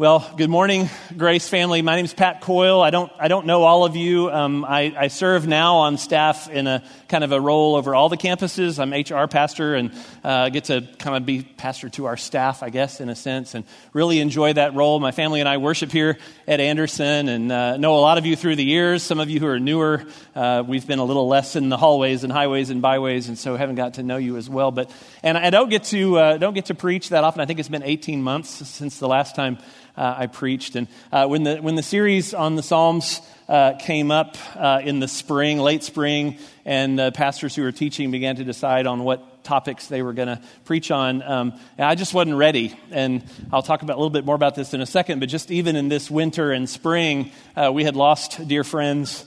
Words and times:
Well, 0.00 0.26
good 0.34 0.48
morning, 0.48 0.88
Grace 1.14 1.46
family. 1.46 1.82
My 1.82 1.94
name 1.94 2.06
is 2.06 2.14
Pat 2.14 2.40
Coyle. 2.40 2.80
I 2.80 2.88
don't, 2.88 3.12
I 3.18 3.28
don't 3.28 3.44
know 3.44 3.64
all 3.64 3.84
of 3.84 3.96
you. 3.96 4.30
Um, 4.30 4.64
I, 4.64 4.94
I, 4.98 5.08
serve 5.08 5.46
now 5.46 5.74
on 5.74 5.98
staff 5.98 6.48
in 6.48 6.66
a 6.66 6.82
kind 7.08 7.22
of 7.22 7.32
a 7.32 7.38
role 7.38 7.76
over 7.76 7.94
all 7.94 8.08
the 8.08 8.16
campuses. 8.16 8.78
I'm 8.78 8.94
HR 8.94 9.28
pastor 9.28 9.74
and 9.74 9.92
uh, 10.24 10.48
get 10.48 10.64
to 10.64 10.88
kind 10.98 11.18
of 11.18 11.26
be 11.26 11.42
pastor 11.42 11.90
to 11.90 12.06
our 12.06 12.16
staff, 12.16 12.62
I 12.62 12.70
guess, 12.70 13.02
in 13.02 13.10
a 13.10 13.14
sense, 13.14 13.54
and 13.54 13.66
really 13.92 14.20
enjoy 14.20 14.54
that 14.54 14.74
role. 14.74 14.98
My 15.00 15.12
family 15.12 15.40
and 15.40 15.48
I 15.48 15.58
worship 15.58 15.92
here 15.92 16.16
at 16.48 16.60
Anderson 16.60 17.28
and 17.28 17.52
uh, 17.52 17.76
know 17.76 17.98
a 17.98 18.00
lot 18.00 18.16
of 18.16 18.24
you 18.24 18.36
through 18.36 18.56
the 18.56 18.64
years. 18.64 19.02
Some 19.02 19.20
of 19.20 19.28
you 19.28 19.38
who 19.38 19.48
are 19.48 19.60
newer, 19.60 20.06
uh, 20.34 20.64
we've 20.66 20.86
been 20.86 20.98
a 20.98 21.04
little 21.04 21.28
less 21.28 21.56
in 21.56 21.68
the 21.68 21.76
hallways 21.76 22.24
and 22.24 22.32
highways 22.32 22.70
and 22.70 22.80
byways, 22.80 23.28
and 23.28 23.38
so 23.38 23.54
haven't 23.54 23.76
got 23.76 23.94
to 23.94 24.02
know 24.02 24.16
you 24.16 24.38
as 24.38 24.48
well. 24.48 24.70
But 24.70 24.90
and 25.22 25.36
I 25.36 25.50
don't 25.50 25.68
get 25.68 25.84
to 25.84 26.18
uh, 26.18 26.38
don't 26.38 26.54
get 26.54 26.64
to 26.66 26.74
preach 26.74 27.10
that 27.10 27.22
often. 27.22 27.42
I 27.42 27.44
think 27.44 27.58
it's 27.58 27.68
been 27.68 27.82
18 27.82 28.22
months 28.22 28.48
since 28.66 28.98
the 28.98 29.06
last 29.06 29.36
time 29.36 29.58
uh, 29.96 30.14
I 30.18 30.26
preached. 30.26 30.76
And 30.76 30.88
uh, 31.12 31.26
when, 31.26 31.42
the, 31.42 31.56
when 31.56 31.74
the 31.74 31.82
series 31.82 32.34
on 32.34 32.56
the 32.56 32.62
Psalms 32.62 33.20
uh, 33.48 33.74
came 33.78 34.10
up 34.10 34.36
uh, 34.54 34.80
in 34.82 35.00
the 35.00 35.08
spring, 35.08 35.58
late 35.58 35.82
spring, 35.82 36.38
and 36.64 36.98
the 36.98 37.10
pastors 37.12 37.54
who 37.54 37.62
were 37.62 37.72
teaching 37.72 38.10
began 38.10 38.36
to 38.36 38.44
decide 38.44 38.86
on 38.86 39.02
what 39.02 39.42
topics 39.42 39.88
they 39.88 40.02
were 40.02 40.12
going 40.12 40.28
to 40.28 40.40
preach 40.64 40.90
on, 40.90 41.22
um, 41.22 41.58
I 41.78 41.96
just 41.96 42.14
wasn't 42.14 42.36
ready. 42.36 42.78
And 42.90 43.24
I'll 43.52 43.62
talk 43.62 43.82
about, 43.82 43.94
a 43.94 43.98
little 43.98 44.10
bit 44.10 44.24
more 44.24 44.36
about 44.36 44.54
this 44.54 44.72
in 44.72 44.80
a 44.80 44.86
second, 44.86 45.18
but 45.18 45.28
just 45.28 45.50
even 45.50 45.74
in 45.74 45.88
this 45.88 46.10
winter 46.10 46.52
and 46.52 46.68
spring, 46.68 47.32
uh, 47.56 47.70
we 47.72 47.82
had 47.82 47.96
lost 47.96 48.46
dear 48.46 48.62
friends 48.62 49.24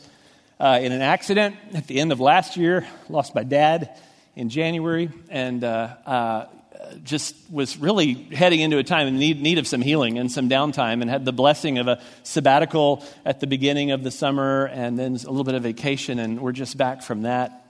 uh, 0.59 0.80
in 0.81 0.91
an 0.91 1.02
accident 1.02 1.57
at 1.73 1.88
the 1.88 1.99
end 1.99 2.11
of 2.11 2.19
last 2.19 2.55
year, 2.55 2.88
lost 3.09 3.35
my 3.35 3.43
dad 3.43 3.97
in 4.35 4.49
January, 4.49 5.11
and 5.30 5.63
just 7.03 7.35
was 7.49 7.77
really 7.77 8.13
heading 8.13 8.59
into 8.59 8.77
a 8.77 8.83
time 8.83 9.07
in 9.07 9.17
need, 9.17 9.41
need 9.41 9.57
of 9.57 9.67
some 9.67 9.81
healing 9.81 10.17
and 10.17 10.31
some 10.31 10.49
downtime 10.49 11.01
and 11.01 11.09
had 11.09 11.25
the 11.25 11.33
blessing 11.33 11.77
of 11.77 11.87
a 11.87 12.01
sabbatical 12.23 13.03
at 13.25 13.39
the 13.39 13.47
beginning 13.47 13.91
of 13.91 14.03
the 14.03 14.11
summer 14.11 14.66
and 14.66 14.97
then 14.97 15.13
a 15.13 15.30
little 15.30 15.43
bit 15.43 15.55
of 15.55 15.63
vacation 15.63 16.19
and 16.19 16.39
we're 16.39 16.52
just 16.52 16.77
back 16.77 17.02
from 17.02 17.23
that. 17.23 17.66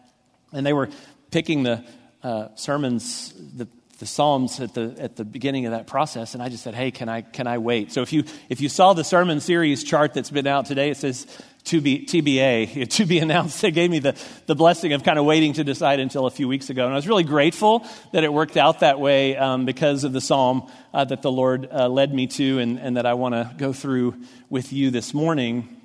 And 0.52 0.66
they 0.66 0.74
were 0.74 0.90
picking 1.32 1.64
the 1.64 1.84
uh, 2.22 2.50
sermons 2.56 3.34
the, 3.56 3.68
the 4.00 4.06
psalms 4.06 4.60
at 4.60 4.74
the 4.74 4.96
at 4.98 5.16
the 5.16 5.26
beginning 5.26 5.66
of 5.66 5.72
that 5.72 5.88
process 5.88 6.34
and 6.34 6.44
i 6.44 6.50
just 6.50 6.64
said 6.64 6.74
hey 6.74 6.90
can 6.92 7.10
i 7.10 7.22
can 7.22 7.48
i 7.48 7.58
wait? 7.58 7.92
So 7.92 8.02
if 8.02 8.14
you 8.14 8.24
if 8.50 8.62
you 8.62 8.70
saw 8.70 8.94
the 8.94 9.04
sermon 9.04 9.40
series 9.40 9.84
chart 9.84 10.14
that's 10.14 10.30
been 10.30 10.48
out 10.48 10.66
today 10.66 10.90
it 10.90 10.98
says 10.98 11.28
to 11.66 11.82
be 11.82 12.06
TBA, 12.06 12.90
to 12.98 13.06
be 13.06 13.20
announced. 13.20 13.62
They 13.62 13.72
gave 13.72 13.90
me 13.90 14.00
the, 14.00 14.20
the 14.46 14.56
blessing 14.56 14.94
of 14.94 15.04
kind 15.04 15.18
of 15.18 15.26
waiting 15.26 15.54
to 15.54 15.64
decide 15.64 16.00
until 16.00 16.26
a 16.26 16.32
few 16.32 16.48
weeks 16.48 16.70
ago. 16.70 16.86
And 16.86 16.94
I 16.94 16.96
was 16.96 17.08
really 17.08 17.24
grateful 17.24 17.86
that 18.12 18.24
it 18.24 18.32
worked 18.32 18.58
out 18.58 18.82
that 18.82 19.00
way 19.00 19.38
um, 19.38 19.66
because 19.66 20.04
of 20.04 20.14
the 20.14 20.22
psalm 20.22 20.70
uh, 20.94 21.06
that 21.06 21.22
the 21.22 21.32
Lord 21.32 21.70
uh, 21.72 21.88
led 21.88 22.14
me 22.14 22.28
to 22.28 22.60
and, 22.60 22.80
and 22.80 22.98
that 22.98 23.06
I 23.06 23.14
want 23.14 23.36
to 23.36 23.52
go 23.58 23.74
through 23.74 24.16
with 24.50 24.74
you 24.74 24.92
this 24.92 25.14
morning. 25.14 25.82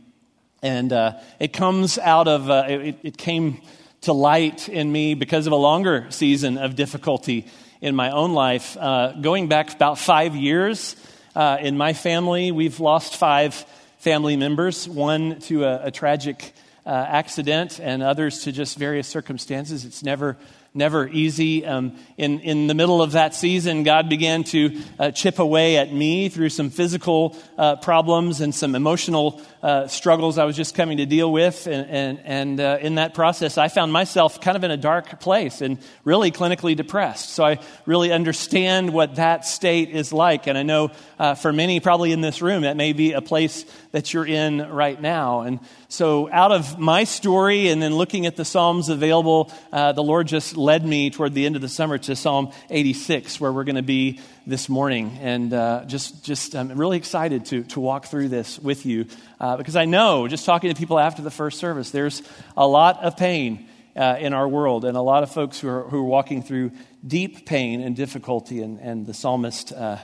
And 0.63 0.93
uh, 0.93 1.21
it 1.39 1.53
comes 1.53 1.99
out 1.99 2.27
of, 2.27 2.51
uh, 2.51 2.65
it, 2.69 2.99
it 3.03 3.17
came 3.17 3.63
to 4.03 4.13
light 4.13 4.69
in 4.69 4.91
me 4.91 5.15
because 5.15 5.47
of 5.47 5.53
a 5.53 5.57
longer 5.57 6.07
season 6.11 6.59
of 6.59 6.75
difficulty 6.75 7.47
in 7.81 7.95
my 7.95 8.11
own 8.11 8.33
life. 8.33 8.77
Uh, 8.77 9.13
going 9.21 9.49
back 9.49 9.73
about 9.73 9.99
five 9.99 10.35
years 10.35 10.97
uh, 11.37 11.59
in 11.61 11.77
my 11.77 11.93
family, 11.93 12.51
we've 12.51 12.81
lost 12.81 13.17
five 13.17 13.65
family 13.99 14.37
members, 14.37 14.89
one 14.89 15.41
to 15.41 15.65
a, 15.65 15.87
a 15.87 15.91
tragic 15.91 16.55
uh, 16.87 16.91
accident 16.91 17.81
and 17.81 18.03
others 18.03 18.45
to 18.45 18.53
just 18.53 18.79
various 18.79 19.07
circumstances. 19.07 19.85
It's 19.85 20.03
never 20.03 20.37
never 20.79 21.07
easy. 21.07 21.67
Um, 21.67 21.97
in, 22.17 22.41
in 22.41 22.69
the 22.69 22.75
middle 22.75 23.03
of 23.03 23.13
that 23.13 23.35
season, 23.35 23.83
God 23.83 24.09
began 24.09 24.45
to 24.45 24.81
uh, 24.99 25.11
chip 25.11 25.39
away 25.39 25.77
at 25.77 25.93
me 25.93 26.31
through 26.31 26.49
some 26.49 26.71
physical 26.71 27.37
uh, 27.59 27.77
problems 27.77 28.41
and 28.41 28.55
some 28.55 28.75
emotional 28.75 29.43
uh, 29.63 29.89
struggles 29.89 30.39
I 30.39 30.45
was 30.45 30.57
just 30.57 30.75
coming 30.75 30.99
to 30.99 31.07
deal 31.07 31.31
with. 31.31 31.67
And, 31.67 31.91
and, 31.91 32.21
and 32.25 32.61
uh, 32.61 32.79
in 32.81 32.95
that 32.95 33.13
process, 33.13 33.59
I 33.59 33.69
found 33.69 33.93
myself 33.93 34.41
kind 34.41 34.57
of 34.57 34.65
in 34.65 34.71
a 34.71 34.77
dark 34.77 35.21
place 35.21 35.61
and 35.61 35.79
really 36.05 36.31
clinically 36.31 36.77
depressed. 36.77 37.31
So 37.31 37.45
I 37.45 37.59
really 37.85 38.13
understand 38.13 38.93
what 38.93 39.17
that 39.17 39.45
state 39.45 39.91
is 39.91 40.13
like. 40.13 40.47
And 40.47 40.57
I 40.57 40.63
know 40.63 40.93
uh, 41.19 41.35
for 41.35 41.53
many, 41.53 41.81
probably 41.81 42.13
in 42.13 42.21
this 42.21 42.41
room, 42.41 42.63
that 42.63 42.77
may 42.77 42.93
be 42.93 43.13
a 43.13 43.21
place 43.21 43.65
that 43.91 44.15
you're 44.15 44.27
in 44.27 44.59
right 44.71 45.01
now. 45.01 45.41
And 45.41 45.61
so, 45.91 46.31
out 46.31 46.53
of 46.53 46.79
my 46.79 47.05
story 47.05 47.69
and 47.69 47.83
then 47.83 47.95
looking 47.95 48.27
at 48.27 48.37
the 48.37 48.45
Psalms 48.45 48.91
available, 48.91 49.51
uh, 49.73 49.93
the 49.93 50.03
Lord 50.03 50.29
just 50.29 50.57
led 50.69 50.85
me 50.85 51.09
toward 51.09 51.33
the 51.33 51.47
end 51.47 51.57
of 51.57 51.63
the 51.63 51.69
summer 51.69 51.97
to 51.97 52.15
Psalm 52.15 52.53
86, 52.69 53.41
where 53.41 53.51
we're 53.51 53.65
going 53.65 53.77
to 53.77 53.83
be 53.83 54.21
this 54.47 54.69
morning. 54.69 55.19
And 55.23 55.51
uh, 55.55 55.87
just, 55.87 56.23
just 56.23 56.55
I'm 56.55 56.77
really 56.77 56.99
excited 56.99 57.47
to, 57.47 57.63
to 57.65 57.81
walk 57.81 58.05
through 58.05 58.29
this 58.29 58.59
with 58.59 58.85
you 58.85 59.07
uh, 59.41 59.57
because 59.57 59.77
I 59.77 59.87
know, 59.87 60.29
just 60.29 60.45
talking 60.45 60.69
to 60.69 60.79
people 60.79 60.99
after 60.99 61.23
the 61.23 61.31
first 61.31 61.59
service, 61.59 61.91
there's 61.91 62.23
a 62.55 62.69
lot 62.69 63.03
of 63.03 63.17
pain 63.17 63.67
uh, 63.97 64.19
in 64.21 64.35
our 64.35 64.47
world 64.47 64.85
and 64.85 64.95
a 64.95 65.01
lot 65.01 65.23
of 65.23 65.33
folks 65.33 65.59
who 65.59 65.71
are, 65.71 65.85
who 65.85 66.01
are 66.01 66.05
walking 66.05 66.43
through 66.43 66.73
deep 67.07 67.47
pain 67.47 67.81
and 67.81 67.97
difficulty. 67.97 68.61
And, 68.61 68.79
and 68.79 69.07
the 69.07 69.15
psalmist 69.15 69.73
uh, 69.73 69.97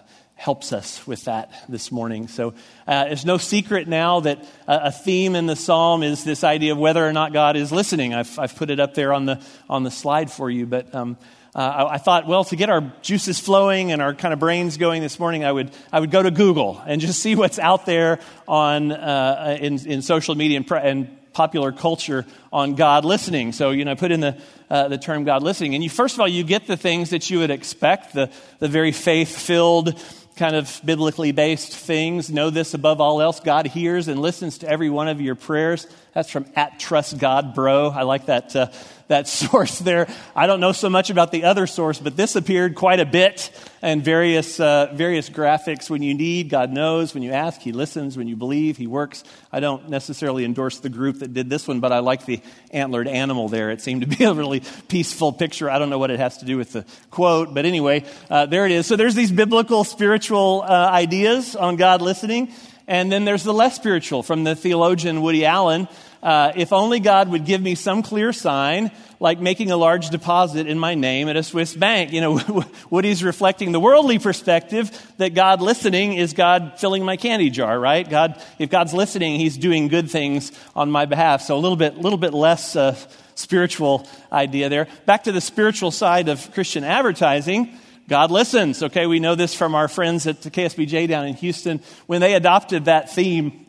helps 0.45 0.75
us 0.75 1.07
with 1.07 1.25
that 1.25 1.51
this 1.71 1.91
morning. 1.91 2.29
So 2.29 2.53
uh, 2.87 3.07
it's 3.09 3.25
no 3.25 3.39
secret 3.39 3.89
now 3.89 4.21
that 4.21 4.45
uh, 4.69 4.79
a 4.83 4.93
theme 4.93 5.37
in 5.37 5.47
the 5.47 5.57
psalm 5.57 6.03
is 6.03 6.23
this 6.23 6.45
idea 6.45 6.73
of 6.73 6.79
whether 6.79 7.03
or 7.03 7.15
not 7.15 7.33
God 7.33 7.57
is 7.57 7.73
listening. 7.73 8.13
I've, 8.13 8.39
I've 8.39 8.55
put 8.55 8.69
it 8.69 8.79
up 8.79 8.93
there 8.93 9.15
on 9.15 9.25
the, 9.25 9.41
on 9.71 9.85
the 9.85 9.91
slide 9.91 10.31
for 10.31 10.51
you, 10.51 10.67
but 10.67 10.95
um, 10.95 11.17
uh, 11.55 11.61
I, 11.61 11.95
I, 11.95 11.99
thought, 11.99 12.27
well, 12.27 12.45
to 12.45 12.57
get 12.57 12.69
our 12.69 12.93
juices 13.01 13.41
flowing 13.41 13.91
and 13.91 14.03
our 14.03 14.13
kind 14.13 14.35
of 14.35 14.39
brains 14.39 14.77
going 14.77 15.01
this 15.01 15.19
morning, 15.19 15.47
I 15.47 15.53
would, 15.53 15.71
I 15.91 15.99
would 15.99 16.11
go 16.11 16.23
to 16.23 16.31
Google 16.31 16.79
and 16.87 17.01
just 17.01 17.21
see 17.21 17.37
what's 17.37 17.59
out 17.59 17.87
there 17.87 18.21
on, 18.47 18.93
uh, 18.93 19.57
in, 19.59 19.79
in 19.87 20.03
social 20.03 20.35
media 20.35 20.59
and, 20.59 20.71
and 20.73 21.33
popular 21.33 21.73
culture 21.73 22.27
on 22.53 22.75
God 22.75 23.07
listening. 23.07 23.53
So, 23.53 23.71
you 23.71 23.87
know, 23.87 23.93
I 23.93 23.95
put 23.95 24.13
in 24.13 24.21
the, 24.21 24.39
uh, 24.69 24.89
the 24.89 24.99
term 24.99 25.25
God 25.25 25.43
listening. 25.43 25.75
And 25.75 25.83
you, 25.83 25.89
first 25.89 26.17
of 26.17 26.21
all, 26.21 26.29
you 26.29 26.45
get 26.45 26.67
the 26.67 26.77
things 26.77 27.11
that 27.11 27.31
you 27.31 27.39
would 27.39 27.51
expect, 27.51 28.13
the, 28.13 28.31
the 28.59 28.69
very 28.69 28.93
faith 28.93 29.35
filled, 29.37 29.99
kind 30.37 30.57
of 30.57 30.81
biblically 30.85 31.33
based 31.33 31.75
things. 31.75 32.31
Know 32.31 32.51
this 32.51 32.75
above 32.75 33.01
all 33.01 33.23
else 33.23 33.41
God 33.41 33.67
hears 33.67 34.09
and 34.09 34.21
listens 34.21 34.59
to 34.59 34.69
every 34.69 34.91
one 34.91 35.09
of 35.09 35.21
your 35.21 35.35
prayers. 35.35 35.87
That's 36.15 36.31
from 36.31 36.47
at 36.55 36.79
Trust 36.79 37.19
God 37.19 37.57
Bro. 37.57 37.89
I 37.89 38.03
like 38.03 38.27
that, 38.27 38.55
uh, 38.55 38.69
that 39.09 39.27
source 39.29 39.81
there. 39.81 40.07
I 40.35 40.47
don't 40.47 40.61
know 40.61 40.71
so 40.71 40.89
much 40.89 41.11
about 41.11 41.33
the 41.33 41.45
other 41.45 41.67
source, 41.67 41.99
but 41.99 42.17
this 42.17 42.37
appeared 42.37 42.77
quite 42.77 43.01
a 43.01 43.05
bit 43.05 43.51
and 43.83 44.03
various, 44.03 44.61
uh, 44.61 44.93
various 44.95 45.29
graphics. 45.29 45.91
When 45.91 46.03
you 46.03 46.15
need, 46.15 46.51
God 46.51 46.71
knows. 46.71 47.15
When 47.15 47.25
you 47.25 47.33
ask, 47.33 47.61
He 47.61 47.73
listens. 47.73 48.17
When 48.17 48.29
you 48.29 48.37
believe, 48.37 48.77
He 48.77 48.87
works. 48.87 49.25
I 49.51 49.59
don't 49.59 49.89
necessarily 49.89 50.45
endorse 50.45 50.79
the 50.79 50.89
group 50.89 51.19
that 51.19 51.35
did 51.35 51.51
this 51.51 51.67
one, 51.67 51.81
but 51.81 51.91
I 51.91 51.99
like 51.99 52.27
the 52.27 52.41
antlered 52.71 53.09
animal 53.09 53.49
there. 53.49 53.73
It 53.73 53.81
seemed 53.81 54.03
to 54.03 54.07
be 54.07 54.23
a 54.25 54.33
really 54.33 54.63
peaceful 54.87 55.33
picture. 55.33 55.69
I 55.69 55.81
don't 55.81 55.91
know 55.91 55.99
what 55.99 56.13
it 56.13 56.21
has 56.21 56.39
to 56.39 56.45
do 56.45 56.57
with 56.57 56.73
the 56.73 56.85
quote, 57.11 57.53
but 57.53 57.67
anyway, 57.67 58.05
uh, 58.31 58.47
there 58.47 58.67
it 58.67 58.73
is. 58.73 58.87
So 58.87 58.95
there's 58.95 59.17
these 59.17 59.33
biblical, 59.33 59.83
spiritual 59.83 60.63
uh, 60.63 60.91
ideas 60.93 61.57
on 61.57 61.75
God 61.75 62.03
listening. 62.03 62.53
And 62.87 63.11
then 63.11 63.25
there's 63.25 63.45
the 63.45 63.55
less 63.55 63.77
spiritual 63.77 64.23
from 64.23 64.45
the 64.45 64.55
theologian 64.55 65.23
Woody 65.23 65.47
Allen. 65.47 65.89
Uh, 66.23 66.53
if 66.55 66.73
only 66.73 67.01
God 67.01 67.31
would 67.31 67.45
give 67.45 67.61
me 67.63 67.75
some 67.75 68.03
clear 68.03 68.33
sign, 68.33 68.91
like 69.21 69.41
making 69.41 69.71
a 69.71 69.77
large 69.77 70.11
deposit 70.11 70.67
in 70.67 70.79
my 70.79 70.95
name 70.95 71.29
at 71.29 71.37
a 71.37 71.43
Swiss 71.43 71.75
bank. 71.75 72.13
You 72.13 72.21
know, 72.21 72.65
Woody's 72.91 73.23
reflecting 73.23 73.73
the 73.73 73.81
worldly 73.81 74.19
perspective 74.19 74.91
that 75.19 75.35
God 75.35 75.63
listening 75.63 76.15
is 76.15 76.33
God 76.33 76.75
filling 76.79 77.05
my 77.05 77.17
candy 77.17 77.51
jar, 77.51 77.79
right? 77.79 78.09
God, 78.09 78.41
if 78.59 78.71
God's 78.71 78.93
listening, 78.93 79.39
He's 79.39 79.57
doing 79.57 79.89
good 79.89 80.11
things 80.11 80.53
on 80.75 80.91
my 80.91 81.07
behalf. 81.07 81.43
So 81.43 81.57
a 81.57 81.61
little 81.61 81.77
bit, 81.77 81.99
little 81.99 82.19
bit 82.19 82.35
less 82.35 82.77
uh, 82.77 82.97
spiritual 83.35 84.07
idea 84.33 84.69
there. 84.69 84.89
Back 85.07 85.25
to 85.25 85.33
the 85.33 85.41
spiritual 85.41 85.91
side 85.91 86.29
of 86.29 86.53
Christian 86.53 86.85
advertising. 86.85 87.79
God 88.09 88.31
listens. 88.31 88.83
Okay, 88.83 89.07
we 89.07 89.19
know 89.19 89.35
this 89.35 89.55
from 89.55 89.75
our 89.75 89.89
friends 89.89 90.27
at 90.27 90.43
the 90.43 90.51
KSBJ 90.51 91.09
down 91.09 91.27
in 91.27 91.35
Houston. 91.35 91.81
When 92.07 92.21
they 92.21 92.35
adopted 92.35 92.87
that 92.87 93.13
theme, 93.13 93.67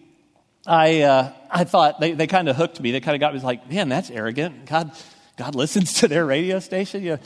I, 0.67 1.01
uh, 1.01 1.31
I 1.49 1.63
thought 1.63 1.99
they, 1.99 2.13
they 2.13 2.27
kind 2.27 2.49
of 2.49 2.55
hooked 2.55 2.81
me. 2.81 2.91
They 2.91 2.99
kind 2.99 3.15
of 3.15 3.19
got 3.19 3.33
me 3.33 3.39
like, 3.39 3.69
man, 3.71 3.87
that's 3.87 4.09
arrogant. 4.09 4.65
God, 4.65 4.91
God 5.37 5.55
listens 5.55 5.93
to 6.01 6.07
their 6.07 6.25
radio 6.25 6.59
station. 6.59 7.03
You 7.03 7.19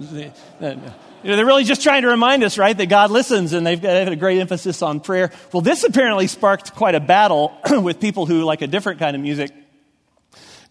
know, 0.00 0.80
you 1.24 1.30
know, 1.30 1.36
they're 1.36 1.46
really 1.46 1.64
just 1.64 1.82
trying 1.82 2.02
to 2.02 2.08
remind 2.08 2.44
us, 2.44 2.58
right, 2.58 2.76
that 2.76 2.86
God 2.86 3.10
listens, 3.10 3.52
and 3.52 3.66
they've 3.66 3.80
got 3.80 4.08
a 4.08 4.16
great 4.16 4.40
emphasis 4.40 4.82
on 4.82 5.00
prayer. 5.00 5.32
Well, 5.52 5.60
this 5.60 5.82
apparently 5.84 6.26
sparked 6.26 6.74
quite 6.74 6.94
a 6.94 7.00
battle 7.00 7.56
with 7.70 8.00
people 8.00 8.26
who 8.26 8.42
like 8.42 8.60
a 8.60 8.66
different 8.66 8.98
kind 8.98 9.16
of 9.16 9.22
music. 9.22 9.52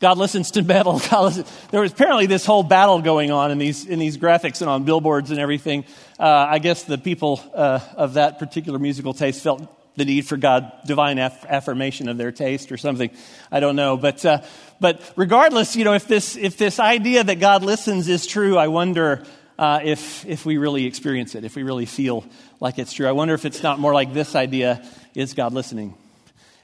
God 0.03 0.17
listens 0.17 0.51
to 0.51 0.63
metal. 0.63 0.95
Listens. 1.21 1.50
There 1.71 1.79
was 1.79 1.94
apparently 1.94 2.25
this 2.25 2.45
whole 2.45 2.61
battle 2.61 3.01
going 3.01 3.31
on 3.31 3.51
in 3.51 3.57
these, 3.57 3.85
in 3.85 4.00
these 4.00 4.17
graphics 4.17 4.59
and 4.59 4.69
on 4.69 4.83
billboards 4.83 5.31
and 5.31 5.39
everything. 5.39 5.85
Uh, 6.19 6.25
I 6.27 6.59
guess 6.59 6.83
the 6.83 6.97
people 6.97 7.39
uh, 7.55 7.79
of 7.95 8.15
that 8.15 8.38
particular 8.38 8.79
musical 8.79 9.13
taste 9.13 9.41
felt 9.41 9.65
the 9.95 10.03
need 10.03 10.27
for 10.27 10.35
God, 10.35 10.69
divine 10.85 11.19
aff- 11.19 11.45
affirmation 11.45 12.09
of 12.09 12.17
their 12.17 12.33
taste 12.33 12.73
or 12.73 12.75
something. 12.75 13.11
I 13.50 13.61
don't 13.61 13.77
know. 13.77 13.95
But, 13.95 14.25
uh, 14.25 14.41
but 14.81 15.01
regardless, 15.15 15.77
you 15.77 15.85
know, 15.85 15.94
if 15.94 16.05
this, 16.05 16.35
if 16.35 16.57
this 16.57 16.81
idea 16.81 17.23
that 17.23 17.39
God 17.39 17.63
listens 17.63 18.09
is 18.09 18.27
true, 18.27 18.57
I 18.57 18.67
wonder 18.67 19.23
uh, 19.57 19.79
if, 19.85 20.25
if 20.25 20.45
we 20.45 20.57
really 20.57 20.85
experience 20.85 21.33
it, 21.33 21.45
if 21.45 21.55
we 21.55 21.63
really 21.63 21.85
feel 21.85 22.25
like 22.59 22.77
it's 22.77 22.91
true. 22.91 23.07
I 23.07 23.13
wonder 23.13 23.35
if 23.35 23.45
it's 23.45 23.63
not 23.63 23.79
more 23.79 23.94
like 23.94 24.13
this 24.13 24.35
idea 24.35 24.85
is 25.15 25.33
God 25.33 25.53
listening? 25.53 25.95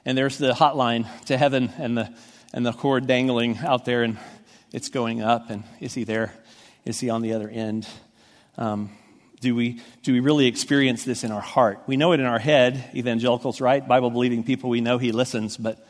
And 0.04 0.18
there's 0.18 0.36
the 0.36 0.52
hotline 0.52 1.06
to 1.24 1.38
heaven 1.38 1.72
and 1.78 1.96
the, 1.96 2.14
and 2.52 2.66
the 2.66 2.72
cord 2.72 3.06
dangling 3.06 3.58
out 3.58 3.84
there, 3.84 4.02
and 4.02 4.18
it's 4.72 4.88
going 4.88 5.22
up. 5.22 5.50
And 5.50 5.64
is 5.80 5.94
he 5.94 6.04
there? 6.04 6.32
Is 6.84 7.00
he 7.00 7.10
on 7.10 7.22
the 7.22 7.32
other 7.32 7.48
end? 7.48 7.86
Um, 8.56 8.90
do 9.40 9.54
we, 9.54 9.80
do 10.02 10.12
we 10.12 10.20
really 10.20 10.46
experience 10.46 11.04
this 11.04 11.24
in 11.24 11.32
our 11.32 11.40
heart? 11.40 11.80
We 11.86 11.96
know 11.96 12.12
it 12.12 12.20
in 12.20 12.26
our 12.26 12.38
head, 12.38 12.90
evangelicals, 12.94 13.60
right? 13.60 13.86
Bible 13.86 14.10
believing 14.10 14.44
people, 14.44 14.68
we 14.68 14.80
know 14.80 14.98
he 14.98 15.12
listens, 15.12 15.56
but 15.56 15.86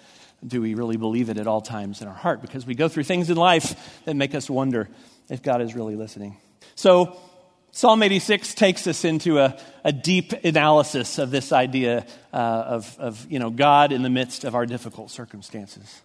do 0.47 0.61
we 0.63 0.75
really 0.75 0.97
believe 0.97 1.29
it 1.29 1.37
at 1.37 1.47
all 1.47 1.61
times 1.61 2.01
in 2.01 2.09
our 2.09 2.15
heart? 2.15 2.43
Because 2.43 2.65
we 2.65 2.75
go 2.75 2.89
through 2.89 3.05
things 3.05 3.29
in 3.29 3.37
life 3.37 4.03
that 4.05 4.15
make 4.15 4.35
us 4.35 4.49
wonder 4.49 4.89
if 5.29 5.43
God 5.43 5.61
is 5.61 5.75
really 5.75 5.97
listening. 5.97 6.37
So, 6.77 7.17
Psalm 7.73 8.03
86 8.03 8.55
takes 8.55 8.87
us 8.89 9.05
into 9.05 9.39
a, 9.39 9.57
a 9.85 9.93
deep 9.93 10.33
analysis 10.45 11.19
of 11.19 11.31
this 11.31 11.53
idea 11.53 12.05
uh, 12.33 12.37
of, 12.37 12.99
of 12.99 13.31
you 13.31 13.39
know, 13.39 13.51
God 13.51 13.93
in 13.93 14.03
the 14.03 14.11
midst 14.11 14.43
of 14.43 14.57
our 14.57 14.67
difficult 14.67 15.11
circumstances. 15.11 16.01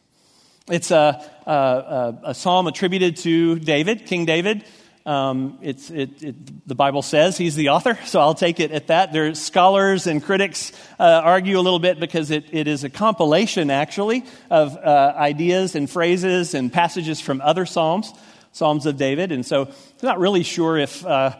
It's 0.67 0.89
a, 0.89 1.23
a, 1.45 2.15
a 2.23 2.33
psalm 2.33 2.65
attributed 2.65 3.17
to 3.17 3.59
David, 3.59 4.07
King 4.07 4.25
David. 4.25 4.63
Um, 5.05 5.59
it's, 5.61 5.91
it, 5.91 6.23
it, 6.23 6.67
the 6.67 6.73
Bible 6.73 7.03
says 7.03 7.37
he's 7.37 7.55
the 7.55 7.69
author, 7.69 7.99
so 8.05 8.19
I'll 8.19 8.33
take 8.33 8.59
it 8.59 8.71
at 8.71 8.87
that. 8.87 9.13
There's 9.13 9.39
scholars 9.39 10.07
and 10.07 10.23
critics 10.23 10.71
uh, 10.99 11.21
argue 11.23 11.59
a 11.59 11.61
little 11.61 11.77
bit 11.77 11.99
because 11.99 12.31
it, 12.31 12.45
it 12.51 12.67
is 12.67 12.83
a 12.83 12.89
compilation, 12.89 13.69
actually, 13.69 14.25
of 14.49 14.75
uh, 14.75 15.13
ideas 15.15 15.75
and 15.75 15.87
phrases 15.87 16.55
and 16.55 16.73
passages 16.73 17.21
from 17.21 17.41
other 17.41 17.67
psalms, 17.67 18.11
psalms 18.51 18.87
of 18.87 18.97
David. 18.97 19.31
And 19.31 19.45
so 19.45 19.65
I'm 19.65 19.71
not 20.01 20.17
really 20.17 20.41
sure 20.41 20.79
if 20.79 21.05
uh, 21.05 21.35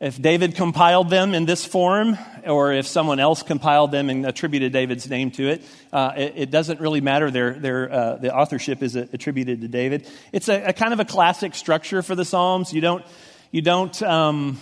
if 0.00 0.20
David 0.22 0.54
compiled 0.54 1.10
them 1.10 1.34
in 1.34 1.44
this 1.44 1.64
form 1.64 2.16
or 2.46 2.72
if 2.72 2.86
someone 2.86 3.18
else 3.18 3.42
compiled 3.42 3.90
them 3.90 4.10
and 4.10 4.24
attributed 4.24 4.72
David's 4.72 5.10
name 5.10 5.32
to 5.32 5.48
it, 5.48 5.62
uh, 5.92 6.12
it, 6.16 6.32
it, 6.36 6.50
doesn't 6.52 6.80
really 6.80 7.00
matter. 7.00 7.32
Their, 7.32 7.54
their, 7.54 7.92
uh, 7.92 8.16
the 8.16 8.32
authorship 8.32 8.80
is 8.80 8.94
attributed 8.94 9.60
to 9.62 9.68
David. 9.68 10.06
It's 10.32 10.48
a, 10.48 10.66
a, 10.66 10.72
kind 10.72 10.92
of 10.92 11.00
a 11.00 11.04
classic 11.04 11.56
structure 11.56 12.02
for 12.02 12.14
the 12.14 12.24
Psalms. 12.24 12.72
You 12.72 12.80
don't, 12.80 13.04
you 13.50 13.60
don't, 13.60 14.00
um, 14.04 14.60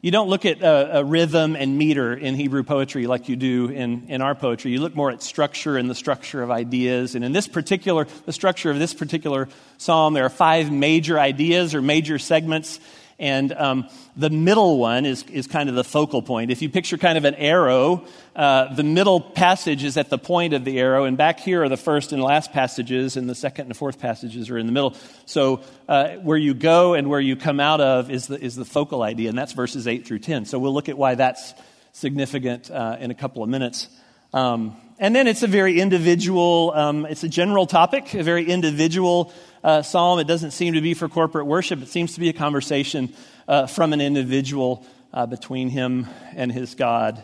you 0.00 0.12
don't 0.12 0.28
look 0.28 0.44
at 0.44 0.62
a, 0.62 0.98
a, 0.98 1.04
rhythm 1.04 1.56
and 1.56 1.76
meter 1.76 2.14
in 2.14 2.36
Hebrew 2.36 2.62
poetry 2.62 3.08
like 3.08 3.28
you 3.28 3.34
do 3.34 3.66
in, 3.66 4.04
in 4.08 4.22
our 4.22 4.36
poetry. 4.36 4.70
You 4.70 4.80
look 4.80 4.94
more 4.94 5.10
at 5.10 5.24
structure 5.24 5.76
and 5.76 5.90
the 5.90 5.94
structure 5.94 6.40
of 6.40 6.52
ideas. 6.52 7.16
And 7.16 7.24
in 7.24 7.32
this 7.32 7.48
particular, 7.48 8.06
the 8.26 8.32
structure 8.32 8.70
of 8.70 8.78
this 8.78 8.94
particular 8.94 9.48
psalm, 9.78 10.14
there 10.14 10.24
are 10.24 10.30
five 10.30 10.70
major 10.70 11.18
ideas 11.18 11.74
or 11.74 11.82
major 11.82 12.20
segments 12.20 12.78
and 13.18 13.52
um, 13.52 13.88
the 14.16 14.30
middle 14.30 14.78
one 14.78 15.06
is, 15.06 15.22
is 15.24 15.46
kind 15.46 15.68
of 15.68 15.74
the 15.74 15.84
focal 15.84 16.20
point. 16.20 16.50
If 16.50 16.62
you 16.62 16.68
picture 16.68 16.98
kind 16.98 17.16
of 17.16 17.24
an 17.24 17.34
arrow, 17.36 18.04
uh, 18.34 18.74
the 18.74 18.82
middle 18.82 19.20
passage 19.20 19.84
is 19.84 19.96
at 19.96 20.10
the 20.10 20.18
point 20.18 20.52
of 20.52 20.64
the 20.64 20.78
arrow, 20.78 21.04
and 21.04 21.16
back 21.16 21.38
here 21.38 21.62
are 21.62 21.68
the 21.68 21.76
first 21.76 22.12
and 22.12 22.22
last 22.22 22.52
passages, 22.52 23.16
and 23.16 23.30
the 23.30 23.34
second 23.34 23.66
and 23.66 23.76
fourth 23.76 23.98
passages 23.98 24.50
are 24.50 24.58
in 24.58 24.66
the 24.66 24.72
middle. 24.72 24.96
So 25.26 25.62
uh, 25.88 26.14
where 26.16 26.38
you 26.38 26.54
go 26.54 26.94
and 26.94 27.08
where 27.08 27.20
you 27.20 27.36
come 27.36 27.60
out 27.60 27.80
of 27.80 28.10
is 28.10 28.26
the, 28.26 28.42
is 28.42 28.56
the 28.56 28.64
focal 28.64 29.02
idea, 29.02 29.28
and 29.28 29.38
that's 29.38 29.52
verses 29.52 29.86
8 29.86 30.06
through 30.06 30.20
10. 30.20 30.46
So 30.46 30.58
we'll 30.58 30.74
look 30.74 30.88
at 30.88 30.98
why 30.98 31.14
that's 31.14 31.54
significant 31.92 32.70
uh, 32.70 32.96
in 32.98 33.10
a 33.10 33.14
couple 33.14 33.42
of 33.42 33.48
minutes. 33.48 33.88
Um, 34.32 34.76
and 34.98 35.14
then 35.14 35.26
it's 35.26 35.42
a 35.42 35.48
very 35.48 35.80
individual, 35.80 36.72
um, 36.74 37.06
it's 37.06 37.24
a 37.24 37.28
general 37.28 37.66
topic, 37.66 38.14
a 38.14 38.22
very 38.22 38.44
individual 38.44 39.32
uh, 39.64 39.82
psalm. 39.82 40.20
It 40.20 40.28
doesn't 40.28 40.52
seem 40.52 40.74
to 40.74 40.80
be 40.80 40.94
for 40.94 41.08
corporate 41.08 41.46
worship. 41.46 41.82
It 41.82 41.88
seems 41.88 42.14
to 42.14 42.20
be 42.20 42.28
a 42.28 42.32
conversation 42.32 43.12
uh, 43.48 43.66
from 43.66 43.92
an 43.92 44.00
individual 44.00 44.86
uh, 45.12 45.26
between 45.26 45.70
him 45.70 46.06
and 46.36 46.52
his 46.52 46.74
God. 46.74 47.22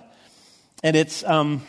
And 0.83 0.97
it's 0.97 1.23
um, 1.23 1.63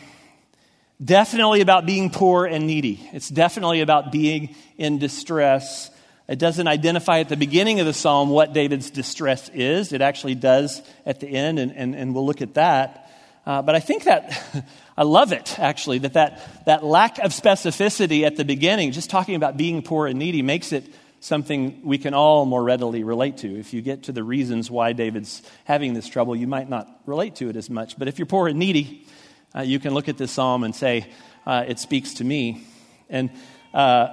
definitely 1.04 1.60
about 1.60 1.84
being 1.84 2.10
poor 2.10 2.46
and 2.46 2.66
needy. 2.66 3.06
It's 3.12 3.28
definitely 3.28 3.82
about 3.82 4.10
being 4.10 4.56
in 4.78 4.98
distress. 4.98 5.90
It 6.26 6.38
doesn't 6.38 6.66
identify 6.66 7.20
at 7.20 7.28
the 7.28 7.36
beginning 7.36 7.80
of 7.80 7.86
the 7.86 7.92
psalm 7.92 8.30
what 8.30 8.54
David's 8.54 8.90
distress 8.90 9.50
is. 9.50 9.92
It 9.92 10.00
actually 10.00 10.36
does 10.36 10.80
at 11.04 11.20
the 11.20 11.28
end, 11.28 11.58
and, 11.58 11.76
and, 11.76 11.94
and 11.94 12.14
we'll 12.14 12.24
look 12.24 12.40
at 12.40 12.54
that. 12.54 13.01
Uh, 13.44 13.60
but 13.62 13.74
I 13.74 13.80
think 13.80 14.04
that, 14.04 14.66
I 14.96 15.02
love 15.02 15.32
it 15.32 15.58
actually, 15.58 15.98
that, 15.98 16.12
that 16.14 16.64
that 16.66 16.84
lack 16.84 17.18
of 17.18 17.32
specificity 17.32 18.22
at 18.24 18.36
the 18.36 18.44
beginning, 18.44 18.92
just 18.92 19.10
talking 19.10 19.34
about 19.34 19.56
being 19.56 19.82
poor 19.82 20.06
and 20.06 20.18
needy, 20.18 20.42
makes 20.42 20.72
it 20.72 20.84
something 21.20 21.80
we 21.84 21.98
can 21.98 22.14
all 22.14 22.44
more 22.44 22.62
readily 22.62 23.04
relate 23.04 23.38
to. 23.38 23.58
If 23.58 23.72
you 23.72 23.80
get 23.80 24.04
to 24.04 24.12
the 24.12 24.24
reasons 24.24 24.70
why 24.70 24.92
David's 24.92 25.42
having 25.64 25.94
this 25.94 26.08
trouble, 26.08 26.34
you 26.34 26.48
might 26.48 26.68
not 26.68 26.88
relate 27.06 27.36
to 27.36 27.48
it 27.48 27.56
as 27.56 27.70
much. 27.70 27.98
But 27.98 28.08
if 28.08 28.18
you're 28.18 28.26
poor 28.26 28.48
and 28.48 28.58
needy, 28.58 29.06
uh, 29.54 29.62
you 29.62 29.78
can 29.78 29.94
look 29.94 30.08
at 30.08 30.18
this 30.18 30.32
psalm 30.32 30.64
and 30.64 30.74
say, 30.74 31.08
uh, 31.46 31.64
it 31.66 31.78
speaks 31.78 32.14
to 32.14 32.24
me. 32.24 32.66
And 33.08 33.30
uh, 33.72 34.08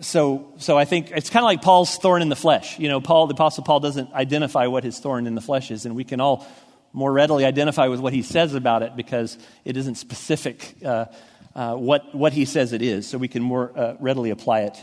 so, 0.00 0.52
so 0.58 0.78
I 0.78 0.84
think 0.84 1.10
it's 1.10 1.30
kind 1.30 1.42
of 1.42 1.46
like 1.46 1.62
Paul's 1.62 1.96
thorn 1.96 2.22
in 2.22 2.28
the 2.28 2.36
flesh. 2.36 2.78
You 2.78 2.88
know, 2.88 3.00
Paul, 3.00 3.26
the 3.26 3.34
Apostle 3.34 3.64
Paul 3.64 3.80
doesn't 3.80 4.12
identify 4.12 4.66
what 4.66 4.84
his 4.84 4.98
thorn 4.98 5.26
in 5.26 5.34
the 5.34 5.40
flesh 5.40 5.70
is, 5.70 5.86
and 5.86 5.96
we 5.96 6.04
can 6.04 6.20
all 6.20 6.46
more 6.94 7.12
readily 7.12 7.44
identify 7.44 7.88
with 7.88 8.00
what 8.00 8.14
he 8.14 8.22
says 8.22 8.54
about 8.54 8.82
it 8.82 8.96
because 8.96 9.36
it 9.64 9.76
isn't 9.76 9.96
specific 9.96 10.76
uh, 10.84 11.06
uh, 11.54 11.74
what, 11.74 12.14
what 12.14 12.32
he 12.32 12.44
says 12.44 12.72
it 12.72 12.82
is, 12.82 13.08
so 13.08 13.18
we 13.18 13.28
can 13.28 13.42
more 13.42 13.70
uh, 13.76 13.94
readily 14.00 14.30
apply 14.30 14.60
it 14.60 14.76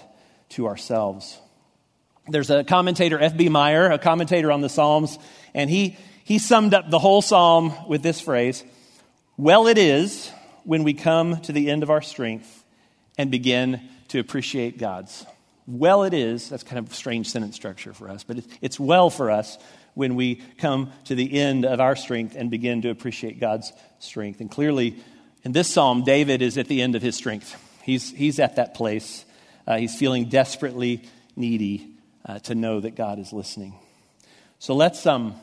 to 0.49 0.67
ourselves. 0.67 1.37
There's 2.27 2.49
a 2.49 2.63
commentator, 2.63 3.19
F.B. 3.19 3.49
Meyer, 3.49 3.91
a 3.91 3.97
commentator 3.97 4.51
on 4.51 4.61
the 4.61 4.69
Psalms, 4.69 5.17
and 5.53 5.69
he, 5.69 5.97
he 6.23 6.37
summed 6.37 6.73
up 6.73 6.89
the 6.89 6.99
whole 6.99 7.21
psalm 7.21 7.73
with 7.87 8.03
this 8.03 8.21
phrase 8.21 8.63
Well, 9.37 9.67
it 9.67 9.77
is 9.77 10.31
when 10.63 10.83
we 10.83 10.93
come 10.93 11.41
to 11.41 11.51
the 11.51 11.69
end 11.69 11.83
of 11.83 11.89
our 11.89 12.01
strength 12.01 12.63
and 13.17 13.31
begin 13.31 13.81
to 14.09 14.19
appreciate 14.19 14.77
God's. 14.77 15.25
Well, 15.67 16.03
it 16.03 16.13
is. 16.13 16.49
That's 16.49 16.63
kind 16.63 16.79
of 16.79 16.91
a 16.91 16.95
strange 16.95 17.29
sentence 17.29 17.55
structure 17.55 17.93
for 17.93 18.09
us, 18.09 18.23
but 18.23 18.37
it's 18.61 18.79
well 18.79 19.09
for 19.09 19.29
us 19.29 19.57
when 19.93 20.15
we 20.15 20.35
come 20.57 20.91
to 21.05 21.15
the 21.15 21.39
end 21.39 21.65
of 21.65 21.79
our 21.79 21.95
strength 21.95 22.35
and 22.35 22.49
begin 22.49 22.81
to 22.83 22.89
appreciate 22.89 23.39
God's 23.39 23.71
strength. 23.99 24.39
And 24.39 24.49
clearly, 24.49 24.97
in 25.43 25.51
this 25.51 25.71
psalm, 25.71 26.03
David 26.03 26.41
is 26.41 26.57
at 26.57 26.67
the 26.67 26.81
end 26.81 26.95
of 26.95 27.01
his 27.01 27.15
strength. 27.15 27.55
He's, 27.83 28.11
he's 28.11 28.39
at 28.39 28.55
that 28.57 28.73
place. 28.73 29.25
Uh, 29.67 29.77
he's 29.77 29.95
feeling 29.95 30.29
desperately 30.29 31.03
needy 31.35 31.95
uh, 32.25 32.39
to 32.39 32.55
know 32.55 32.79
that 32.79 32.95
God 32.95 33.19
is 33.19 33.33
listening. 33.33 33.73
So 34.59 34.75
let's, 34.75 35.05
um, 35.05 35.35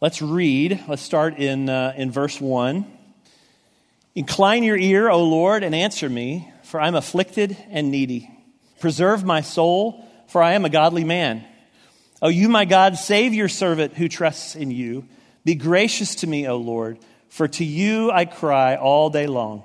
let's 0.00 0.22
read. 0.22 0.84
Let's 0.88 1.02
start 1.02 1.38
in, 1.38 1.68
uh, 1.68 1.94
in 1.96 2.10
verse 2.10 2.40
1. 2.40 2.86
Incline 4.14 4.62
your 4.62 4.78
ear, 4.78 5.10
O 5.10 5.24
Lord, 5.24 5.62
and 5.62 5.74
answer 5.74 6.08
me, 6.08 6.50
for 6.62 6.80
I 6.80 6.88
am 6.88 6.94
afflicted 6.94 7.56
and 7.68 7.90
needy. 7.90 8.30
Preserve 8.80 9.24
my 9.24 9.40
soul, 9.40 10.08
for 10.28 10.42
I 10.42 10.52
am 10.52 10.64
a 10.64 10.70
godly 10.70 11.04
man. 11.04 11.44
O 12.26 12.28
you, 12.28 12.48
my 12.48 12.64
God, 12.64 12.96
save 12.96 13.34
your 13.34 13.48
servant 13.48 13.94
who 13.94 14.08
trusts 14.08 14.56
in 14.56 14.72
you. 14.72 15.06
Be 15.44 15.54
gracious 15.54 16.16
to 16.16 16.26
me, 16.26 16.48
O 16.48 16.56
Lord, 16.56 16.98
for 17.28 17.46
to 17.46 17.64
you 17.64 18.10
I 18.10 18.24
cry 18.24 18.74
all 18.74 19.10
day 19.10 19.28
long. 19.28 19.62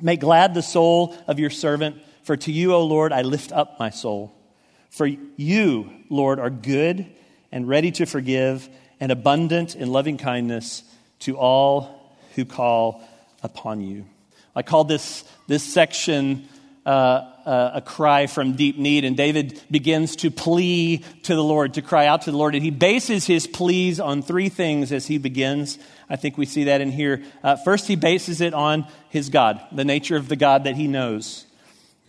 Make 0.00 0.20
glad 0.20 0.54
the 0.54 0.62
soul 0.62 1.14
of 1.26 1.38
your 1.38 1.50
servant, 1.50 1.96
for 2.22 2.34
to 2.34 2.50
you, 2.50 2.72
O 2.72 2.82
Lord, 2.86 3.12
I 3.12 3.20
lift 3.20 3.52
up 3.52 3.78
my 3.78 3.90
soul. 3.90 4.32
For 4.88 5.04
you, 5.04 5.90
Lord, 6.08 6.38
are 6.38 6.48
good 6.48 7.04
and 7.52 7.68
ready 7.68 7.90
to 7.90 8.06
forgive 8.06 8.70
and 8.98 9.12
abundant 9.12 9.76
in 9.76 9.92
loving 9.92 10.16
kindness 10.16 10.84
to 11.18 11.36
all 11.36 12.16
who 12.36 12.46
call 12.46 13.06
upon 13.42 13.82
you. 13.82 14.06
I 14.56 14.62
call 14.62 14.84
this, 14.84 15.24
this 15.46 15.62
section 15.62 16.48
uh, 16.86 17.31
uh, 17.46 17.72
a 17.74 17.80
cry 17.80 18.26
from 18.26 18.54
deep 18.54 18.78
need, 18.78 19.04
and 19.04 19.16
David 19.16 19.60
begins 19.70 20.16
to 20.16 20.30
plea 20.30 20.98
to 21.24 21.34
the 21.34 21.42
Lord, 21.44 21.74
to 21.74 21.82
cry 21.82 22.06
out 22.06 22.22
to 22.22 22.30
the 22.30 22.36
Lord. 22.36 22.54
And 22.54 22.64
he 22.64 22.70
bases 22.70 23.26
his 23.26 23.46
pleas 23.46 24.00
on 24.00 24.22
three 24.22 24.48
things 24.48 24.92
as 24.92 25.06
he 25.06 25.18
begins. 25.18 25.78
I 26.08 26.16
think 26.16 26.36
we 26.38 26.46
see 26.46 26.64
that 26.64 26.80
in 26.80 26.90
here. 26.90 27.22
Uh, 27.42 27.56
first, 27.56 27.86
he 27.86 27.96
bases 27.96 28.40
it 28.40 28.54
on 28.54 28.86
his 29.08 29.28
God, 29.28 29.60
the 29.72 29.84
nature 29.84 30.16
of 30.16 30.28
the 30.28 30.36
God 30.36 30.64
that 30.64 30.76
he 30.76 30.88
knows. 30.88 31.46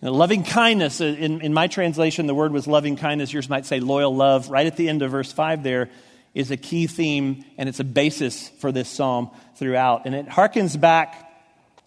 Now, 0.02 0.10
loving 0.10 0.44
kindness, 0.44 1.00
uh, 1.00 1.04
in, 1.04 1.40
in 1.40 1.54
my 1.54 1.66
translation, 1.66 2.26
the 2.26 2.34
word 2.34 2.52
was 2.52 2.66
loving 2.66 2.96
kindness. 2.96 3.32
Yours 3.32 3.48
might 3.48 3.64
say 3.64 3.80
loyal 3.80 4.14
love. 4.14 4.50
Right 4.50 4.66
at 4.66 4.76
the 4.76 4.88
end 4.88 5.02
of 5.02 5.10
verse 5.10 5.32
5 5.32 5.62
there 5.62 5.90
is 6.34 6.50
a 6.50 6.56
key 6.56 6.86
theme, 6.86 7.44
and 7.56 7.68
it's 7.68 7.80
a 7.80 7.84
basis 7.84 8.48
for 8.58 8.72
this 8.72 8.88
psalm 8.88 9.30
throughout. 9.56 10.04
And 10.04 10.14
it 10.14 10.26
harkens 10.26 10.78
back 10.78 11.30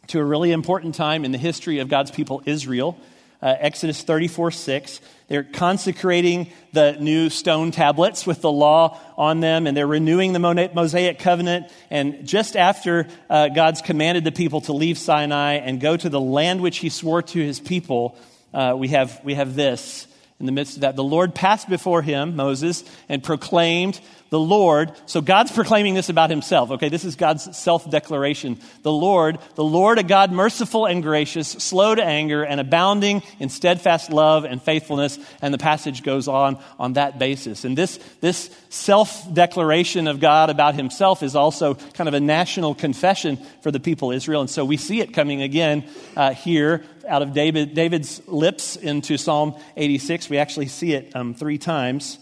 to 0.08 0.20
a 0.20 0.24
really 0.24 0.51
important 0.51 0.96
time 0.96 1.25
in 1.25 1.32
the 1.32 1.38
history 1.38 1.80
of 1.80 1.89
God's 1.89 2.12
people, 2.12 2.42
Israel. 2.46 2.98
Uh, 3.41 3.56
Exodus 3.60 4.01
34 4.01 4.51
6. 4.51 5.01
They're 5.27 5.44
consecrating 5.44 6.51
the 6.72 6.94
new 6.94 7.29
stone 7.29 7.72
tablets 7.72 8.25
with 8.25 8.41
the 8.41 8.51
law 8.51 9.00
on 9.17 9.41
them, 9.41 9.67
and 9.67 9.75
they're 9.75 9.86
renewing 9.86 10.34
the 10.34 10.39
Mosaic 10.39 11.20
covenant. 11.20 11.72
And 11.91 12.25
just 12.25 12.56
after 12.56 13.08
uh, 13.29 13.50
God's 13.50 13.82
commanded 13.82 14.24
the 14.24 14.32
people 14.32 14.62
to 14.62 14.74
leave 14.74 14.98
Sinai 14.98 15.56
and 15.56 15.82
go 15.82 15.98
to 15.98 16.10
the 16.10 16.20
land 16.20 16.62
which 16.62 16.77
he 16.77 16.89
swore 16.89 17.22
to 17.22 17.39
his 17.39 17.60
people, 17.60 18.17
uh, 18.53 18.74
we, 18.77 18.88
have, 18.89 19.20
we 19.24 19.34
have 19.34 19.56
this 19.56 20.08
in 20.39 20.46
the 20.46 20.51
midst 20.51 20.75
of 20.75 20.82
that. 20.82 20.96
The 20.96 21.03
Lord 21.03 21.36
passed 21.36 21.67
before 21.67 22.01
him, 22.01 22.36
Moses, 22.36 22.84
and 23.10 23.24
proclaimed 23.24 24.00
the 24.30 24.40
Lord. 24.40 24.92
So 25.06 25.22
God's 25.22 25.52
proclaiming 25.52 25.94
this 25.94 26.10
about 26.10 26.30
himself. 26.30 26.72
Okay, 26.72 26.90
this 26.90 27.06
is 27.06 27.16
God's 27.16 27.58
self 27.58 27.90
declaration. 27.90 28.60
The 28.84 28.92
Lord, 28.92 29.40
the 29.56 29.64
Lord, 29.64 30.00
a 30.00 30.04
God 30.04 30.32
merciful 30.32 30.86
and 30.86 31.02
gracious, 31.02 31.50
slow 31.50 31.96
to 31.96 32.04
anger, 32.04 32.44
and 32.44 32.60
abounding 32.60 33.24
in 33.40 33.50
steadfast 33.50 34.12
love 34.12 34.46
and 34.46 34.62
faithfulness. 34.62 35.20
And 35.42 35.54
the 35.54 35.58
passage 35.58 36.04
goes 36.04 36.28
on 36.28 36.58
on 36.80 36.94
that 36.94 37.20
basis. 37.20 37.66
And 37.66 37.78
this, 37.78 37.98
this 38.22 38.50
self 38.70 39.34
declaration 39.34 40.08
of 40.08 40.20
God 40.20 40.50
about 40.50 40.76
himself 40.76 41.24
is 41.24 41.36
also 41.36 41.76
kind 41.76 42.08
of 42.08 42.14
a 42.14 42.20
national 42.20 42.76
confession 42.76 43.38
for 43.62 43.72
the 43.72 43.80
people 43.80 44.12
of 44.12 44.18
Israel. 44.18 44.42
And 44.42 44.50
so 44.50 44.66
we 44.66 44.78
see 44.78 45.02
it 45.02 45.14
coming 45.14 45.42
again 45.42 45.86
uh, 46.16 46.34
here 46.34 46.84
out 47.08 47.22
of 47.22 47.34
David, 47.34 47.74
David's 47.74 48.28
lips 48.28 48.76
into 48.76 49.18
Psalm 49.18 49.56
86. 49.78 50.30
We 50.30 50.38
actually 50.38 50.68
see 50.68 50.94
it 50.94 51.16
um, 51.16 51.34
three 51.34 51.58
times. 51.58 52.20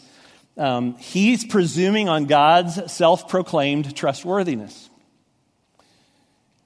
Um, 0.58 0.96
he's 0.98 1.46
presuming 1.46 2.08
on 2.08 2.26
God's 2.26 2.92
self 2.92 3.28
proclaimed 3.28 3.96
trustworthiness. 3.96 4.90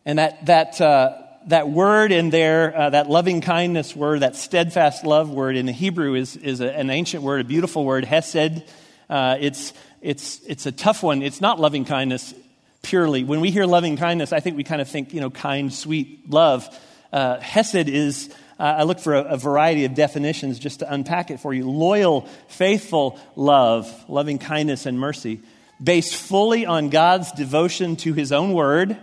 And 0.05 0.19
that, 0.19 0.45
that, 0.45 0.79
uh, 0.79 1.17
that 1.47 1.69
word 1.69 2.11
in 2.11 2.29
there, 2.29 2.75
uh, 2.75 2.89
that 2.91 3.09
loving 3.09 3.41
kindness 3.41 3.95
word, 3.95 4.21
that 4.21 4.35
steadfast 4.35 5.05
love 5.05 5.29
word 5.29 5.55
in 5.55 5.65
the 5.65 5.71
Hebrew 5.71 6.15
is, 6.15 6.35
is 6.35 6.61
a, 6.61 6.71
an 6.75 6.89
ancient 6.89 7.23
word, 7.23 7.41
a 7.41 7.43
beautiful 7.43 7.83
word, 7.83 8.05
hesed. 8.05 8.63
Uh, 9.09 9.37
it's, 9.39 9.73
it's, 10.01 10.41
it's 10.45 10.65
a 10.65 10.71
tough 10.71 11.03
one. 11.03 11.21
It's 11.21 11.41
not 11.41 11.59
loving 11.59 11.85
kindness 11.85 12.33
purely. 12.81 13.23
When 13.23 13.41
we 13.41 13.51
hear 13.51 13.65
loving 13.65 13.97
kindness, 13.97 14.31
I 14.31 14.39
think 14.39 14.55
we 14.55 14.63
kind 14.63 14.81
of 14.81 14.87
think, 14.87 15.13
you 15.13 15.21
know, 15.21 15.29
kind, 15.29 15.73
sweet 15.73 16.29
love. 16.29 16.67
Uh, 17.11 17.39
hesed 17.39 17.89
is, 17.89 18.33
uh, 18.59 18.75
I 18.79 18.83
look 18.83 18.99
for 18.99 19.15
a, 19.15 19.21
a, 19.21 19.37
variety 19.37 19.85
of 19.85 19.93
definitions 19.93 20.59
just 20.59 20.79
to 20.79 20.93
unpack 20.93 21.31
it 21.31 21.39
for 21.39 21.53
you. 21.53 21.69
Loyal, 21.69 22.27
faithful 22.49 23.17
love, 23.37 23.87
loving 24.09 24.37
kindness 24.37 24.85
and 24.85 24.99
mercy, 24.99 25.39
based 25.81 26.13
fully 26.13 26.65
on 26.65 26.89
God's 26.89 27.31
devotion 27.31 27.95
to 27.97 28.13
his 28.13 28.33
own 28.33 28.51
word, 28.51 28.97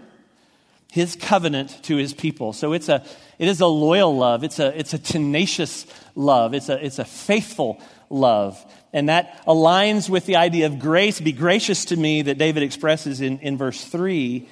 his 0.92 1.16
covenant 1.16 1.82
to 1.84 1.96
his 1.96 2.12
people. 2.12 2.52
So 2.52 2.74
it's 2.74 2.90
a, 2.90 3.02
it 3.38 3.48
is 3.48 3.60
a 3.62 3.66
loyal 3.66 4.14
love. 4.14 4.44
It's 4.44 4.58
a, 4.58 4.78
it's 4.78 4.92
a 4.92 4.98
tenacious 4.98 5.86
love. 6.14 6.52
It's 6.52 6.68
a, 6.68 6.84
it's 6.84 6.98
a 6.98 7.04
faithful 7.06 7.80
love. 8.10 8.62
And 8.92 9.08
that 9.08 9.42
aligns 9.46 10.10
with 10.10 10.26
the 10.26 10.36
idea 10.36 10.66
of 10.66 10.78
grace. 10.78 11.18
Be 11.18 11.32
gracious 11.32 11.86
to 11.86 11.96
me 11.96 12.22
that 12.22 12.36
David 12.36 12.62
expresses 12.62 13.22
in, 13.22 13.38
in 13.38 13.56
verse 13.56 13.82
3 13.82 14.46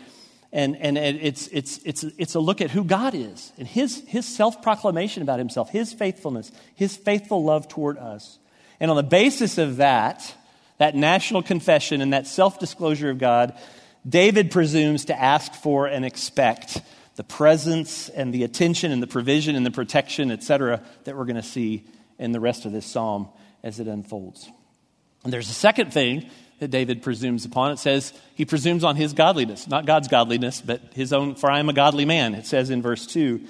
and, 0.54 0.76
and 0.76 0.96
it's, 0.96 1.48
it's, 1.48 1.78
it's, 1.78 2.04
it's 2.04 2.36
a 2.36 2.40
look 2.40 2.60
at 2.60 2.70
who 2.70 2.84
God 2.84 3.12
is 3.16 3.52
and 3.58 3.66
his, 3.66 4.04
his 4.06 4.24
self 4.24 4.62
proclamation 4.62 5.24
about 5.24 5.40
himself, 5.40 5.68
his 5.68 5.92
faithfulness, 5.92 6.52
his 6.76 6.96
faithful 6.96 7.42
love 7.42 7.66
toward 7.66 7.98
us. 7.98 8.38
And 8.78 8.88
on 8.88 8.96
the 8.96 9.02
basis 9.02 9.58
of 9.58 9.78
that, 9.78 10.32
that 10.78 10.94
national 10.94 11.42
confession 11.42 12.00
and 12.00 12.12
that 12.12 12.28
self 12.28 12.60
disclosure 12.60 13.10
of 13.10 13.18
God, 13.18 13.58
David 14.08 14.52
presumes 14.52 15.06
to 15.06 15.20
ask 15.20 15.52
for 15.54 15.88
and 15.88 16.04
expect 16.04 16.80
the 17.16 17.24
presence 17.24 18.08
and 18.08 18.32
the 18.32 18.44
attention 18.44 18.92
and 18.92 19.02
the 19.02 19.08
provision 19.08 19.56
and 19.56 19.66
the 19.66 19.72
protection, 19.72 20.30
etc., 20.30 20.82
that 21.02 21.16
we're 21.16 21.24
going 21.24 21.34
to 21.34 21.42
see 21.42 21.84
in 22.20 22.30
the 22.30 22.40
rest 22.40 22.64
of 22.64 22.70
this 22.70 22.86
psalm 22.86 23.28
as 23.64 23.80
it 23.80 23.88
unfolds. 23.88 24.48
And 25.24 25.32
there's 25.32 25.50
a 25.50 25.54
second 25.54 25.92
thing 25.92 26.30
that 26.60 26.68
David 26.68 27.02
presumes 27.02 27.44
upon. 27.44 27.72
It 27.72 27.78
says 27.78 28.12
he 28.34 28.44
presumes 28.44 28.84
on 28.84 28.96
his 28.96 29.12
godliness, 29.12 29.66
not 29.66 29.86
God's 29.86 30.08
godliness, 30.08 30.60
but 30.60 30.80
his 30.94 31.12
own, 31.12 31.34
for 31.34 31.50
I 31.50 31.58
am 31.58 31.68
a 31.68 31.72
godly 31.72 32.04
man, 32.04 32.34
it 32.34 32.46
says 32.46 32.70
in 32.70 32.82
verse 32.82 33.06
2. 33.06 33.40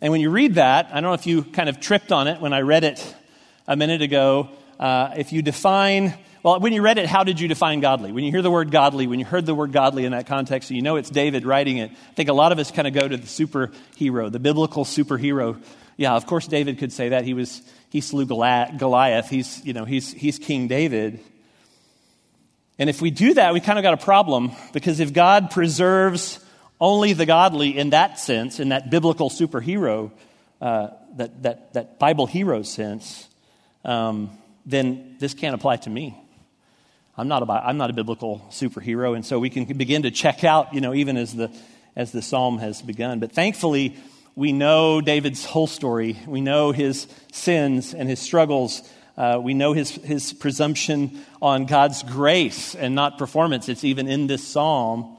And 0.00 0.12
when 0.12 0.20
you 0.20 0.30
read 0.30 0.54
that, 0.54 0.86
I 0.90 0.94
don't 0.94 1.04
know 1.04 1.12
if 1.12 1.26
you 1.26 1.42
kind 1.42 1.68
of 1.68 1.80
tripped 1.80 2.12
on 2.12 2.28
it 2.28 2.40
when 2.40 2.52
I 2.52 2.60
read 2.60 2.84
it 2.84 3.14
a 3.66 3.76
minute 3.76 4.02
ago. 4.02 4.48
Uh, 4.78 5.12
if 5.16 5.32
you 5.32 5.42
define, 5.42 6.14
well, 6.42 6.60
when 6.60 6.72
you 6.72 6.82
read 6.82 6.98
it, 6.98 7.06
how 7.06 7.24
did 7.24 7.40
you 7.40 7.48
define 7.48 7.80
godly? 7.80 8.12
When 8.12 8.22
you 8.22 8.30
hear 8.30 8.42
the 8.42 8.50
word 8.50 8.70
godly, 8.70 9.06
when 9.08 9.18
you 9.18 9.24
heard 9.24 9.44
the 9.44 9.54
word 9.54 9.72
godly 9.72 10.04
in 10.04 10.12
that 10.12 10.26
context, 10.26 10.70
and 10.70 10.76
you 10.76 10.82
know 10.82 10.96
it's 10.96 11.10
David 11.10 11.44
writing 11.44 11.78
it, 11.78 11.90
I 11.90 12.14
think 12.14 12.28
a 12.28 12.32
lot 12.32 12.52
of 12.52 12.58
us 12.58 12.70
kind 12.70 12.86
of 12.86 12.94
go 12.94 13.08
to 13.08 13.16
the 13.16 13.26
superhero, 13.26 14.30
the 14.30 14.38
biblical 14.38 14.84
superhero. 14.84 15.60
Yeah, 15.96 16.14
of 16.14 16.26
course 16.26 16.46
David 16.46 16.78
could 16.78 16.92
say 16.92 17.08
that. 17.08 17.24
He 17.24 17.34
was, 17.34 17.62
he 17.90 18.00
slew 18.00 18.24
Goliath. 18.24 19.28
He's, 19.28 19.64
you 19.64 19.72
know, 19.72 19.84
he's, 19.84 20.12
he's 20.12 20.38
King 20.38 20.68
David. 20.68 21.20
And 22.78 22.88
if 22.88 23.02
we 23.02 23.10
do 23.10 23.34
that, 23.34 23.52
we 23.52 23.60
kind 23.60 23.78
of 23.78 23.82
got 23.82 23.94
a 23.94 24.04
problem 24.04 24.52
because 24.72 25.00
if 25.00 25.12
God 25.12 25.50
preserves 25.50 26.38
only 26.80 27.12
the 27.12 27.26
godly 27.26 27.76
in 27.76 27.90
that 27.90 28.18
sense, 28.20 28.60
in 28.60 28.68
that 28.68 28.90
biblical 28.90 29.30
superhero, 29.30 30.12
uh, 30.60 30.88
that, 31.16 31.42
that, 31.42 31.72
that 31.72 31.98
Bible 31.98 32.26
hero 32.26 32.62
sense, 32.62 33.28
um, 33.84 34.30
then 34.64 35.16
this 35.18 35.34
can't 35.34 35.54
apply 35.54 35.76
to 35.76 35.90
me. 35.90 36.16
I'm 37.16 37.26
not, 37.26 37.42
a, 37.42 37.50
I'm 37.50 37.78
not 37.78 37.90
a 37.90 37.92
biblical 37.92 38.46
superhero, 38.50 39.16
and 39.16 39.26
so 39.26 39.40
we 39.40 39.50
can 39.50 39.64
begin 39.64 40.02
to 40.02 40.12
check 40.12 40.44
out, 40.44 40.72
you 40.72 40.80
know, 40.80 40.94
even 40.94 41.16
as 41.16 41.34
the, 41.34 41.50
as 41.96 42.12
the 42.12 42.22
psalm 42.22 42.58
has 42.58 42.80
begun. 42.80 43.18
But 43.18 43.32
thankfully, 43.32 43.96
we 44.36 44.52
know 44.52 45.00
David's 45.00 45.44
whole 45.44 45.66
story. 45.66 46.16
We 46.28 46.40
know 46.40 46.70
his 46.70 47.08
sins 47.32 47.92
and 47.92 48.08
his 48.08 48.20
struggles 48.20 48.88
uh, 49.18 49.40
we 49.42 49.52
know 49.52 49.72
his, 49.72 49.90
his 49.90 50.32
presumption 50.32 51.20
on 51.42 51.66
God's 51.66 52.04
grace 52.04 52.76
and 52.76 52.94
not 52.94 53.18
performance. 53.18 53.68
It's 53.68 53.82
even 53.82 54.06
in 54.06 54.28
this 54.28 54.46
psalm. 54.46 55.16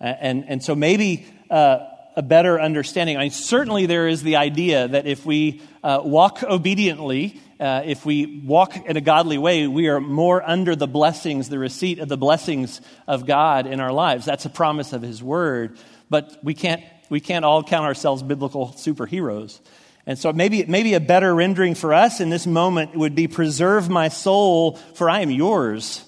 And, 0.00 0.46
and 0.48 0.64
so 0.64 0.74
maybe 0.74 1.26
uh, 1.50 1.80
a 2.16 2.22
better 2.22 2.58
understanding. 2.58 3.18
I 3.18 3.24
mean, 3.24 3.30
certainly 3.30 3.84
there 3.84 4.08
is 4.08 4.22
the 4.22 4.36
idea 4.36 4.88
that 4.88 5.06
if 5.06 5.26
we 5.26 5.60
uh, 5.84 6.00
walk 6.02 6.42
obediently, 6.42 7.38
uh, 7.60 7.82
if 7.84 8.06
we 8.06 8.40
walk 8.46 8.74
in 8.86 8.96
a 8.96 9.02
godly 9.02 9.36
way, 9.36 9.66
we 9.66 9.88
are 9.88 10.00
more 10.00 10.42
under 10.42 10.74
the 10.74 10.88
blessings, 10.88 11.50
the 11.50 11.58
receipt 11.58 11.98
of 11.98 12.08
the 12.08 12.16
blessings 12.16 12.80
of 13.06 13.26
God 13.26 13.66
in 13.66 13.78
our 13.78 13.92
lives. 13.92 14.24
That's 14.24 14.46
a 14.46 14.50
promise 14.50 14.94
of 14.94 15.02
His 15.02 15.22
Word. 15.22 15.76
But 16.08 16.38
we 16.42 16.54
can't, 16.54 16.82
we 17.10 17.20
can't 17.20 17.44
all 17.44 17.62
count 17.62 17.84
ourselves 17.84 18.22
biblical 18.22 18.68
superheroes. 18.68 19.60
And 20.08 20.18
so 20.18 20.32
maybe, 20.32 20.64
maybe 20.64 20.94
a 20.94 21.00
better 21.00 21.34
rendering 21.34 21.74
for 21.74 21.92
us 21.92 22.18
in 22.18 22.30
this 22.30 22.46
moment 22.46 22.96
would 22.96 23.14
be 23.14 23.28
preserve 23.28 23.90
my 23.90 24.08
soul, 24.08 24.76
for 24.94 25.10
I 25.10 25.20
am 25.20 25.30
yours. 25.30 26.02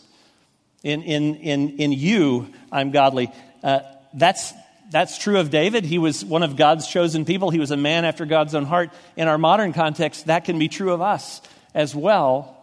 In, 0.83 1.02
in, 1.02 1.35
in, 1.37 1.76
in 1.76 1.92
you, 1.92 2.49
I'm 2.73 2.92
godly. 2.92 3.30
Uh, 3.62 3.80
that's, 4.14 4.54
that's 4.90 5.19
true 5.19 5.38
of 5.38 5.50
David. 5.50 5.85
He 5.85 5.99
was 5.99 6.25
one 6.25 6.42
of 6.42 6.57
God's 6.57 6.88
chosen 6.88 7.26
people. 7.26 7.50
He 7.50 7.59
was 7.59 7.73
a 7.73 7.76
man 7.76 8.07
after 8.07 8.25
God's 8.25 8.54
own 8.54 8.64
heart. 8.64 8.88
In 9.19 9.28
our 9.28 9.37
modern 9.37 9.75
context, 9.75 10.28
that 10.28 10.47
can 10.47 10.59
be 10.59 10.69
true 10.69 10.95
of 10.95 11.02
us 11.02 11.42
as 11.75 11.95
well. 11.95 12.57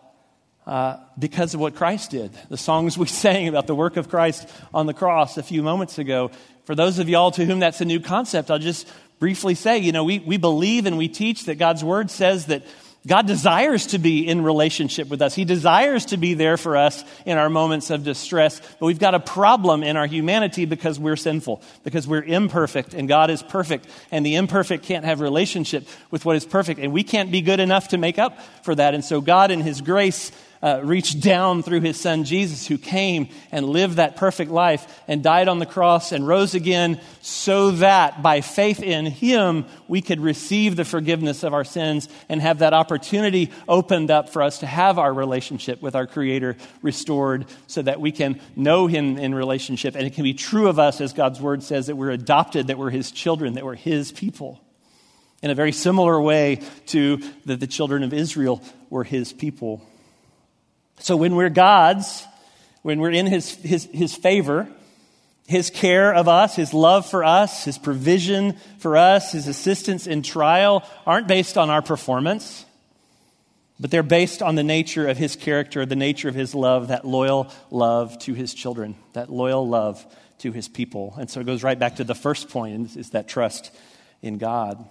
Uh, 0.65 0.98
because 1.17 1.53
of 1.53 1.62
what 1.62 1.75
Christ 1.75 2.12
did. 2.12 2.34
The 2.50 2.58
songs 2.58 2.98
we 2.98 3.06
sang 3.06 3.48
about 3.48 3.67
the 3.67 3.75
work 3.75 3.96
of 3.96 4.10
Christ 4.10 4.50
on 4.74 4.88
the 4.88 4.94
cross 4.94 5.38
a 5.38 5.44
few 5.44 5.62
moments 5.62 6.00
ago. 6.00 6.32
For 6.65 6.75
those 6.75 7.00
of 7.00 7.08
y'all 7.08 7.32
to 7.32 7.46
whom 7.46 7.60
that's 7.60 7.79
a 7.79 7.86
new 7.86 8.01
concept, 8.01 8.51
I'll 8.51 8.60
just 8.60 8.91
briefly 9.20 9.56
say, 9.56 9.80
you 9.80 9.92
know, 9.92 10.04
we, 10.04 10.20
we 10.20 10.38
believe 10.38 10.86
and 10.86 10.98
we 10.98 11.08
teach 11.08 11.46
that 11.46 11.56
God's 11.56 11.84
word 11.84 12.12
says 12.12 12.48
that 12.48 12.64
God 13.08 13.26
desires 13.26 13.88
to 13.88 14.00
be 14.00 14.28
in 14.28 14.44
relationship 14.44 15.08
with 15.08 15.22
us. 15.22 15.34
He 15.34 15.46
desires 15.46 16.08
to 16.08 16.18
be 16.18 16.34
there 16.34 16.58
for 16.58 16.76
us 16.76 17.06
in 17.26 17.38
our 17.38 17.50
moments 17.50 17.90
of 17.90 18.04
distress. 18.04 18.60
But 18.60 18.86
we've 18.86 19.00
got 19.00 19.16
a 19.16 19.20
problem 19.20 19.82
in 19.82 19.96
our 19.96 20.08
humanity 20.08 20.66
because 20.66 21.00
we're 21.00 21.16
sinful, 21.16 21.62
because 21.86 22.06
we're 22.06 22.24
imperfect, 22.24 22.94
and 22.94 23.08
God 23.08 23.30
is 23.30 23.42
perfect. 23.42 23.88
And 24.12 24.26
the 24.26 24.36
imperfect 24.36 24.84
can't 24.84 25.06
have 25.06 25.22
relationship 25.22 25.88
with 26.12 26.26
what 26.26 26.36
is 26.36 26.44
perfect. 26.44 26.82
And 26.82 26.92
we 26.92 27.04
can't 27.04 27.32
be 27.32 27.42
good 27.42 27.62
enough 27.62 27.90
to 27.90 27.98
make 27.98 28.20
up 28.20 28.42
for 28.64 28.76
that. 28.76 28.94
And 28.94 29.06
so 29.06 29.22
God, 29.22 29.52
in 29.52 29.62
His 29.62 29.80
grace, 29.80 30.34
uh, 30.62 30.82
reached 30.84 31.22
down 31.22 31.64
through 31.64 31.82
his 31.82 32.00
son 32.00 32.24
Jesus, 32.24 32.68
who 32.68 32.78
came 32.78 33.30
and 33.52 33.68
lived 33.68 33.98
that 33.98 34.16
perfect 34.16 34.52
life 34.52 35.02
and 35.08 35.24
died 35.24 35.48
on 35.48 35.60
the 35.60 35.66
cross 35.66 36.12
and 36.12 36.28
rose 36.28 36.56
again, 36.56 37.00
so 37.22 37.72
that 37.72 38.22
by 38.22 38.42
faith 38.42 38.82
in 38.82 39.06
him 39.06 39.66
we 39.88 40.02
could 40.02 40.20
receive 40.20 40.76
the 40.76 40.86
forgiveness 40.86 41.44
of 41.44 41.54
our 41.54 41.64
sins 41.64 42.10
and 42.30 42.42
have 42.42 42.60
that 42.60 42.74
opportunity 42.74 43.52
opened 43.68 44.12
up 44.12 44.30
for 44.30 44.42
us 44.42 44.60
to 44.60 44.66
have 44.66 44.98
our 44.98 45.14
relationship 45.14 45.82
with 45.82 45.96
our 45.96 46.08
Creator 46.08 46.58
restored 46.82 47.46
so 47.68 47.82
that 47.82 48.02
we 48.02 48.12
can 48.12 48.40
know 48.56 48.88
him 48.88 49.18
in 49.18 49.36
relationship. 49.36 49.96
And 49.96 50.06
it 50.06 50.14
can 50.14 50.24
be 50.24 50.34
true 50.34 50.68
of 50.68 50.80
us, 50.80 51.02
as 51.02 51.14
God's 51.14 51.40
word 51.40 51.64
says, 51.64 51.88
that 51.88 51.96
we're 51.96 52.12
adopted, 52.12 52.68
that 52.68 52.78
we're 52.78 52.90
his 52.90 53.12
children, 53.12 53.54
that 53.54 53.66
we're 53.66 53.76
his 53.76 54.12
people. 54.12 54.62
In 55.44 55.52
a 55.52 55.56
very 55.56 55.72
similar 55.72 56.20
way 56.20 56.62
to 56.88 57.18
that 57.46 57.60
the 57.60 57.68
children 57.68 58.04
of 58.04 58.12
Israel 58.12 58.64
were 58.90 59.04
his 59.04 59.34
people. 59.34 59.88
So 61.00 61.16
when 61.16 61.36
we're 61.36 61.50
God's, 61.50 62.25
when 62.82 63.00
we're 63.00 63.12
in 63.12 63.27
his, 63.27 63.56
his, 63.56 63.86
his 63.86 64.16
favor, 64.16 64.68
his 65.48 65.70
care 65.70 66.13
of 66.13 66.27
us, 66.27 66.56
his 66.56 66.74
love 66.74 67.10
for 67.10 67.24
us, 67.24 67.63
his 67.63 67.77
provision 67.77 68.58
for 68.80 68.98
us, 68.98 69.32
his 69.32 69.48
assistance 69.48 70.06
in 70.06 70.22
trial 70.22 70.84
aren't 71.06 71.27
based 71.27 71.58
on 71.58 71.70
our 71.70 71.82
performance, 71.82 72.66
but 73.80 73.92
they're 73.92 74.04
based 74.04 74.42
on 74.42 74.56
the 74.56 74.63
nature 74.63 75.08
of 75.08 75.18
his 75.18 75.36
character, 75.36 75.86
the 75.86 75.96
nature 75.96 76.27
of 76.27 76.36
his 76.36 76.54
love, 76.54 76.89
that 76.89 77.06
loyal 77.06 77.51
love 77.72 78.18
to 78.20 78.34
his 78.34 78.54
children, 78.54 78.96
that 79.13 79.32
loyal 79.32 79.68
love 79.68 80.06
to 80.39 80.51
his 80.51 80.68
people. 80.68 81.13
And 81.18 81.30
so 81.30 81.39
it 81.39 81.46
goes 81.46 81.63
right 81.63 81.77
back 81.77 81.98
to 81.98 82.04
the 82.04 82.16
first 82.16 82.50
point 82.50 82.96
is 82.98 83.12
that 83.12 83.27
trust 83.27 83.72
in 84.22 84.38
God. 84.38 84.84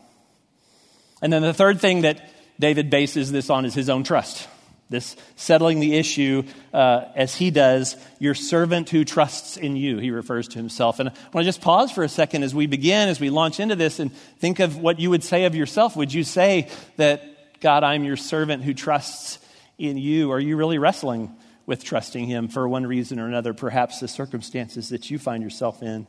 And 1.21 1.33
then 1.33 1.43
the 1.43 1.55
third 1.55 1.81
thing 1.81 2.03
that 2.03 2.31
David 2.59 2.89
bases 2.89 3.31
this 3.31 3.51
on 3.51 3.65
is 3.65 3.75
his 3.75 3.91
own 3.91 4.05
trust. 4.05 4.49
This 4.89 5.17
settling 5.35 5.81
the 5.81 5.97
issue 5.97 6.45
uh, 6.73 7.07
as 7.17 7.35
he 7.35 7.51
does, 7.51 7.97
your 8.21 8.35
servant 8.35 8.89
who 8.89 9.05
trusts 9.05 9.57
in 9.57 9.75
you, 9.75 9.99
he 9.99 10.13
refers 10.13 10.47
to 10.49 10.59
himself. 10.59 11.01
And 11.01 11.09
I 11.09 11.13
want 11.33 11.45
to 11.45 11.49
just 11.49 11.61
pause 11.61 11.91
for 11.91 12.05
a 12.05 12.09
second 12.09 12.45
as 12.45 12.55
we 12.55 12.69
begin, 12.69 13.09
as 13.09 13.19
we 13.19 13.29
launch 13.29 13.59
into 13.59 13.75
this, 13.75 13.99
and 13.99 14.15
think 14.39 14.61
of 14.61 14.79
what 14.79 15.01
you 15.01 15.11
would 15.11 15.25
say 15.25 15.45
of 15.45 15.57
yourself. 15.57 15.97
Would 15.97 16.15
you 16.15 16.23
say 16.23 16.69
that, 16.99 17.61
God, 17.61 17.83
I'm 17.83 18.05
your 18.05 18.17
servant 18.17 18.63
who 18.63 18.75
trusts 18.75 19.41
in 19.77 19.99
you? 19.99 20.31
Are 20.31 20.39
you 20.39 20.57
really 20.57 20.79
wrestling 20.79 21.35
with 21.67 21.83
trusting 21.83 22.25
him 22.25 22.47
for 22.47 22.69
one 22.69 22.87
reason 22.87 23.19
or 23.19 23.27
another, 23.27 23.55
perhaps 23.55 23.99
the 23.99 24.07
circumstances 24.07 24.91
that 24.91 25.11
you 25.11 25.19
find 25.19 25.43
yourself 25.43 25.83
in? 25.83 26.07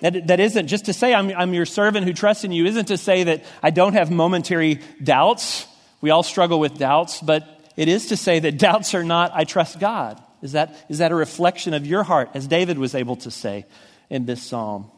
That, 0.00 0.26
that 0.26 0.40
isn't 0.40 0.66
just 0.66 0.84
to 0.84 0.92
say 0.92 1.14
I'm, 1.14 1.30
I'm 1.30 1.54
your 1.54 1.64
servant 1.64 2.04
who 2.04 2.12
trusts 2.12 2.44
in 2.44 2.52
you, 2.52 2.66
isn't 2.66 2.88
to 2.88 2.98
say 2.98 3.24
that 3.24 3.44
I 3.62 3.70
don't 3.70 3.94
have 3.94 4.10
momentary 4.10 4.80
doubts. 5.02 5.66
We 6.02 6.10
all 6.10 6.22
struggle 6.22 6.60
with 6.60 6.76
doubts, 6.76 7.22
but 7.22 7.55
it 7.76 7.88
is 7.88 8.06
to 8.06 8.16
say 8.16 8.38
that 8.40 8.58
doubts 8.58 8.94
are 8.94 9.04
not, 9.04 9.32
I 9.34 9.44
trust 9.44 9.78
God. 9.78 10.22
Is 10.42 10.52
that, 10.52 10.74
is 10.88 10.98
that 10.98 11.12
a 11.12 11.14
reflection 11.14 11.74
of 11.74 11.86
your 11.86 12.02
heart, 12.02 12.30
as 12.34 12.46
David 12.46 12.78
was 12.78 12.94
able 12.94 13.16
to 13.16 13.30
say 13.30 13.66
in 14.10 14.26
this 14.26 14.42
psalm? 14.42 14.90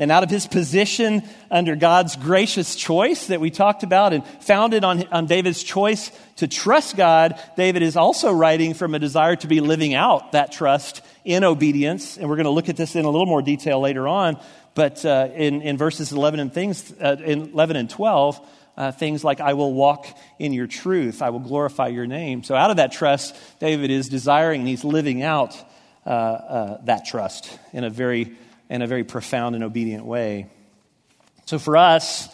And 0.00 0.10
out 0.10 0.22
of 0.22 0.30
his 0.30 0.46
position 0.46 1.22
under 1.50 1.76
God's 1.76 2.16
gracious 2.16 2.74
choice 2.74 3.26
that 3.26 3.38
we 3.38 3.50
talked 3.50 3.82
about 3.82 4.14
and 4.14 4.26
founded 4.40 4.82
on, 4.82 5.06
on 5.08 5.26
David's 5.26 5.62
choice 5.62 6.10
to 6.36 6.48
trust 6.48 6.96
God, 6.96 7.38
David 7.54 7.82
is 7.82 7.98
also 7.98 8.32
writing 8.32 8.72
from 8.72 8.94
a 8.94 8.98
desire 8.98 9.36
to 9.36 9.46
be 9.46 9.60
living 9.60 9.92
out 9.92 10.32
that 10.32 10.52
trust 10.52 11.02
in 11.22 11.44
obedience. 11.44 12.16
And 12.16 12.30
we're 12.30 12.36
going 12.36 12.44
to 12.44 12.50
look 12.50 12.70
at 12.70 12.78
this 12.78 12.96
in 12.96 13.04
a 13.04 13.10
little 13.10 13.26
more 13.26 13.42
detail 13.42 13.78
later 13.78 14.08
on. 14.08 14.40
But 14.74 15.04
uh, 15.04 15.28
in, 15.34 15.60
in 15.60 15.76
verses 15.76 16.12
11 16.12 16.40
and, 16.40 16.52
things, 16.52 16.94
uh, 16.98 17.16
in 17.22 17.50
11 17.52 17.76
and 17.76 17.90
12, 17.90 18.40
uh, 18.80 18.90
things 18.90 19.22
like, 19.22 19.40
I 19.40 19.52
will 19.52 19.74
walk 19.74 20.06
in 20.38 20.54
your 20.54 20.66
truth, 20.66 21.20
I 21.20 21.28
will 21.28 21.40
glorify 21.40 21.88
your 21.88 22.06
name. 22.06 22.42
So, 22.42 22.54
out 22.54 22.70
of 22.70 22.78
that 22.78 22.92
trust, 22.92 23.36
David 23.58 23.90
is 23.90 24.08
desiring 24.08 24.60
and 24.62 24.68
he's 24.68 24.84
living 24.84 25.22
out 25.22 25.54
uh, 26.06 26.08
uh, 26.08 26.84
that 26.84 27.04
trust 27.04 27.58
in 27.74 27.84
a, 27.84 27.90
very, 27.90 28.32
in 28.70 28.80
a 28.80 28.86
very 28.86 29.04
profound 29.04 29.54
and 29.54 29.62
obedient 29.62 30.06
way. 30.06 30.46
So, 31.44 31.58
for 31.58 31.76
us, 31.76 32.26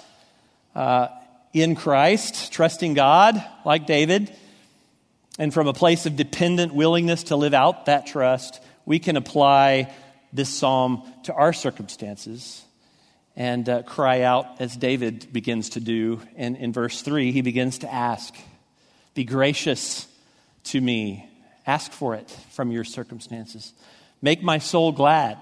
uh, 0.77 1.09
in 1.53 1.75
Christ, 1.75 2.53
trusting 2.53 2.95
God 2.95 3.45
like 3.65 3.89
David, 3.89 4.33
and 5.41 5.53
from 5.53 5.67
a 5.67 5.73
place 5.73 6.07
of 6.07 6.15
dependent 6.15 6.73
willingness 6.73 7.25
to 7.25 7.35
live 7.35 7.55
out 7.55 7.87
that 7.87 8.07
trust, 8.07 8.63
we 8.85 9.01
can 9.01 9.17
apply 9.17 9.93
this 10.33 10.49
psalm 10.49 11.13
to 11.25 11.35
our 11.35 11.53
circumstances 11.53 12.65
and 13.37 13.69
uh, 13.69 13.83
cry 13.83 14.23
out 14.23 14.47
as 14.61 14.77
David 14.77 15.33
begins 15.33 15.71
to 15.71 15.81
do. 15.81 16.21
And 16.37 16.57
in 16.57 16.73
verse 16.73 17.03
3, 17.03 17.33
he 17.33 17.43
begins 17.43 17.79
to 17.79 17.93
ask, 17.93 18.35
Be 19.15 19.25
gracious 19.25 20.09
to 20.65 20.81
me. 20.81 21.29
Ask 21.67 21.93
for 21.93 22.15
it 22.15 22.31
from 22.51 22.71
your 22.71 22.85
circumstances. 22.85 23.73
Make 24.23 24.43
my 24.43 24.59
soul 24.59 24.93
glad. 24.93 25.39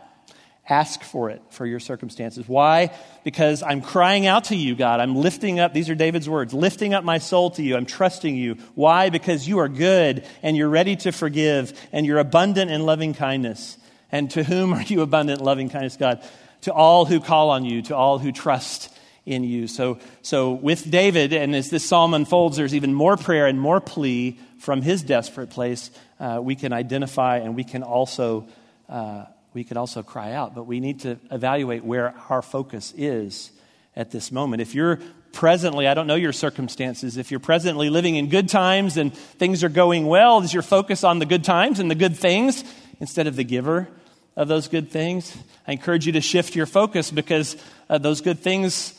Ask 0.67 1.03
for 1.03 1.29
it 1.29 1.43
for 1.51 1.67
your 1.67 1.79
circumstances. 1.79 2.49
Why? 2.49 2.91
Because 3.23 3.63
I'm 3.63 3.83
crying 3.83 4.27
out 4.27 4.45
to 4.45 4.57
you, 4.57 4.75
God. 4.75 4.99
I'm 4.99 5.15
lifting 5.15 5.61
up, 5.61 5.75
these 5.75 5.91
are 5.91 5.95
David's 5.95 6.29
words, 6.29 6.55
lifting 6.55 6.95
up 6.95 7.05
my 7.05 7.19
soul 7.19 7.51
to 7.53 7.63
you. 7.63 7.77
I'm 7.77 7.85
trusting 7.85 8.35
you. 8.35 8.55
Why? 8.75 9.11
Because 9.11 9.47
you 9.47 9.59
are 9.59 9.69
good 9.69 10.27
and 10.43 10.57
you're 10.57 10.71
ready 10.71 10.97
to 10.97 11.13
forgive 11.13 11.79
and 11.93 12.07
you're 12.07 12.19
abundant 12.19 12.71
in 12.71 12.87
loving 12.87 13.13
kindness. 13.13 13.77
And 14.11 14.31
to 14.31 14.43
whom 14.43 14.73
are 14.73 14.83
you 14.83 15.03
abundant 15.03 15.41
in 15.41 15.45
loving 15.45 15.69
kindness, 15.69 15.99
God? 15.99 16.23
To 16.65 16.73
all 16.73 17.05
who 17.05 17.21
call 17.21 17.51
on 17.51 17.65
you, 17.65 17.83
to 17.83 17.97
all 17.97 18.19
who 18.19 18.33
trust 18.33 18.91
in 19.27 19.45
you. 19.45 19.67
So, 19.67 19.99
so 20.23 20.53
with 20.53 20.91
David, 20.91 21.33
and 21.33 21.55
as 21.55 21.71
this 21.71 21.85
psalm 21.85 22.15
unfolds, 22.15 22.57
there's 22.57 22.75
even 22.75 22.93
more 22.93 23.17
prayer 23.17 23.47
and 23.47 23.61
more 23.61 23.81
plea 23.81 24.39
from 24.59 24.83
his 24.83 25.03
desperate 25.03 25.51
place. 25.51 25.91
Uh, 26.19 26.41
we 26.43 26.55
can 26.55 26.73
identify 26.73 27.39
and 27.39 27.55
we 27.55 27.65
can 27.65 27.83
also 27.83 28.47
uh, 28.89 29.25
we 29.55 29.63
can 29.63 29.77
also 29.77 30.03
cry 30.03 30.33
out, 30.33 30.55
but 30.55 30.65
we 30.65 30.81
need 30.81 31.01
to 31.01 31.17
evaluate 31.31 31.85
where 31.85 32.13
our 32.29 32.43
focus 32.43 32.93
is 32.97 33.53
at 33.95 34.11
this 34.11 34.33
moment. 34.33 34.61
If 34.61 34.75
you're 34.75 34.99
presently, 35.33 35.87
I 35.87 35.95
don't 35.95 36.09
know 36.09 36.17
your 36.17 36.33
circumstances, 36.33 37.17
if 37.17 37.31
you're 37.31 37.41
presently 37.41 37.89
living 37.89 38.17
in 38.17 38.29
good 38.29 38.49
times 38.49 38.97
and 38.97 39.15
things 39.15 39.63
are 39.63 39.69
going 39.69 40.07
well, 40.07 40.41
is 40.41 40.53
your 40.53 40.65
focus 40.65 41.05
on 41.05 41.21
the 41.21 41.27
good 41.27 41.45
times 41.45 41.79
and 41.79 41.89
the 41.89 41.95
good 41.95 42.17
things 42.17 42.65
instead 43.01 43.29
of 43.29 43.37
the 43.37 43.45
giver? 43.45 43.89
Of 44.37 44.49
those 44.49 44.69
good 44.69 44.91
things. 44.91 45.37
I 45.67 45.73
encourage 45.73 46.07
you 46.07 46.13
to 46.13 46.21
shift 46.21 46.55
your 46.57 46.67
focus 46.67 47.11
because 47.11 47.57
uh, 47.89 47.99
those 47.99 48.21
good 48.21 48.41
things 48.41 48.99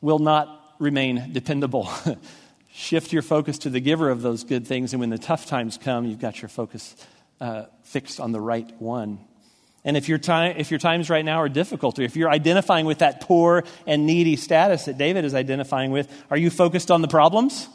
will 0.00 0.18
not 0.18 0.74
remain 0.78 1.32
dependable. 1.32 1.90
shift 2.72 3.12
your 3.12 3.22
focus 3.22 3.58
to 3.58 3.70
the 3.70 3.80
giver 3.80 4.08
of 4.10 4.22
those 4.22 4.44
good 4.44 4.66
things, 4.66 4.92
and 4.92 5.00
when 5.00 5.10
the 5.10 5.18
tough 5.18 5.46
times 5.46 5.78
come, 5.78 6.04
you've 6.04 6.20
got 6.20 6.40
your 6.40 6.48
focus 6.48 6.94
uh, 7.40 7.64
fixed 7.82 8.20
on 8.20 8.32
the 8.32 8.40
right 8.40 8.70
one. 8.80 9.18
And 9.84 9.96
if 9.96 10.08
your, 10.08 10.18
time, 10.18 10.56
if 10.58 10.70
your 10.70 10.78
times 10.78 11.08
right 11.08 11.24
now 11.24 11.38
are 11.38 11.48
difficult, 11.48 11.98
or 11.98 12.02
if 12.02 12.14
you're 12.14 12.30
identifying 12.30 12.84
with 12.84 12.98
that 12.98 13.22
poor 13.22 13.64
and 13.86 14.06
needy 14.06 14.36
status 14.36 14.84
that 14.84 14.98
David 14.98 15.24
is 15.24 15.34
identifying 15.34 15.92
with, 15.92 16.12
are 16.30 16.36
you 16.36 16.50
focused 16.50 16.90
on 16.90 17.00
the 17.00 17.08
problems 17.08 17.68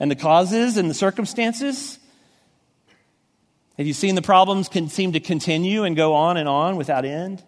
and 0.00 0.10
the 0.10 0.16
causes 0.16 0.76
and 0.76 0.90
the 0.90 0.94
circumstances? 0.94 1.99
Have 3.80 3.86
you 3.86 3.94
seen 3.94 4.14
the 4.14 4.20
problems 4.20 4.68
can 4.68 4.90
seem 4.90 5.12
to 5.12 5.20
continue 5.20 5.84
and 5.84 5.96
go 5.96 6.12
on 6.12 6.36
and 6.36 6.46
on 6.46 6.76
without 6.76 7.06
end? 7.06 7.42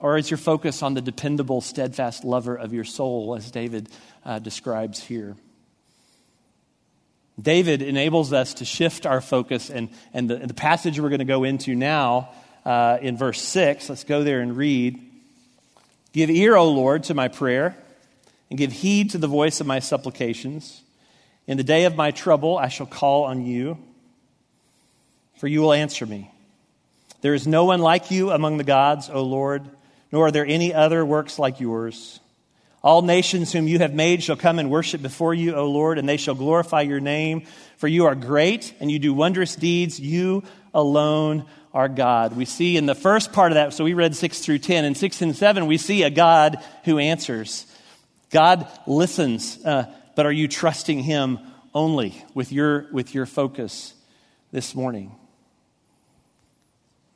Or 0.00 0.16
is 0.16 0.30
your 0.30 0.38
focus 0.38 0.82
on 0.82 0.94
the 0.94 1.02
dependable, 1.02 1.60
steadfast 1.60 2.24
lover 2.24 2.56
of 2.56 2.72
your 2.72 2.84
soul, 2.84 3.34
as 3.36 3.50
David 3.50 3.90
uh, 4.24 4.38
describes 4.38 5.04
here? 5.04 5.36
David 7.38 7.82
enables 7.82 8.32
us 8.32 8.54
to 8.54 8.64
shift 8.64 9.04
our 9.04 9.20
focus, 9.20 9.68
and, 9.68 9.90
and 10.14 10.30
the, 10.30 10.36
the 10.36 10.54
passage 10.54 10.98
we're 10.98 11.10
going 11.10 11.18
to 11.18 11.26
go 11.26 11.44
into 11.44 11.74
now 11.74 12.30
uh, 12.64 12.96
in 13.02 13.18
verse 13.18 13.42
6, 13.42 13.90
let's 13.90 14.04
go 14.04 14.24
there 14.24 14.40
and 14.40 14.56
read. 14.56 14.98
Give 16.14 16.30
ear, 16.30 16.56
O 16.56 16.70
Lord, 16.70 17.04
to 17.04 17.12
my 17.12 17.28
prayer, 17.28 17.76
and 18.48 18.58
give 18.58 18.72
heed 18.72 19.10
to 19.10 19.18
the 19.18 19.28
voice 19.28 19.60
of 19.60 19.66
my 19.66 19.80
supplications. 19.80 20.80
In 21.46 21.58
the 21.58 21.64
day 21.64 21.84
of 21.84 21.96
my 21.96 22.12
trouble, 22.12 22.56
I 22.56 22.68
shall 22.68 22.86
call 22.86 23.24
on 23.24 23.44
you 23.44 23.76
for 25.38 25.46
you 25.46 25.62
will 25.62 25.72
answer 25.72 26.04
me. 26.04 26.30
There 27.20 27.34
is 27.34 27.46
no 27.46 27.64
one 27.64 27.80
like 27.80 28.10
you 28.10 28.30
among 28.30 28.58
the 28.58 28.64
gods, 28.64 29.10
O 29.10 29.22
Lord, 29.22 29.68
nor 30.12 30.26
are 30.26 30.30
there 30.30 30.46
any 30.46 30.72
other 30.72 31.04
works 31.04 31.38
like 31.38 31.60
yours. 31.60 32.20
All 32.82 33.02
nations 33.02 33.52
whom 33.52 33.66
you 33.66 33.80
have 33.80 33.92
made 33.92 34.22
shall 34.22 34.36
come 34.36 34.58
and 34.58 34.70
worship 34.70 35.02
before 35.02 35.34
you, 35.34 35.54
O 35.54 35.68
Lord, 35.68 35.98
and 35.98 36.08
they 36.08 36.16
shall 36.16 36.36
glorify 36.36 36.82
your 36.82 37.00
name. 37.00 37.42
For 37.76 37.88
you 37.88 38.06
are 38.06 38.14
great, 38.14 38.72
and 38.78 38.90
you 38.90 38.98
do 38.98 39.12
wondrous 39.12 39.56
deeds. 39.56 39.98
You 39.98 40.44
alone 40.72 41.44
are 41.74 41.88
God. 41.88 42.36
We 42.36 42.44
see 42.44 42.76
in 42.76 42.86
the 42.86 42.94
first 42.94 43.32
part 43.32 43.50
of 43.50 43.56
that, 43.56 43.72
so 43.74 43.84
we 43.84 43.94
read 43.94 44.14
6 44.14 44.38
through 44.40 44.60
10. 44.60 44.84
In 44.84 44.94
6 44.94 45.22
and 45.22 45.36
7, 45.36 45.66
we 45.66 45.76
see 45.76 46.04
a 46.04 46.10
God 46.10 46.62
who 46.84 46.98
answers. 46.98 47.66
God 48.30 48.68
listens, 48.86 49.64
uh, 49.64 49.92
but 50.14 50.26
are 50.26 50.32
you 50.32 50.46
trusting 50.46 51.00
Him 51.00 51.40
only 51.74 52.24
with 52.32 52.52
your, 52.52 52.86
with 52.92 53.12
your 53.12 53.26
focus 53.26 53.92
this 54.52 54.74
morning? 54.74 55.17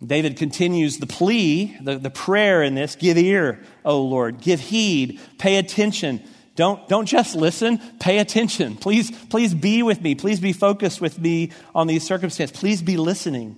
David 0.04 0.36
continues 0.36 0.98
the 0.98 1.06
plea, 1.06 1.76
the, 1.80 1.96
the 1.96 2.10
prayer 2.10 2.62
in 2.62 2.74
this 2.74 2.96
give 2.96 3.16
ear, 3.16 3.62
O 3.84 4.02
Lord, 4.02 4.40
give 4.40 4.60
heed, 4.60 5.20
pay 5.38 5.56
attention. 5.56 6.22
Don't, 6.56 6.86
don't 6.88 7.06
just 7.06 7.34
listen, 7.34 7.78
pay 8.00 8.18
attention. 8.18 8.76
Please, 8.76 9.10
please 9.28 9.54
be 9.54 9.82
with 9.82 10.00
me. 10.02 10.14
Please 10.14 10.40
be 10.40 10.52
focused 10.52 11.00
with 11.00 11.18
me 11.18 11.52
on 11.74 11.86
these 11.86 12.02
circumstances. 12.02 12.58
Please 12.58 12.82
be 12.82 12.96
listening. 12.96 13.56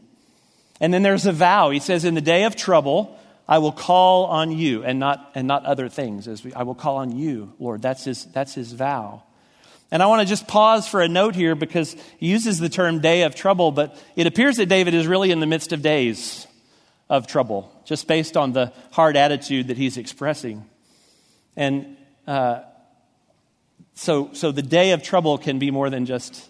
And 0.80 0.92
then 0.92 1.02
there's 1.02 1.26
a 1.26 1.32
vow. 1.32 1.70
He 1.70 1.80
says, 1.80 2.04
In 2.04 2.14
the 2.14 2.20
day 2.20 2.44
of 2.44 2.56
trouble, 2.56 3.18
I 3.48 3.58
will 3.58 3.72
call 3.72 4.26
on 4.26 4.52
you 4.52 4.84
and 4.84 4.98
not, 4.98 5.32
and 5.34 5.48
not 5.48 5.64
other 5.64 5.88
things. 5.88 6.28
As 6.28 6.44
we, 6.44 6.52
I 6.52 6.62
will 6.62 6.74
call 6.74 6.98
on 6.98 7.16
you, 7.16 7.52
Lord. 7.58 7.82
That's 7.82 8.04
his, 8.04 8.26
that's 8.26 8.54
his 8.54 8.72
vow. 8.72 9.22
And 9.94 10.02
I 10.02 10.06
want 10.06 10.22
to 10.22 10.26
just 10.26 10.48
pause 10.48 10.88
for 10.88 11.02
a 11.02 11.06
note 11.06 11.36
here 11.36 11.54
because 11.54 11.94
he 12.18 12.26
uses 12.26 12.58
the 12.58 12.68
term 12.68 12.98
day 12.98 13.22
of 13.22 13.36
trouble, 13.36 13.70
but 13.70 13.96
it 14.16 14.26
appears 14.26 14.56
that 14.56 14.66
David 14.66 14.92
is 14.92 15.06
really 15.06 15.30
in 15.30 15.38
the 15.38 15.46
midst 15.46 15.72
of 15.72 15.82
days 15.82 16.48
of 17.08 17.28
trouble, 17.28 17.70
just 17.84 18.08
based 18.08 18.36
on 18.36 18.52
the 18.52 18.72
hard 18.90 19.16
attitude 19.16 19.68
that 19.68 19.76
he's 19.76 19.96
expressing. 19.96 20.68
And 21.54 21.96
uh, 22.26 22.62
so, 23.94 24.30
so 24.32 24.50
the 24.50 24.62
day 24.62 24.90
of 24.90 25.04
trouble 25.04 25.38
can 25.38 25.60
be 25.60 25.70
more 25.70 25.88
than 25.90 26.06
just 26.06 26.44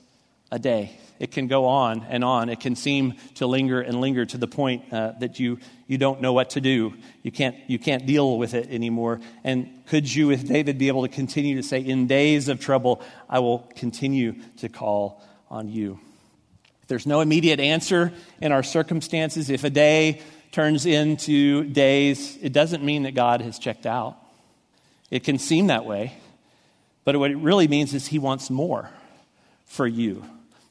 a 0.51 0.59
day. 0.59 0.99
It 1.25 1.31
can 1.31 1.47
go 1.47 1.65
on 1.65 2.05
and 2.11 2.23
on. 2.23 2.51
It 2.51 2.61
can 2.61 2.77
seem 2.77 3.15
to 3.37 3.47
linger 3.47 3.81
and 3.81 3.99
linger 3.99 4.27
to 4.27 4.37
the 4.37 4.47
point 4.47 4.93
uh, 4.93 5.13
that 5.21 5.41
you, 5.41 5.59
you 5.87 5.97
don't 5.97 6.21
know 6.21 6.35
what 6.35 6.51
to 6.51 6.61
do. 6.61 6.93
You 7.23 7.33
can't, 7.33 7.57
you 7.67 7.79
can't 7.79 8.05
deal 8.05 8.37
with 8.37 8.53
it 8.53 8.69
anymore. 8.69 9.23
And 9.43 9.87
could 9.87 10.15
you, 10.15 10.27
with 10.27 10.47
David, 10.47 10.77
be 10.77 10.89
able 10.89 11.01
to 11.01 11.09
continue 11.09 11.57
to 11.57 11.63
say, 11.63 11.81
In 11.81 12.07
days 12.07 12.51
of 12.51 12.61
trouble, 12.61 13.01
I 13.27 13.39
will 13.39 13.61
continue 13.75 14.35
to 14.59 14.69
call 14.69 15.25
on 15.49 15.71
you? 15.71 15.99
If 16.83 16.89
there's 16.89 17.07
no 17.07 17.23
immediate 17.23 17.59
answer 17.59 18.13
in 18.43 18.53
our 18.53 18.63
circumstances, 18.63 19.49
if 19.49 19.65
a 19.65 19.71
day 19.71 20.21
turns 20.53 20.85
into 20.85 21.65
days, 21.65 22.37
it 22.43 22.53
doesn't 22.53 22.85
mean 22.85 23.05
that 23.05 23.15
God 23.15 23.41
has 23.41 23.59
checked 23.59 23.87
out. 23.87 24.19
It 25.11 25.25
can 25.25 25.39
seem 25.39 25.69
that 25.69 25.87
way. 25.87 26.19
But 27.03 27.17
what 27.17 27.31
it 27.31 27.39
really 27.39 27.67
means 27.67 27.95
is 27.95 28.09
He 28.09 28.19
wants 28.19 28.51
more 28.51 28.91
for 29.65 29.87
you. 29.87 30.23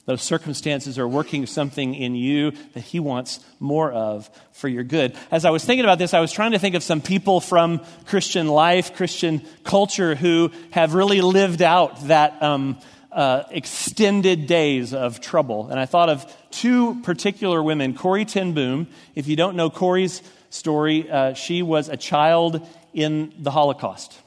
Those 0.06 0.22
circumstances 0.22 1.00
are 1.00 1.08
working 1.08 1.46
something 1.46 1.96
in 1.96 2.14
you 2.16 2.52
that 2.74 2.82
He 2.82 3.00
wants 3.00 3.40
more 3.60 3.90
of 3.92 4.30
for 4.52 4.68
your 4.68 4.84
good. 4.84 5.16
As 5.32 5.46
I 5.46 5.50
was 5.50 5.64
thinking 5.64 5.86
about 5.86 5.98
this, 5.98 6.14
I 6.14 6.20
was 6.20 6.34
trying 6.34 6.52
to 6.52 6.60
think 6.60 6.76
of 6.76 6.84
some 6.84 7.00
people 7.00 7.40
from 7.40 7.82
Christian 8.06 8.50
life, 8.50 8.96
Christian 8.96 9.42
culture, 9.64 10.14
who 10.14 10.52
have 10.72 10.94
really 10.94 11.22
lived 11.22 11.62
out 11.62 12.08
that 12.08 12.44
um, 12.44 12.78
uh, 13.14 13.44
extended 13.50 14.46
days 14.46 14.94
of 14.94 15.22
trouble. 15.22 15.70
And 15.70 15.80
I 15.80 15.86
thought 15.86 16.10
of 16.10 16.26
two 16.52 17.02
particular 17.04 17.64
women 17.64 17.96
Corrie 17.96 18.26
ten 18.26 18.54
Boom. 18.54 18.88
If 19.16 19.28
you 19.28 19.38
don't 19.38 19.56
know 19.56 19.70
Corrie's 19.70 20.22
story, 20.50 21.10
uh, 21.10 21.34
she 21.34 21.62
was 21.62 21.88
a 21.88 21.98
child 21.98 22.68
in 22.94 23.34
the 23.40 23.52
Holocaust. 23.52 24.20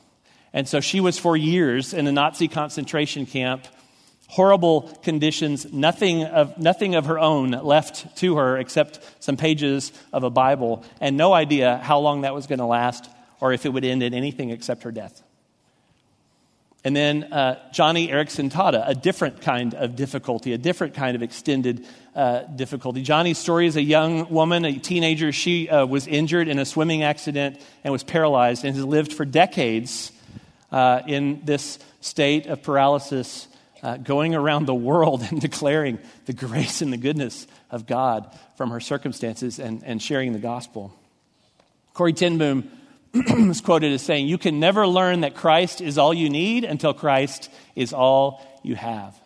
And 0.55 0.67
so 0.67 0.81
she 0.81 1.01
was 1.01 1.19
for 1.19 1.37
years 1.37 1.93
in 1.93 2.07
a 2.07 2.13
Nazi 2.13 2.49
concentration 2.49 3.27
camp 3.27 3.67
horrible 4.29 4.83
conditions, 5.03 5.73
nothing 5.73 6.25
of, 6.25 6.59
nothing 6.59 6.95
of 6.95 7.07
her 7.07 7.19
own 7.19 7.51
left 7.51 8.17
to 8.19 8.37
her 8.37 8.59
except 8.59 9.01
some 9.21 9.37
pages 9.37 9.93
of 10.13 10.25
a 10.25 10.31
Bible, 10.31 10.85
and 11.01 11.17
no 11.17 11.33
idea 11.33 11.79
how 11.79 11.99
long 11.99 12.23
that 12.23 12.35
was 12.35 12.47
going 12.47 12.59
to 12.59 12.67
last 12.67 13.09
or 13.41 13.53
if 13.53 13.67
it 13.67 13.69
would 13.71 13.85
end 13.85 14.03
in 14.03 14.15
anything 14.15 14.51
except 14.51 14.83
her 14.83 14.93
death. 14.93 15.23
And 16.85 16.95
then 16.95 17.25
uh, 17.33 17.59
Joni 17.73 18.09
Eareckson 18.09 18.49
Tada, 18.49 18.85
a 18.87 18.95
different 18.95 19.41
kind 19.41 19.75
of 19.75 19.97
difficulty, 19.97 20.53
a 20.53 20.59
different 20.59 20.95
kind 20.95 21.17
of 21.17 21.23
extended 21.23 21.85
uh, 22.15 22.43
difficulty. 22.43 23.03
Joni's 23.03 23.39
story 23.39 23.67
is 23.67 23.75
a 23.75 23.83
young 23.83 24.31
woman, 24.31 24.65
a 24.65 24.79
teenager. 24.79 25.33
She 25.33 25.69
uh, 25.69 25.85
was 25.85 26.07
injured 26.07 26.47
in 26.47 26.61
a 26.61 26.65
swimming 26.65 27.03
accident 27.03 27.61
and 27.83 27.91
was 27.91 28.05
paralyzed 28.05 28.65
and 28.65 28.77
has 28.77 28.85
lived 28.85 29.13
for 29.13 29.25
decades 29.25 30.13
uh, 30.71 31.03
in 31.09 31.41
this 31.45 31.81
state 32.01 32.47
of 32.47 32.63
paralysis 32.63 33.49
uh, 33.83 33.97
going 33.97 34.35
around 34.35 34.67
the 34.67 34.75
world 34.75 35.23
and 35.31 35.41
declaring 35.41 35.99
the 36.27 36.33
grace 36.33 36.83
and 36.83 36.93
the 36.93 36.97
goodness 36.97 37.47
of 37.71 37.87
God 37.87 38.37
from 38.57 38.71
her 38.71 38.81
circumstances 38.81 39.59
and, 39.59 39.83
and 39.85 40.03
sharing 40.03 40.33
the 40.33 40.39
gospel. 40.39 40.95
Corrie 41.95 42.13
ten 42.13 42.39
Boom 42.39 42.71
is 43.15 43.61
quoted 43.61 43.93
as 43.93 44.03
saying, 44.03 44.29
You 44.29 44.39
can 44.39 44.61
never 44.61 44.87
learn 44.87 45.21
that 45.21 45.35
Christ 45.35 45.81
is 45.81 45.99
all 45.99 46.13
you 46.13 46.29
need 46.29 46.65
until 46.65 46.93
Christ 46.93 47.51
is 47.75 47.93
all 47.93 48.45
you 48.63 48.75
have. 48.75 49.19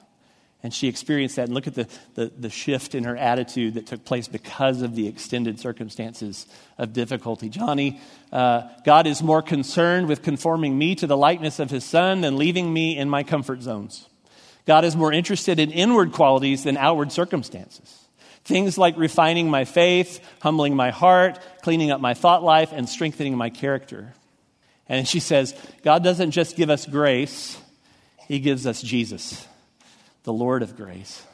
And 0.63 0.75
she 0.75 0.89
experienced 0.89 1.37
that. 1.37 1.47
And 1.47 1.55
look 1.55 1.67
at 1.67 1.75
the, 1.75 1.89
the, 2.15 2.27
the, 2.39 2.51
shift 2.51 2.95
in 2.95 3.05
her 3.05 3.17
attitude 3.17 3.75
that 3.75 3.87
took 3.87 4.05
place 4.05 4.29
because 4.29 4.83
of 4.83 4.95
the 4.95 5.09
extended 5.09 5.59
circumstances 5.59 6.47
of 6.77 6.93
difficulty. 6.93 7.49
Joni, 7.49 7.99
uh, 8.31 8.69
God 8.85 9.07
is 9.07 9.23
more 9.23 9.41
concerned 9.41 10.07
with 10.07 10.23
conforming 10.23 10.77
me 10.77 10.95
to 10.97 11.07
the 11.07 11.17
likeness 11.17 11.61
of 11.61 11.71
his 11.71 11.83
son 11.83 12.21
than 12.21 12.37
leaving 12.37 12.71
me 12.71 12.99
in 12.99 13.09
my 13.09 13.23
comfort 13.23 13.63
zones. 13.63 14.07
God 14.67 14.85
is 14.85 14.97
more 14.97 15.13
interested 15.13 15.59
in 15.59 15.71
inward 15.71 16.13
qualities 16.13 16.65
than 16.65 16.77
outward 16.77 17.13
circumstances. 17.13 17.97
Things 18.45 18.79
like 18.79 18.97
refining 18.97 19.51
my 19.51 19.65
faith, 19.65 20.21
humbling 20.41 20.75
my 20.75 20.91
heart, 20.91 21.39
cleaning 21.63 21.91
up 21.91 22.01
my 22.01 22.15
thought 22.15 22.43
life, 22.43 22.73
and 22.73 22.89
strengthening 22.89 23.37
my 23.37 23.51
character. 23.51 24.15
And 24.89 25.07
she 25.07 25.21
says, 25.21 25.55
God 25.83 26.03
doesn't 26.03 26.33
just 26.33 26.57
give 26.57 26.71
us 26.71 26.87
grace, 26.87 27.59
He 28.27 28.41
gives 28.41 28.67
us 28.67 28.83
Jesus, 28.83 29.47
the 30.25 30.33
Lord 30.33 30.63
of 30.63 30.77
grace. 30.77 31.25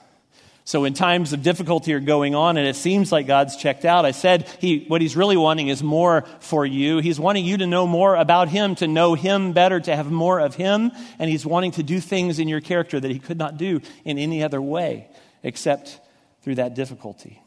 So 0.66 0.80
when 0.80 0.94
times 0.94 1.32
of 1.32 1.44
difficulty 1.44 1.94
are 1.94 2.00
going 2.00 2.34
on 2.34 2.56
and 2.56 2.66
it 2.66 2.74
seems 2.74 3.12
like 3.12 3.28
God's 3.28 3.56
checked 3.56 3.84
out, 3.84 4.04
I 4.04 4.10
said 4.10 4.48
he, 4.60 4.84
what 4.88 5.00
he's 5.00 5.14
really 5.14 5.36
wanting 5.36 5.68
is 5.68 5.80
more 5.80 6.24
for 6.40 6.66
you. 6.66 6.98
He's 6.98 7.20
wanting 7.20 7.44
you 7.44 7.58
to 7.58 7.68
know 7.68 7.86
more 7.86 8.16
about 8.16 8.48
him, 8.48 8.74
to 8.76 8.88
know 8.88 9.14
him 9.14 9.52
better, 9.52 9.78
to 9.78 9.94
have 9.94 10.10
more 10.10 10.40
of 10.40 10.56
him. 10.56 10.90
And 11.20 11.30
he's 11.30 11.46
wanting 11.46 11.70
to 11.72 11.84
do 11.84 12.00
things 12.00 12.40
in 12.40 12.48
your 12.48 12.60
character 12.60 12.98
that 12.98 13.10
he 13.12 13.20
could 13.20 13.38
not 13.38 13.58
do 13.58 13.80
in 14.04 14.18
any 14.18 14.42
other 14.42 14.60
way 14.60 15.08
except 15.44 16.00
through 16.42 16.56
that 16.56 16.74
difficulty. 16.74 17.40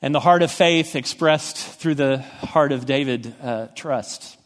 And 0.00 0.14
the 0.14 0.20
heart 0.20 0.42
of 0.42 0.50
faith 0.50 0.96
expressed 0.96 1.58
through 1.58 1.96
the 1.96 2.22
heart 2.22 2.72
of 2.72 2.86
David, 2.86 3.34
uh, 3.42 3.66
trust. 3.74 4.38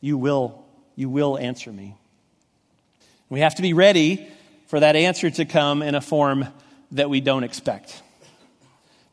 You 0.00 0.18
will, 0.18 0.66
you 0.96 1.08
will 1.08 1.38
answer 1.38 1.70
me. 1.70 1.94
We 3.28 3.38
have 3.38 3.54
to 3.54 3.62
be 3.62 3.72
ready 3.72 4.28
for 4.68 4.80
that 4.80 4.96
answer 4.96 5.30
to 5.30 5.44
come 5.44 5.82
in 5.82 5.94
a 5.94 6.00
form 6.00 6.46
that 6.92 7.10
we 7.10 7.20
don't 7.20 7.42
expect. 7.42 8.02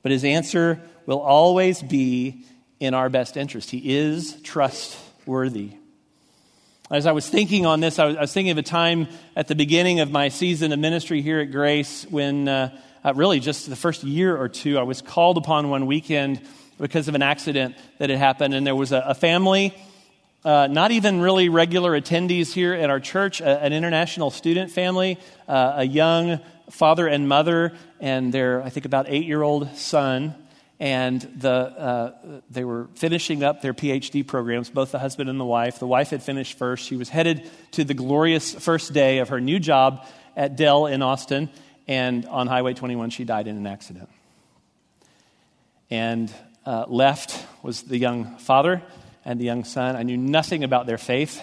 But 0.03 0.11
his 0.11 0.23
answer 0.23 0.81
will 1.05 1.19
always 1.19 1.81
be 1.81 2.43
in 2.79 2.93
our 2.93 3.09
best 3.09 3.37
interest. 3.37 3.71
He 3.71 3.97
is 3.97 4.39
trustworthy. 4.43 5.71
As 6.91 7.07
I 7.07 7.13
was 7.13 7.27
thinking 7.27 7.65
on 7.65 7.79
this, 7.79 7.97
I 7.97 8.05
was, 8.05 8.15
I 8.17 8.21
was 8.21 8.33
thinking 8.33 8.51
of 8.51 8.57
a 8.57 8.63
time 8.63 9.07
at 9.35 9.47
the 9.47 9.55
beginning 9.55 10.01
of 10.01 10.11
my 10.11 10.29
season 10.29 10.71
of 10.71 10.77
ministry 10.77 11.21
here 11.21 11.39
at 11.39 11.51
Grace 11.51 12.05
when, 12.09 12.47
uh, 12.47 12.77
uh, 13.03 13.13
really, 13.15 13.39
just 13.39 13.67
the 13.69 13.75
first 13.75 14.03
year 14.03 14.35
or 14.37 14.49
two, 14.49 14.77
I 14.77 14.83
was 14.83 15.01
called 15.01 15.37
upon 15.37 15.69
one 15.69 15.87
weekend 15.87 16.41
because 16.77 17.07
of 17.07 17.15
an 17.15 17.21
accident 17.21 17.75
that 17.97 18.09
had 18.09 18.19
happened. 18.19 18.53
And 18.53 18.67
there 18.67 18.75
was 18.75 18.91
a, 18.91 18.99
a 18.99 19.15
family 19.15 19.73
uh, 20.45 20.67
not 20.67 20.91
even 20.91 21.21
really 21.21 21.49
regular 21.49 21.99
attendees 21.99 22.53
here 22.53 22.75
at 22.75 22.91
our 22.91 22.99
church, 22.99 23.41
a, 23.41 23.63
an 23.63 23.73
international 23.73 24.29
student 24.29 24.69
family, 24.69 25.17
uh, 25.47 25.73
a 25.77 25.83
young 25.83 26.39
father 26.69 27.07
and 27.07 27.27
mother, 27.27 27.73
and 27.99 28.31
their, 28.31 28.61
I 28.61 28.69
think, 28.69 28.85
about 28.85 29.07
eight 29.09 29.25
year 29.25 29.41
old 29.41 29.75
son. 29.75 30.35
And 30.79 31.21
the, 31.21 31.51
uh, 31.51 32.41
they 32.51 32.63
were 32.63 32.89
finishing 32.95 33.43
up 33.43 33.61
their 33.61 33.73
PhD 33.73 34.27
programs, 34.27 34.69
both 34.69 34.91
the 34.91 34.99
husband 34.99 35.29
and 35.29 35.39
the 35.39 35.45
wife. 35.45 35.79
The 35.79 35.87
wife 35.87 36.11
had 36.11 36.21
finished 36.21 36.59
first. 36.59 36.85
She 36.85 36.95
was 36.95 37.09
headed 37.09 37.49
to 37.71 37.83
the 37.83 37.93
glorious 37.93 38.53
first 38.53 38.93
day 38.93 39.19
of 39.19 39.29
her 39.29 39.41
new 39.41 39.57
job 39.57 40.05
at 40.35 40.57
Dell 40.57 40.85
in 40.85 41.01
Austin. 41.01 41.49
And 41.87 42.25
on 42.27 42.45
Highway 42.45 42.73
21, 42.73 43.09
she 43.09 43.23
died 43.23 43.47
in 43.47 43.57
an 43.57 43.65
accident. 43.65 44.09
And 45.89 46.31
uh, 46.65 46.85
left 46.87 47.43
was 47.63 47.83
the 47.83 47.97
young 47.97 48.37
father 48.37 48.83
and 49.25 49.39
the 49.39 49.45
young 49.45 49.63
son. 49.63 49.95
I 49.95 50.03
knew 50.03 50.17
nothing 50.17 50.63
about 50.63 50.85
their 50.85 50.97
faith, 50.97 51.41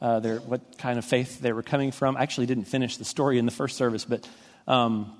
uh, 0.00 0.20
their, 0.20 0.38
what 0.38 0.78
kind 0.78 0.98
of 0.98 1.04
faith 1.04 1.40
they 1.40 1.52
were 1.52 1.62
coming 1.62 1.90
from. 1.90 2.16
I 2.16 2.22
actually 2.22 2.46
didn't 2.46 2.64
finish 2.64 2.98
the 2.98 3.04
story 3.04 3.38
in 3.38 3.46
the 3.46 3.52
first 3.52 3.76
service, 3.76 4.04
but. 4.04 4.28
Um, 4.68 5.12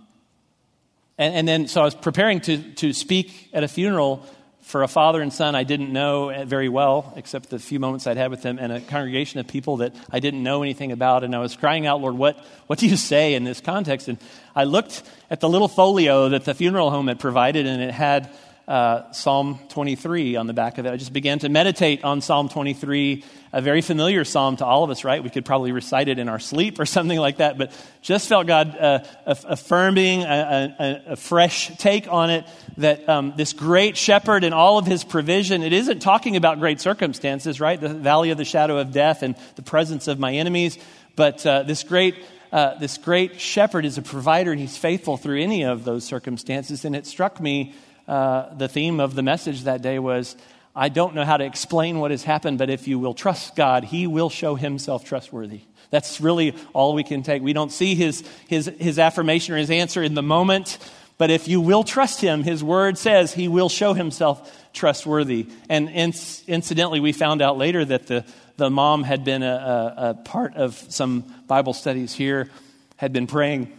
and, 1.19 1.35
and, 1.35 1.49
then, 1.49 1.67
so 1.67 1.81
I 1.81 1.85
was 1.85 1.95
preparing 1.95 2.41
to, 2.43 2.59
to 2.75 2.93
speak 2.93 3.49
at 3.55 3.65
a 3.65 3.69
funeral 3.69 4.27
for 4.67 4.83
a 4.83 4.89
father 4.89 5.23
and 5.23 5.33
son 5.33 5.55
I 5.55 5.63
didn't 5.63 5.93
know 5.93 6.45
very 6.45 6.69
well, 6.69 7.13
except 7.17 7.51
the 7.51 7.59
few 7.61 7.79
moments 7.79 8.07
I'd 8.09 8.17
had 8.17 8.33
with 8.33 8.43
them, 8.43 8.59
and 8.59 8.73
a 8.73 8.81
congregation 8.81 9.39
of 9.39 9.47
people 9.47 9.77
that 9.77 9.95
I 10.11 10.19
didn't 10.19 10.43
know 10.43 10.65
anything 10.65 10.91
about. 10.91 11.23
And 11.23 11.37
I 11.37 11.39
was 11.39 11.55
crying 11.55 11.87
out, 11.87 12.01
Lord, 12.01 12.19
what, 12.19 12.37
what 12.67 12.81
do 12.81 12.89
you 12.89 12.97
say 12.97 13.35
in 13.35 13.45
this 13.45 13.61
context? 13.61 14.09
And 14.09 14.19
I 14.57 14.65
looked 14.65 15.05
at 15.31 15.39
the 15.39 15.49
little 15.49 15.69
folio 15.69 16.31
that 16.31 16.45
the 16.45 16.53
funeral 16.53 16.91
home 16.91 17.07
had 17.07 17.21
provided, 17.21 17.65
and 17.65 17.81
it 17.81 17.93
had 17.93 18.29
uh, 18.69 19.13
Psalm 19.13 19.61
23 19.69 20.35
on 20.35 20.49
the 20.49 20.53
back 20.53 20.79
of 20.79 20.87
it. 20.87 20.93
I 20.93 20.97
just 20.97 21.13
began 21.13 21.39
to 21.41 21.49
meditate 21.49 22.03
on 22.03 22.21
Psalm 22.21 22.49
23, 22.49 23.25
a 23.53 23.61
very 23.61 23.81
familiar 23.81 24.25
psalm 24.25 24.57
to 24.57 24.67
all 24.67 24.83
of 24.83 24.91
us, 24.91 25.05
right? 25.05 25.23
We 25.23 25.31
could 25.31 25.45
probably 25.45 25.71
recite 25.71 26.09
it 26.09 26.19
in 26.19 26.29
our 26.29 26.41
sleep 26.41 26.81
or 26.81 26.87
something 26.87 27.19
like 27.19 27.37
that, 27.37 27.59
but 27.59 27.71
just 28.03 28.29
felt 28.29 28.49
God 28.49 28.77
uh, 28.77 29.05
affirming 29.25 30.23
a, 30.23 30.75
a, 31.07 31.13
a, 31.13 31.17
fresh 31.17 31.77
take 31.79 32.09
on 32.13 32.31
it 32.31 32.45
that 32.79 33.09
um, 33.09 33.35
this 33.37 33.53
great 33.53 33.97
shepherd 33.97 34.43
and 34.43 34.53
all 34.53 34.79
of 34.79 34.87
his 34.87 35.05
provision, 35.05 35.63
it 35.63 35.73
isn't 35.73 36.01
talking 36.01 36.35
about 36.35 36.59
great 36.59 36.81
circumstances, 36.81 37.61
right? 37.61 37.81
The 37.81 37.89
valley 37.89 38.31
of 38.31 38.39
the 38.39 38.45
shadow 38.45 38.79
of 38.79 38.93
death 38.93 39.23
and 39.23 39.37
the 39.55 39.63
presence 39.63 40.09
of 40.09 40.19
my 40.19 40.35
enemies, 40.35 40.77
but 41.15 41.47
uh, 41.47 41.63
this 41.63 41.85
great 41.85 42.17
uh, 42.53 42.79
this 42.79 42.97
great 42.97 43.41
shepherd 43.41 43.85
is 43.85 43.99
a 43.99 44.03
provider 44.03 44.53
and 44.53 44.61
he's 44.61 44.77
faithful 44.79 45.17
through 45.17 45.43
any 45.43 45.65
of 45.65 45.85
those 45.85 46.05
circumstances. 46.05 46.85
And 46.85 46.95
it 46.95 47.05
struck 47.05 47.41
me 47.41 47.75
uh, 48.09 48.55
the 48.55 48.69
theme 48.69 49.01
of 49.01 49.15
the 49.15 49.23
message 49.23 49.63
that 49.63 49.83
day 49.83 49.99
was 49.99 50.37
I 50.75 50.91
don't 50.91 51.15
know 51.15 51.25
how 51.25 51.39
to 51.39 51.45
explain 51.45 52.01
what 52.01 52.11
has 52.11 52.23
happened, 52.23 52.59
but 52.59 52.69
if 52.69 52.87
you 52.87 52.99
will 52.99 53.15
trust 53.15 53.57
God, 53.57 53.85
He 53.85 54.07
will 54.07 54.29
show 54.29 54.57
Himself 54.57 55.05
trustworthy. 55.05 55.63
That's 55.91 56.21
really 56.21 56.55
all 56.73 56.95
we 56.95 57.05
can 57.05 57.23
take. 57.23 57.43
We 57.43 57.53
don't 57.53 57.73
see 57.73 57.95
his, 57.95 58.25
his, 58.49 58.67
his 58.79 58.99
affirmation 58.99 59.55
or 59.55 59.59
his 59.59 59.71
answer 59.71 60.03
in 60.03 60.15
the 60.15 60.23
moment, 60.23 60.79
but 61.19 61.31
if 61.31 61.49
you 61.49 61.61
will 61.61 61.85
trust 61.85 62.21
him, 62.21 62.43
his 62.43 62.63
word 62.63 62.99
says 62.99 63.33
he 63.33 63.49
will 63.49 63.69
show 63.69 63.95
himself 63.95 64.71
trustworthy. 64.73 65.47
And 65.69 65.89
incidentally, 65.89 67.01
we 67.01 67.13
found 67.13 67.41
out 67.41 67.57
later 67.57 67.85
that 67.85 68.07
the, 68.07 68.25
the 68.57 68.69
mom 68.69 69.03
had 69.05 69.25
been 69.25 69.43
a, 69.43 69.95
a, 69.97 70.11
a 70.11 70.15
part 70.15 70.57
of 70.57 70.75
some 70.89 71.23
Bible 71.47 71.73
studies 71.73 72.13
here, 72.13 72.51
had 72.97 73.13
been 73.13 73.27
praying 73.27 73.73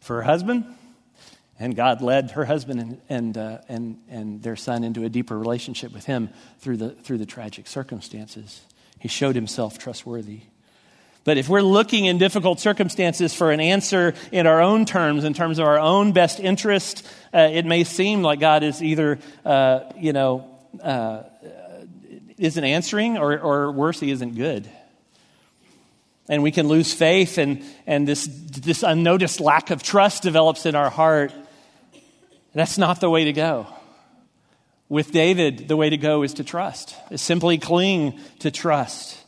for 0.00 0.16
her 0.16 0.22
husband 0.22 0.64
and 1.58 1.74
God 1.74 2.02
led 2.02 2.32
her 2.32 2.44
husband 2.44 2.80
and, 2.80 3.00
and, 3.08 3.38
uh, 3.38 3.58
and, 3.68 3.98
and 4.08 4.42
their 4.42 4.56
son 4.56 4.84
into 4.84 5.04
a 5.04 5.08
deeper 5.08 5.38
relationship 5.38 5.92
with 5.92 6.04
him 6.04 6.28
through 6.58 6.76
the, 6.76 6.90
through 6.90 7.18
the 7.18 7.26
tragic 7.26 7.66
circumstances. 7.66 8.60
He 8.98 9.08
showed 9.08 9.34
himself 9.34 9.78
trustworthy. 9.78 10.40
But 11.24 11.38
if 11.38 11.48
we're 11.48 11.62
looking 11.62 12.04
in 12.04 12.18
difficult 12.18 12.60
circumstances 12.60 13.34
for 13.34 13.50
an 13.50 13.58
answer 13.58 14.14
in 14.30 14.46
our 14.46 14.60
own 14.60 14.84
terms, 14.84 15.24
in 15.24 15.34
terms 15.34 15.58
of 15.58 15.66
our 15.66 15.78
own 15.78 16.12
best 16.12 16.38
interest, 16.38 17.04
uh, 17.34 17.48
it 17.52 17.66
may 17.66 17.82
seem 17.82 18.22
like 18.22 18.38
God 18.38 18.62
is 18.62 18.80
either, 18.80 19.18
uh, 19.44 19.80
you 19.96 20.12
know, 20.12 20.48
uh, 20.80 21.24
isn't 22.38 22.62
answering 22.62 23.18
or, 23.18 23.38
or 23.40 23.72
worse, 23.72 23.98
he 23.98 24.10
isn't 24.12 24.36
good. 24.36 24.68
And 26.28 26.42
we 26.42 26.50
can 26.50 26.68
lose 26.68 26.92
faith, 26.92 27.38
and, 27.38 27.64
and 27.86 28.06
this, 28.06 28.26
this 28.26 28.82
unnoticed 28.82 29.40
lack 29.40 29.70
of 29.70 29.82
trust 29.82 30.22
develops 30.22 30.66
in 30.66 30.74
our 30.74 30.90
heart. 30.90 31.32
That's 32.56 32.78
not 32.78 33.02
the 33.02 33.10
way 33.10 33.24
to 33.24 33.34
go. 33.34 33.66
With 34.88 35.12
David, 35.12 35.68
the 35.68 35.76
way 35.76 35.90
to 35.90 35.98
go 35.98 36.22
is 36.22 36.32
to 36.34 36.44
trust, 36.44 36.96
is 37.10 37.20
simply 37.20 37.58
cling 37.58 38.18
to 38.38 38.50
trust 38.50 39.18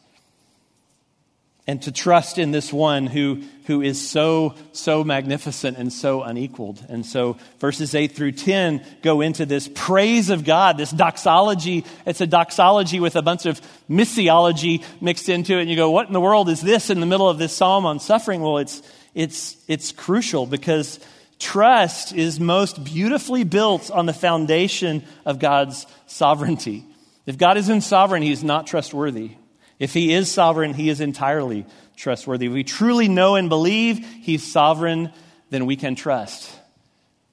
and 1.67 1.83
to 1.83 1.93
trust 1.93 2.39
in 2.39 2.53
this 2.53 2.73
one 2.73 3.07
who, 3.07 3.43
who 3.67 3.83
is 3.83 4.09
so, 4.09 4.55
so 4.73 5.05
magnificent 5.05 5.77
and 5.77 5.93
so 5.93 6.23
unequaled. 6.23 6.83
And 6.89 7.05
so 7.05 7.37
verses 7.59 7.95
8 7.95 8.13
through 8.13 8.33
10 8.33 8.83
go 9.03 9.21
into 9.21 9.45
this 9.45 9.69
praise 9.75 10.31
of 10.31 10.47
God, 10.47 10.79
this 10.79 10.91
doxology. 10.91 11.85
It's 12.07 12.23
a 12.23 12.27
doxology 12.27 12.99
with 12.99 13.15
a 13.15 13.21
bunch 13.21 13.45
of 13.45 13.61
missiology 13.91 14.83
mixed 15.03 15.29
into 15.29 15.59
it. 15.59 15.61
And 15.61 15.69
you 15.69 15.77
go, 15.77 15.91
what 15.91 16.07
in 16.07 16.15
the 16.15 16.21
world 16.21 16.49
is 16.49 16.63
this 16.63 16.89
in 16.89 16.99
the 16.99 17.05
middle 17.05 17.29
of 17.29 17.37
this 17.37 17.53
psalm 17.53 17.85
on 17.85 18.01
suffering? 18.01 18.41
Well, 18.41 18.57
it's, 18.57 18.81
it's, 19.15 19.55
it's 19.69 19.93
crucial 19.93 20.47
because 20.47 20.99
trust 21.39 22.13
is 22.13 22.41
most 22.41 22.83
beautifully 22.83 23.45
built 23.45 23.91
on 23.91 24.07
the 24.07 24.13
foundation 24.13 25.05
of 25.25 25.39
God's 25.39 25.87
sovereignty. 26.07 26.85
If 27.27 27.39
God 27.39 27.57
isn't 27.57 27.83
sovereign, 27.83 28.23
he 28.23 28.33
is 28.33 28.43
not 28.43 28.67
trustworthy. 28.67 29.33
If 29.79 29.95
he 29.95 30.13
is 30.13 30.31
sovereign, 30.31 30.75
he 30.75 30.89
is 30.89 31.01
entirely 31.01 31.67
trustworthy. 31.97 32.47
If 32.47 32.53
we 32.53 32.65
truly 32.65 33.09
know 33.09 33.37
and 33.37 33.49
believe 33.49 33.99
he's 34.23 34.51
sovereign, 34.51 35.13
then 35.51 35.67
we 35.67 35.77
can 35.77 35.95
trust. 35.95 36.51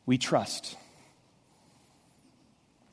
We 0.05 0.17
trust. 0.17 0.77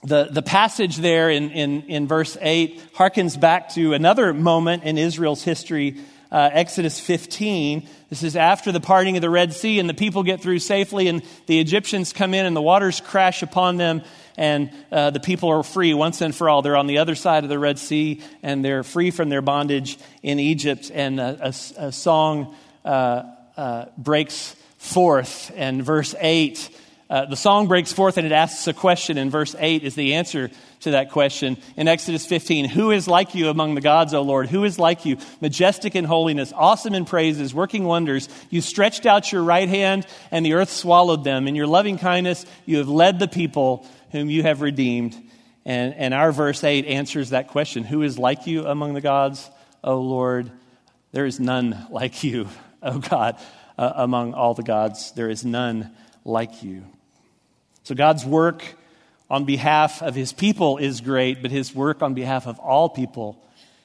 The, 0.05 0.25
the 0.31 0.43
passage 0.43 0.97
there 0.97 1.31
in, 1.31 1.51
in, 1.51 1.83
in 1.83 2.09
verse 2.09 2.37
8 2.41 2.95
harkens 2.95 3.39
back 3.39 3.71
to 3.71 3.95
another 3.95 4.35
moment 4.35 4.83
in 4.85 4.99
Israel's 4.99 5.45
history, 5.45 5.97
uh, 6.33 6.49
Exodus 6.51 6.99
15. 6.99 7.87
This 8.09 8.23
is 8.23 8.37
after 8.37 8.73
the 8.73 8.81
parting 8.81 9.17
of 9.17 9.21
the 9.21 9.31
Red 9.31 9.53
Sea, 9.53 9.79
and 9.79 9.89
the 9.89 9.95
people 9.95 10.23
get 10.23 10.41
through 10.41 10.61
safely, 10.61 11.07
and 11.09 11.23
the 11.47 11.61
Egyptians 11.61 12.15
come 12.15 12.33
in, 12.33 12.47
and 12.47 12.57
the 12.57 12.63
waters 12.63 13.03
crash 13.03 13.43
upon 13.43 13.77
them, 13.77 14.03
and 14.39 14.71
uh, 14.91 15.11
the 15.11 15.21
people 15.21 15.51
are 15.51 15.63
free 15.63 15.93
once 15.93 16.23
and 16.23 16.35
for 16.35 16.49
all. 16.49 16.63
They're 16.63 16.77
on 16.77 16.87
the 16.87 16.99
other 16.99 17.15
side 17.15 17.45
of 17.45 17.51
the 17.51 17.59
Red 17.59 17.79
Sea, 17.79 18.23
and 18.43 18.65
they're 18.65 18.83
free 18.83 19.11
from 19.11 19.29
their 19.29 19.43
bondage 19.43 19.99
in 20.23 20.39
Egypt. 20.39 20.91
And 20.93 21.21
a, 21.21 21.49
a, 21.49 21.87
a 21.87 21.93
song 21.93 22.57
uh, 22.83 23.25
uh, 23.55 23.85
breaks 23.99 24.57
forth, 24.79 25.53
and 25.55 25.85
verse 25.85 26.15
8. 26.19 26.79
Uh, 27.13 27.27
the 27.27 27.37
song 27.37 27.69
breaks 27.69 27.93
forth 27.93 28.17
and 28.17 28.27
it 28.27 28.33
asks 28.33 28.67
a 28.67 28.73
question, 28.73 29.19
and 29.19 29.31
verse 29.31 29.55
8 29.59 29.85
is 29.85 29.95
the 29.95 30.15
answer 30.15 30.51
to 30.81 30.93
that 30.93 31.11
question. 31.11 31.59
In 31.77 31.87
Exodus 31.87 32.25
15, 32.25 32.65
Who 32.65 32.91
is 32.91 33.07
like 33.07 33.35
you 33.35 33.51
among 33.51 33.75
the 33.75 33.83
gods, 33.83 34.15
O 34.15 34.23
Lord? 34.23 34.49
Who 34.49 34.65
is 34.65 34.79
like 34.79 35.05
you? 35.05 35.19
Majestic 35.43 35.95
in 35.95 36.07
holiness, 36.07 36.55
awesome 36.57 36.95
in 36.95 37.05
praises, 37.05 37.53
working 37.53 37.85
wonders. 37.85 38.31
You 38.49 38.63
stretched 38.63 39.05
out 39.05 39.31
your 39.31 39.43
right 39.43 39.69
hand, 39.69 40.07
and 40.31 40.47
the 40.47 40.55
earth 40.55 40.71
swallowed 40.71 41.23
them. 41.23 41.49
In 41.49 41.55
your 41.55 41.67
loving 41.67 41.99
kindness, 41.99 42.47
you 42.65 42.79
have 42.79 42.89
led 42.89 43.19
the 43.19 43.29
people 43.29 43.87
whom 44.13 44.31
you 44.31 44.43
have 44.45 44.63
redeemed. 44.63 45.15
And, 45.67 45.93
and 45.93 46.15
our 46.15 46.33
verse 46.33 46.65
8 46.65 46.87
answers 46.87 47.29
that 47.29 47.49
question 47.49 47.85
Who 47.85 48.01
is 48.01 48.19
like 48.19 48.47
you 48.47 48.65
among 48.65 48.95
the 48.95 49.03
gods, 49.03 49.51
O 49.85 50.01
Lord? 50.01 50.51
There 51.11 51.27
is 51.27 51.39
none 51.39 51.89
like 51.91 52.25
you, 52.25 52.49
O 52.83 53.01
God, 53.01 53.37
uh, 53.77 53.93
among 53.97 54.33
all 54.33 54.55
the 54.55 54.63
gods. 54.63 55.13
There 55.13 55.29
is 55.29 55.45
none 55.45 55.95
like 56.25 56.63
you. 56.63 56.87
So 57.85 57.95
God's 57.95 58.25
work 58.25 58.65
on 59.31 59.45
behalf 59.45 60.03
of 60.03 60.15
his 60.15 60.33
people 60.33 60.79
is 60.79 61.01
great, 61.01 61.43
but 61.43 61.51
his 61.51 61.75
work 61.75 62.03
on 62.03 62.15
behalf 62.15 62.47
of 62.47 62.59
all 62.59 62.89
people 62.89 63.43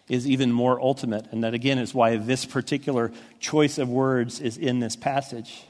is 0.09 0.27
even 0.27 0.51
more 0.51 0.79
ultimate. 0.79 1.25
And 1.31 1.43
that, 1.43 1.53
again, 1.53 1.79
is 1.79 1.93
why 1.93 2.17
this 2.17 2.45
particular 2.45 3.11
choice 3.39 3.77
of 3.77 3.89
words 3.89 4.39
is 4.39 4.57
in 4.57 4.79
this 4.79 4.95
passage. 4.95 5.63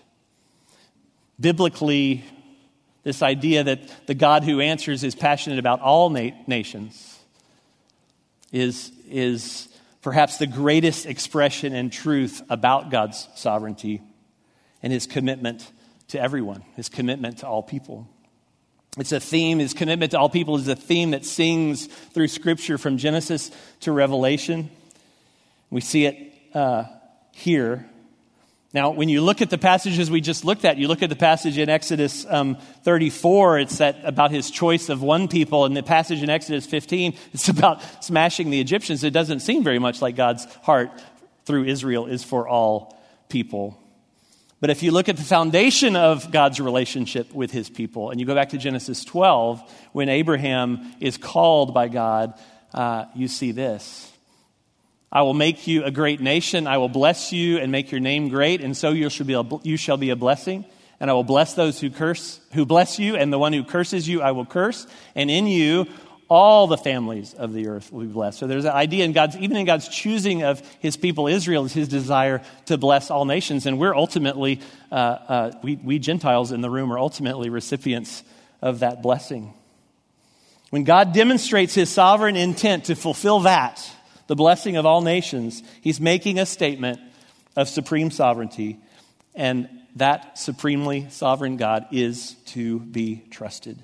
Biblically, 1.40 2.24
this 3.04 3.22
idea 3.22 3.64
that 3.64 4.08
the 4.08 4.14
God 4.14 4.44
who 4.44 4.60
answers 4.60 5.04
is 5.04 5.16
passionate 5.16 5.60
about 5.60 5.80
all 5.82 6.10
na- 6.10 6.32
nations 6.46 7.20
is, 8.52 8.92
is 9.10 9.70
perhaps 10.02 10.38
the 10.38 10.48
greatest 10.48 11.06
expression 11.06 11.74
and 11.74 11.92
truth 11.92 12.42
about 12.50 12.92
God's 12.92 13.28
sovereignty 13.36 14.02
and 14.84 14.92
his 14.92 15.08
commitment 15.08 15.72
to 16.10 16.20
everyone, 16.20 16.64
his 16.76 16.90
commitment 16.90 17.40
to 17.40 17.48
all 17.48 17.64
people. 17.64 18.08
It's 18.98 19.12
a 19.12 19.20
theme, 19.20 19.60
his 19.60 19.74
commitment 19.74 20.12
to 20.12 20.20
all 20.20 20.30
people 20.30 20.56
is 20.58 20.68
a 20.68 20.76
theme 20.76 21.12
that 21.12 21.24
sings 21.24 21.86
through 21.86 22.30
Scripture 22.30 22.78
from 22.78 22.98
Genesis 22.98 23.52
to 23.82 23.92
Revelation. 23.92 24.70
We 25.70 25.82
see 25.82 26.06
it 26.06 26.34
uh, 26.54 26.86
here 27.32 27.88
now, 28.74 28.92
when 28.92 29.08
you 29.08 29.22
look 29.22 29.42
at 29.42 29.50
the 29.50 29.58
passages 29.58 30.12
we 30.12 30.20
just 30.20 30.44
looked 30.44 30.66
at, 30.66 30.78
you 30.78 30.88
look 30.90 31.02
at 31.02 31.10
the 31.10 31.16
passage 31.16 31.58
in 31.58 31.70
Exodus 31.70 32.26
um, 32.30 32.58
34, 32.84 33.60
it's 33.60 33.78
that 33.78 33.98
about 34.04 34.30
his 34.30 34.52
choice 34.52 34.90
of 34.90 35.02
one 35.02 35.30
people, 35.30 35.66
and 35.66 35.76
the 35.76 35.84
passage 35.84 36.22
in 36.22 36.30
Exodus 36.30 36.66
15, 36.66 37.16
it's 37.34 37.48
about 37.48 37.82
smashing 38.04 38.50
the 38.50 38.60
Egyptians. 38.60 39.04
It 39.04 39.14
doesn't 39.14 39.40
seem 39.40 39.64
very 39.64 39.80
much 39.80 40.02
like 40.02 40.16
God's 40.16 40.46
heart 40.64 40.92
through 41.46 41.64
Israel 41.64 42.08
is 42.08 42.24
for 42.24 42.48
all 42.48 43.02
people. 43.30 43.82
But 44.60 44.72
if 44.72 44.82
you 44.82 44.92
look 44.92 45.08
at 45.08 45.18
the 45.18 45.24
foundation 45.24 45.96
of 45.96 46.32
God's 46.32 46.60
relationship 46.60 47.32
with 47.32 47.52
his 47.52 47.70
people, 47.70 48.10
and 48.10 48.20
you 48.20 48.26
go 48.26 48.34
back 48.34 48.50
to 48.50 48.58
Genesis 48.58 49.06
12, 49.06 49.62
when 49.92 50.10
Abraham 50.10 50.96
is 51.00 51.18
called 51.18 51.76
by 51.76 51.90
God, 51.90 52.34
uh, 52.74 53.06
you 53.16 53.28
see 53.28 53.52
this. 53.52 54.12
I 55.12 55.22
will 55.22 55.36
make 55.36 55.68
you 55.68 55.84
a 55.84 55.92
great 55.92 56.22
nation. 56.22 56.66
I 56.66 56.80
will 56.80 56.90
bless 56.90 57.32
you 57.32 57.60
and 57.60 57.72
make 57.72 57.92
your 57.92 58.02
name 58.02 58.30
great, 58.30 58.62
and 58.62 58.76
so 58.76 58.90
you 58.90 59.10
shall 59.10 59.28
be 59.28 59.34
a, 59.34 59.44
you 59.64 59.78
shall 59.78 59.98
be 59.98 60.10
a 60.10 60.16
blessing. 60.16 60.66
And 61.00 61.12
I 61.12 61.14
will 61.14 61.24
bless 61.24 61.54
those 61.54 61.80
who 61.80 61.92
curse, 61.92 62.40
who 62.54 62.66
bless 62.66 62.98
you, 62.98 63.16
and 63.16 63.32
the 63.32 63.38
one 63.38 63.54
who 63.54 63.64
curses 63.64 64.10
you, 64.10 64.24
I 64.24 64.32
will 64.32 64.48
curse. 64.48 64.88
And 65.14 65.30
in 65.30 65.46
you, 65.46 65.86
all 66.30 66.68
the 66.68 66.78
families 66.78 67.34
of 67.34 67.54
the 67.54 67.68
earth 67.68 67.92
will 67.92 68.02
be 68.02 68.08
blessed. 68.08 68.40
So 68.40 68.48
there's 68.48 68.66
an 68.66 68.72
idea 68.72 69.06
in 69.06 69.14
God's, 69.14 69.38
even 69.38 69.56
in 69.56 69.66
God's 69.66 69.88
choosing 69.88 70.44
of 70.44 70.62
his 70.80 70.98
people 70.98 71.28
Israel, 71.28 71.66
is 71.66 71.74
his 71.74 71.88
desire 71.88 72.42
to 72.66 72.78
bless 72.78 73.10
all 73.10 73.26
nations. 73.26 73.66
And 73.66 73.80
we're 73.80 73.96
ultimately, 73.96 74.60
uh, 74.92 74.96
uh, 74.96 75.52
we, 75.64 75.78
we 75.78 76.00
Gentiles 76.00 76.52
in 76.52 76.62
the 76.62 76.70
room 76.70 76.92
are 76.92 77.00
ultimately 77.00 77.50
recipients 77.50 78.24
of 78.62 78.80
that 78.80 79.02
blessing. 79.02 79.54
When 80.70 80.84
God 80.84 81.14
demonstrates 81.14 81.74
his 81.74 81.90
sovereign 81.90 82.36
intent 82.36 82.86
to 82.86 82.96
fulfill 82.96 83.42
that, 83.42 83.90
the 84.28 84.36
blessing 84.36 84.76
of 84.76 84.86
all 84.86 85.02
nations, 85.02 85.64
he's 85.82 86.02
making 86.02 86.40
a 86.40 86.46
statement 86.46 87.00
of 87.56 87.70
supreme 87.70 88.12
sovereignty, 88.12 88.80
and 89.34 89.70
that 89.96 90.38
supremely 90.38 91.08
sovereign 91.10 91.56
God 91.56 91.88
is 91.92 92.34
to 92.48 92.80
be 92.80 93.24
trusted. 93.32 93.80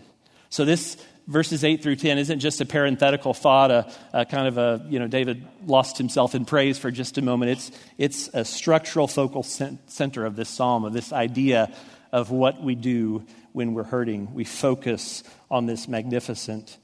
So, 0.49 0.65
this 0.65 0.97
verses 1.27 1.63
8 1.63 1.81
through 1.81 1.95
10 1.95 2.17
isn't 2.17 2.39
just 2.39 2.61
a 2.61 2.65
parenthetical 2.65 3.33
thought, 3.33 3.71
a, 3.71 3.91
a, 4.11 4.25
kind 4.25 4.47
of 4.47 4.57
a, 4.57 4.85
you 4.89 4.99
know, 4.99 5.07
David 5.07 5.45
lost 5.65 5.97
himself 5.97 6.35
in 6.35 6.45
praise 6.45 6.77
for 6.77 6.91
just 6.91 7.17
a 7.17 7.21
moment. 7.21 7.51
It's, 7.51 7.71
it's 7.97 8.29
a 8.33 8.43
structural 8.43 9.07
focal 9.07 9.43
center 9.43 10.25
of 10.25 10.35
this 10.35 10.49
psalm, 10.49 10.85
of 10.85 10.93
this 10.93 11.13
idea 11.13 11.73
of 12.11 12.29
what 12.29 12.61
we 12.61 12.75
do 12.75 13.25
when 13.53 13.73
we're 13.73 13.83
hurting. 13.83 14.33
We 14.33 14.43
focus 14.43 15.23
on 15.49 15.65
this 15.65 15.87
magnificent 15.87 16.77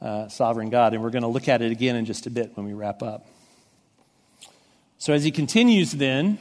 uh, 0.00 0.28
sovereign 0.28 0.70
God. 0.70 0.94
And 0.94 1.02
we're 1.02 1.10
going 1.10 1.22
to 1.22 1.28
look 1.28 1.48
at 1.48 1.62
it 1.62 1.72
again 1.72 1.96
in 1.96 2.04
just 2.04 2.26
a 2.26 2.30
bit 2.30 2.52
when 2.54 2.66
we 2.66 2.74
wrap 2.74 3.02
up. 3.02 3.26
So, 4.98 5.12
as 5.12 5.24
he 5.24 5.30
continues, 5.30 5.92
then, 5.92 6.38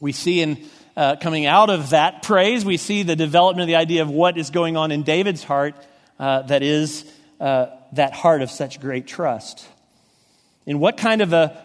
we 0.00 0.12
see 0.12 0.40
in 0.40 0.64
uh, 0.96 1.16
coming 1.16 1.46
out 1.46 1.70
of 1.70 1.90
that 1.90 2.22
praise, 2.22 2.64
we 2.64 2.76
see 2.76 3.02
the 3.02 3.16
development 3.16 3.62
of 3.62 3.68
the 3.68 3.76
idea 3.76 4.02
of 4.02 4.10
what 4.10 4.36
is 4.36 4.50
going 4.50 4.76
on 4.76 4.90
in 4.90 5.02
David's 5.02 5.44
heart 5.44 5.74
uh, 6.18 6.42
that 6.42 6.62
is 6.62 7.04
uh, 7.40 7.66
that 7.92 8.12
heart 8.12 8.42
of 8.42 8.50
such 8.50 8.80
great 8.80 9.06
trust. 9.06 9.66
In 10.66 10.78
what 10.78 10.96
kind 10.96 11.22
of 11.22 11.32
a, 11.32 11.56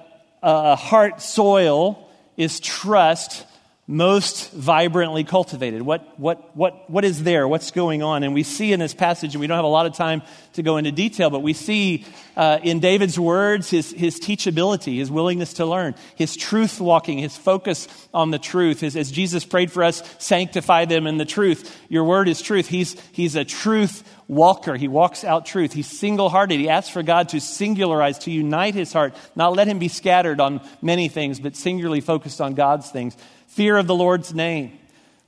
a 0.42 0.76
heart 0.76 1.22
soil 1.22 2.10
is 2.38 2.60
trust 2.60 3.46
most 3.88 4.52
vibrantly 4.52 5.24
cultivated? 5.24 5.82
What, 5.82 6.18
what, 6.18 6.56
what, 6.56 6.90
what 6.90 7.04
is 7.04 7.24
there? 7.24 7.46
What's 7.46 7.72
going 7.72 8.02
on? 8.04 8.24
And 8.24 8.34
we 8.34 8.44
see 8.44 8.72
in 8.72 8.80
this 8.80 8.94
passage, 8.94 9.34
and 9.34 9.42
we 9.42 9.48
don't 9.48 9.58
have 9.58 9.66
a 9.66 9.68
lot 9.68 9.86
of 9.86 9.94
time 9.94 10.22
to 10.54 10.64
go 10.64 10.78
into 10.78 10.94
detail, 10.94 11.30
but 11.30 11.42
we 11.42 11.52
see 11.52 12.06
uh, 12.38 12.60
in 12.64 12.80
David's 12.80 13.20
words 13.20 13.70
his, 13.70 13.92
his 13.92 14.18
teachability, 14.20 14.98
his 14.98 15.12
willingness 15.12 15.56
to 15.56 15.66
learn, 15.66 15.96
his 16.16 16.38
truth 16.38 16.80
walking, 16.80 17.18
his 17.18 17.36
focus 17.36 17.88
on 18.14 18.32
the 18.32 18.40
truth. 18.40 18.80
His, 18.80 18.96
as 18.96 19.12
Jesus 19.12 19.44
prayed 19.44 19.72
for 19.72 19.84
us, 19.84 20.02
sanctify 20.20 20.86
them 20.86 21.06
in 21.06 21.18
the 21.18 21.26
truth. 21.26 21.78
Your 21.90 22.06
word 22.06 22.30
is 22.30 22.42
truth. 22.42 22.68
He's, 22.68 22.96
he's 23.12 23.36
a 23.36 23.44
truth 23.44 24.04
walker. 24.32 24.78
He 24.78 24.88
walks 24.88 25.26
out 25.26 25.46
truth. 25.46 25.74
He's 25.74 26.00
single 26.00 26.30
hearted. 26.30 26.60
He 26.60 26.70
asks 26.70 26.89
for 26.89 27.04
God 27.04 27.30
to 27.30 27.38
singularize, 27.38 28.17
to 28.20 28.32
unite 28.32 28.74
his 28.74 28.94
heart, 28.94 29.13
not 29.36 29.54
let 29.54 29.67
him 29.67 29.78
be 29.78 29.89
scattered 29.89 30.39
on 30.39 30.62
many 30.82 31.10
things, 31.10 31.39
but 31.39 31.56
singularly 31.56 32.00
focused 32.00 32.39
on 32.39 32.56
God's 32.56 32.89
things 32.89 33.15
fear 33.48 33.78
of 33.78 33.86
the 33.86 33.94
Lord's 33.94 34.34
name, 34.34 34.80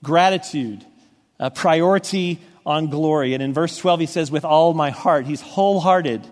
gratitude, 0.01 0.85
a 1.37 1.51
priority 1.51 2.39
on 2.65 2.89
glory. 2.89 3.33
And 3.33 3.43
in 3.43 3.53
verse 3.53 3.77
12, 3.77 3.99
he 3.99 4.05
says, 4.05 4.31
with 4.31 4.45
all 4.45 4.73
my 4.73 4.91
heart, 4.91 5.25
he's 5.25 5.41
wholehearted 5.41 6.25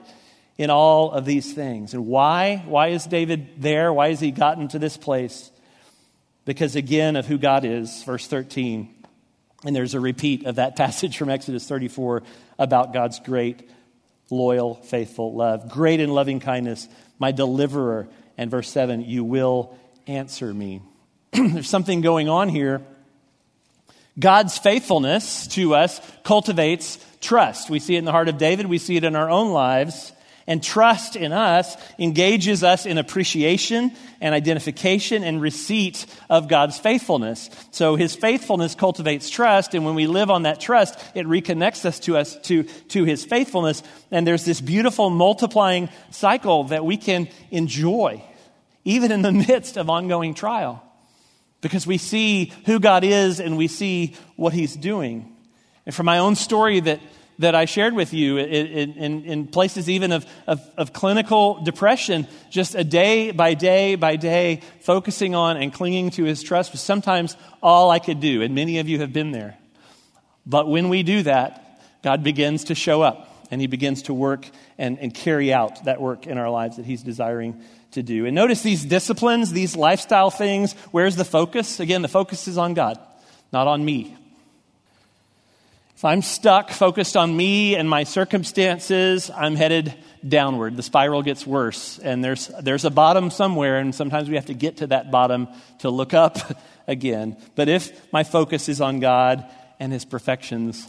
in 0.58 0.70
all 0.70 1.12
of 1.12 1.26
these 1.26 1.54
things. 1.54 1.94
And 1.94 2.08
why? 2.08 2.64
Why 2.66 2.88
is 2.88 3.06
David 3.06 3.62
there? 3.62 3.92
Why 3.92 4.10
has 4.10 4.22
he 4.22 4.32
gotten 4.32 4.70
to 4.70 4.80
this 4.80 4.96
place? 4.96 5.52
Because 6.46 6.78
again, 6.78 7.18
of 7.18 7.26
who 7.26 7.38
God 7.38 7.66
is, 7.66 8.04
verse 8.04 8.26
13. 8.28 9.01
And 9.65 9.76
there's 9.76 9.93
a 9.93 10.00
repeat 10.00 10.45
of 10.45 10.56
that 10.56 10.76
passage 10.78 11.17
from 11.17 11.30
Exodus 11.30 11.67
34 11.67 12.24
about 12.58 12.93
God's 12.93 13.19
great, 13.19 13.69
loyal, 14.30 14.76
faithful 14.76 15.34
love. 15.34 15.69
Great 15.69 16.00
and 16.00 16.13
loving 16.13 16.39
kindness, 16.39 16.88
my 17.19 17.32
deliverer. 17.32 18.08
And 18.38 18.50
verse 18.50 18.69
7, 18.69 19.02
you 19.02 19.24
will 19.24 19.78
answer 20.08 20.54
me. 20.54 20.82
there's 21.32 21.69
something 21.69 22.02
going 22.02 22.30
on 22.30 22.50
here. 22.50 22.82
God's 24.19 24.58
faithfulness 24.58 25.47
to 25.47 25.76
us 25.76 26.02
cultivates 26.24 27.04
trust. 27.21 27.69
We 27.69 27.80
see 27.80 27.95
it 27.95 28.00
in 28.00 28.06
the 28.06 28.12
heart 28.12 28.28
of 28.28 28.38
David, 28.38 28.65
we 28.65 28.78
see 28.78 28.97
it 28.97 29.04
in 29.04 29.15
our 29.15 29.30
own 29.30 29.52
lives. 29.52 30.12
And 30.48 30.64
trust 30.64 31.16
in 31.16 31.32
us 31.32 31.76
engages 32.00 32.64
us 32.64 32.86
in 32.86 32.98
appreciation 32.98 33.92
and 34.20 34.34
identification 34.34 35.24
and 35.24 35.42
receipt 35.42 36.06
of 36.30 36.48
God's 36.48 36.78
faithfulness. 36.78 37.50
So 37.72 37.96
his 37.96 38.16
faithfulness 38.16 38.76
cultivates 38.76 39.30
trust, 39.30 39.76
and 39.76 39.86
when 39.86 39.96
we 39.96 40.08
live 40.08 40.30
on 40.30 40.44
that 40.44 40.60
trust, 40.60 41.00
it 41.16 41.26
reconnects 41.26 41.86
us 41.86 42.00
to 42.02 42.18
us 42.18 42.36
to, 42.44 42.64
to 42.64 43.04
his 43.04 43.24
faithfulness. 43.24 43.84
And 44.10 44.26
there's 44.26 44.46
this 44.46 44.62
beautiful 44.62 45.10
multiplying 45.10 45.90
cycle 46.10 46.66
that 46.66 46.86
we 46.86 46.98
can 46.98 47.28
enjoy, 47.52 48.24
even 48.84 49.12
in 49.12 49.22
the 49.22 49.32
midst 49.48 49.78
of 49.78 49.90
ongoing 49.90 50.34
trial. 50.34 50.84
Because 51.62 51.86
we 51.86 52.00
see 52.00 52.52
who 52.66 52.80
God 52.80 53.04
is 53.04 53.40
and 53.40 53.56
we 53.56 53.68
see 53.68 54.16
what 54.36 54.52
he's 54.52 54.76
doing. 54.76 55.36
And 55.86 55.94
from 55.94 56.08
my 56.08 56.18
own 56.18 56.36
story 56.36 56.80
that 56.80 57.00
that 57.42 57.56
I 57.56 57.66
shared 57.66 57.94
with 57.94 58.14
you 58.14 58.38
in, 58.38 58.94
in, 58.94 59.26
in 59.26 59.48
places 59.48 59.90
even 59.90 60.12
of, 60.12 60.26
of, 60.48 60.62
of, 60.78 60.94
clinical 60.94 61.62
depression, 61.64 62.28
just 62.50 62.76
a 62.76 62.84
day 62.84 63.32
by 63.32 63.54
day 63.54 63.96
by 63.96 64.16
day, 64.16 64.62
focusing 64.82 65.36
on 65.36 65.58
and 65.58 65.74
clinging 65.74 66.12
to 66.12 66.24
his 66.24 66.42
trust 66.42 66.72
was 66.72 66.82
sometimes 66.82 67.36
all 67.62 67.92
I 67.92 68.00
could 68.00 68.20
do. 68.20 68.42
And 68.42 68.56
many 68.56 68.80
of 68.80 68.88
you 68.88 69.00
have 69.00 69.14
been 69.14 69.32
there. 69.32 69.58
But 70.46 70.68
when 70.68 70.90
we 70.90 71.04
do 71.04 71.24
that, 71.24 71.82
God 72.04 72.24
begins 72.24 72.66
to 72.66 72.76
show 72.76 73.02
up 73.02 73.28
and 73.52 73.60
he 73.60 73.68
begins 73.68 74.04
to 74.04 74.14
work 74.14 74.48
and, 74.78 74.98
and 75.00 75.14
carry 75.14 75.54
out 75.54 75.86
that 75.86 76.02
work 76.02 76.26
in 76.26 76.38
our 76.38 76.50
lives 76.50 76.78
that 76.78 76.86
he's 76.86 77.04
desiring 77.04 77.62
to 77.92 78.02
do. 78.02 78.26
And 78.26 78.34
notice 78.34 78.62
these 78.62 78.86
disciplines, 78.86 79.52
these 79.52 79.76
lifestyle 79.76 80.32
things. 80.32 80.74
Where's 80.92 81.16
the 81.16 81.26
focus? 81.26 81.80
Again, 81.80 82.02
the 82.02 82.08
focus 82.08 82.48
is 82.48 82.58
on 82.58 82.74
God, 82.74 82.98
not 83.52 83.68
on 83.68 83.84
me. 83.84 84.18
I'm 86.06 86.22
stuck, 86.22 86.72
focused 86.72 87.16
on 87.16 87.36
me 87.36 87.76
and 87.76 87.90
my 87.90 88.06
circumstances, 88.06 89.30
I'm 89.30 89.56
headed 89.56 89.94
downward. 90.28 90.76
The 90.78 90.84
spiral 90.84 91.22
gets 91.22 91.46
worse, 91.46 92.00
and 92.00 92.24
there's, 92.24 92.48
there's 92.62 92.86
a 92.86 92.90
bottom 92.90 93.30
somewhere, 93.30 93.78
and 93.78 93.94
sometimes 93.94 94.30
we 94.30 94.36
have 94.36 94.48
to 94.48 94.54
get 94.54 94.78
to 94.78 94.88
that 94.88 95.12
bottom 95.12 95.48
to 95.80 95.90
look 95.90 96.14
up 96.14 96.38
again. 96.88 97.38
But 97.56 97.70
if 97.70 98.12
my 98.14 98.24
focus 98.24 98.70
is 98.70 98.82
on 98.82 99.00
God 99.00 99.46
and 99.80 99.92
His 99.92 100.06
perfections, 100.06 100.88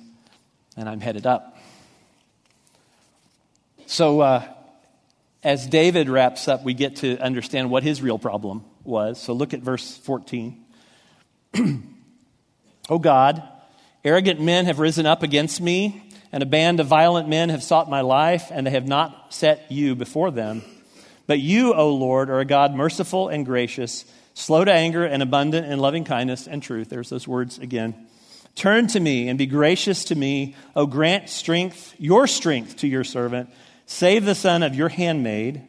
then 0.76 0.88
I'm 0.88 1.00
headed 1.00 1.26
up. 1.26 1.56
So, 3.86 4.20
uh, 4.20 4.44
as 5.44 5.66
David 5.66 6.08
wraps 6.08 6.48
up, 6.48 6.64
we 6.64 6.72
get 6.72 6.96
to 6.96 7.18
understand 7.18 7.68
what 7.68 7.82
his 7.82 8.00
real 8.00 8.18
problem 8.18 8.64
was. 8.84 9.20
So, 9.20 9.34
look 9.34 9.52
at 9.52 9.60
verse 9.60 9.98
14. 9.98 10.64
oh 12.88 12.98
God, 12.98 13.42
Arrogant 14.04 14.40
men 14.40 14.64
have 14.64 14.80
risen 14.80 15.06
up 15.06 15.22
against 15.22 15.60
me, 15.60 16.02
and 16.32 16.42
a 16.42 16.46
band 16.46 16.80
of 16.80 16.88
violent 16.88 17.28
men 17.28 17.50
have 17.50 17.62
sought 17.62 17.88
my 17.88 18.00
life, 18.00 18.50
and 18.50 18.66
they 18.66 18.72
have 18.72 18.86
not 18.86 19.32
set 19.32 19.70
you 19.70 19.94
before 19.94 20.32
them. 20.32 20.62
But 21.28 21.38
you, 21.38 21.72
O 21.72 21.94
Lord, 21.94 22.28
are 22.28 22.40
a 22.40 22.44
God 22.44 22.74
merciful 22.74 23.28
and 23.28 23.46
gracious, 23.46 24.04
slow 24.34 24.64
to 24.64 24.72
anger, 24.72 25.04
and 25.04 25.22
abundant 25.22 25.70
in 25.70 25.78
loving 25.78 26.04
kindness 26.04 26.48
and 26.48 26.60
truth. 26.60 26.88
There's 26.88 27.10
those 27.10 27.28
words 27.28 27.58
again. 27.58 27.94
Turn 28.56 28.88
to 28.88 29.00
me 29.00 29.28
and 29.28 29.38
be 29.38 29.46
gracious 29.46 30.04
to 30.06 30.16
me. 30.16 30.56
O 30.74 30.86
grant 30.86 31.28
strength, 31.28 31.94
your 31.98 32.26
strength 32.26 32.78
to 32.78 32.88
your 32.88 33.04
servant. 33.04 33.50
Save 33.86 34.24
the 34.24 34.34
son 34.34 34.64
of 34.64 34.74
your 34.74 34.88
handmaid. 34.88 35.62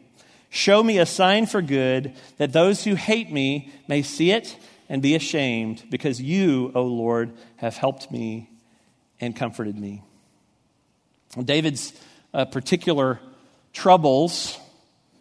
Show 0.50 0.82
me 0.82 0.98
a 0.98 1.06
sign 1.06 1.46
for 1.46 1.62
good, 1.62 2.14
that 2.38 2.52
those 2.52 2.84
who 2.84 2.94
hate 2.94 3.30
me 3.30 3.72
may 3.88 4.02
see 4.02 4.32
it 4.32 4.56
and 4.94 5.02
be 5.02 5.16
ashamed, 5.16 5.82
because 5.90 6.22
you, 6.22 6.70
O 6.72 6.84
Lord, 6.84 7.32
have 7.56 7.76
helped 7.76 8.12
me 8.12 8.48
and 9.18 9.34
comforted 9.34 9.76
me. 9.76 10.04
David's 11.44 11.92
uh, 12.32 12.44
particular 12.44 13.18
troubles. 13.72 14.56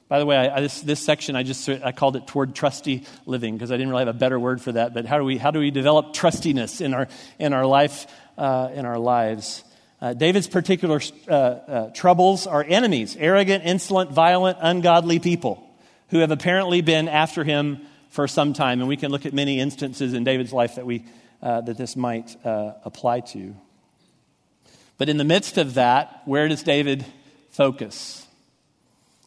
By 0.10 0.20
the 0.20 0.28
way, 0.28 0.38
I, 0.38 0.58
I, 0.58 0.62
this, 0.62 0.82
this 0.82 1.00
section 1.00 1.36
I 1.36 1.42
just 1.42 1.68
I 1.68 1.92
called 1.92 2.16
it 2.16 2.28
toward 2.28 2.54
trusty 2.54 3.08
living 3.26 3.56
because 3.56 3.72
I 3.72 3.78
didn't 3.78 3.90
really 3.90 4.06
have 4.06 4.16
a 4.16 4.20
better 4.20 4.40
word 4.40 4.62
for 4.62 4.74
that. 4.74 4.94
But 4.94 5.08
how 5.08 5.18
do 5.18 5.24
we 5.24 5.40
how 5.40 5.50
do 5.50 5.58
we 5.58 5.72
develop 5.72 6.14
trustiness 6.14 6.80
in 6.80 6.94
our 6.94 7.08
in 7.40 7.52
our 7.52 7.66
life 7.66 8.06
uh, 8.38 8.70
in 8.76 8.86
our 8.86 9.00
lives? 9.00 9.64
Uh, 10.00 10.14
David's 10.14 10.48
particular 10.48 11.02
uh, 11.28 11.34
uh, 11.34 11.90
troubles 11.96 12.46
are 12.46 12.64
enemies, 12.64 13.18
arrogant, 13.20 13.64
insolent, 13.66 14.12
violent, 14.12 14.60
ungodly 14.62 15.18
people 15.18 15.68
who 16.10 16.20
have 16.20 16.30
apparently 16.30 16.82
been 16.82 17.08
after 17.08 17.44
him 17.44 17.88
for 18.14 18.28
some 18.28 18.54
time. 18.54 18.80
And 18.80 18.88
we 18.88 18.96
can 18.96 19.12
look 19.12 19.26
at 19.26 19.34
many 19.34 19.60
instances 19.60 20.14
in 20.14 20.24
David's 20.24 20.54
life 20.54 20.76
that, 20.76 20.86
we, 20.86 21.04
uh, 21.42 21.62
that 21.62 21.78
this 21.78 21.96
might 21.96 22.38
uh, 22.46 22.74
apply 22.86 23.22
to. 23.22 23.56
But 25.00 25.10
in 25.10 25.18
the 25.18 25.24
midst 25.24 25.58
of 25.58 25.74
that, 25.74 26.22
where 26.26 26.48
does 26.48 26.62
David 26.62 27.04
focus? 27.50 28.26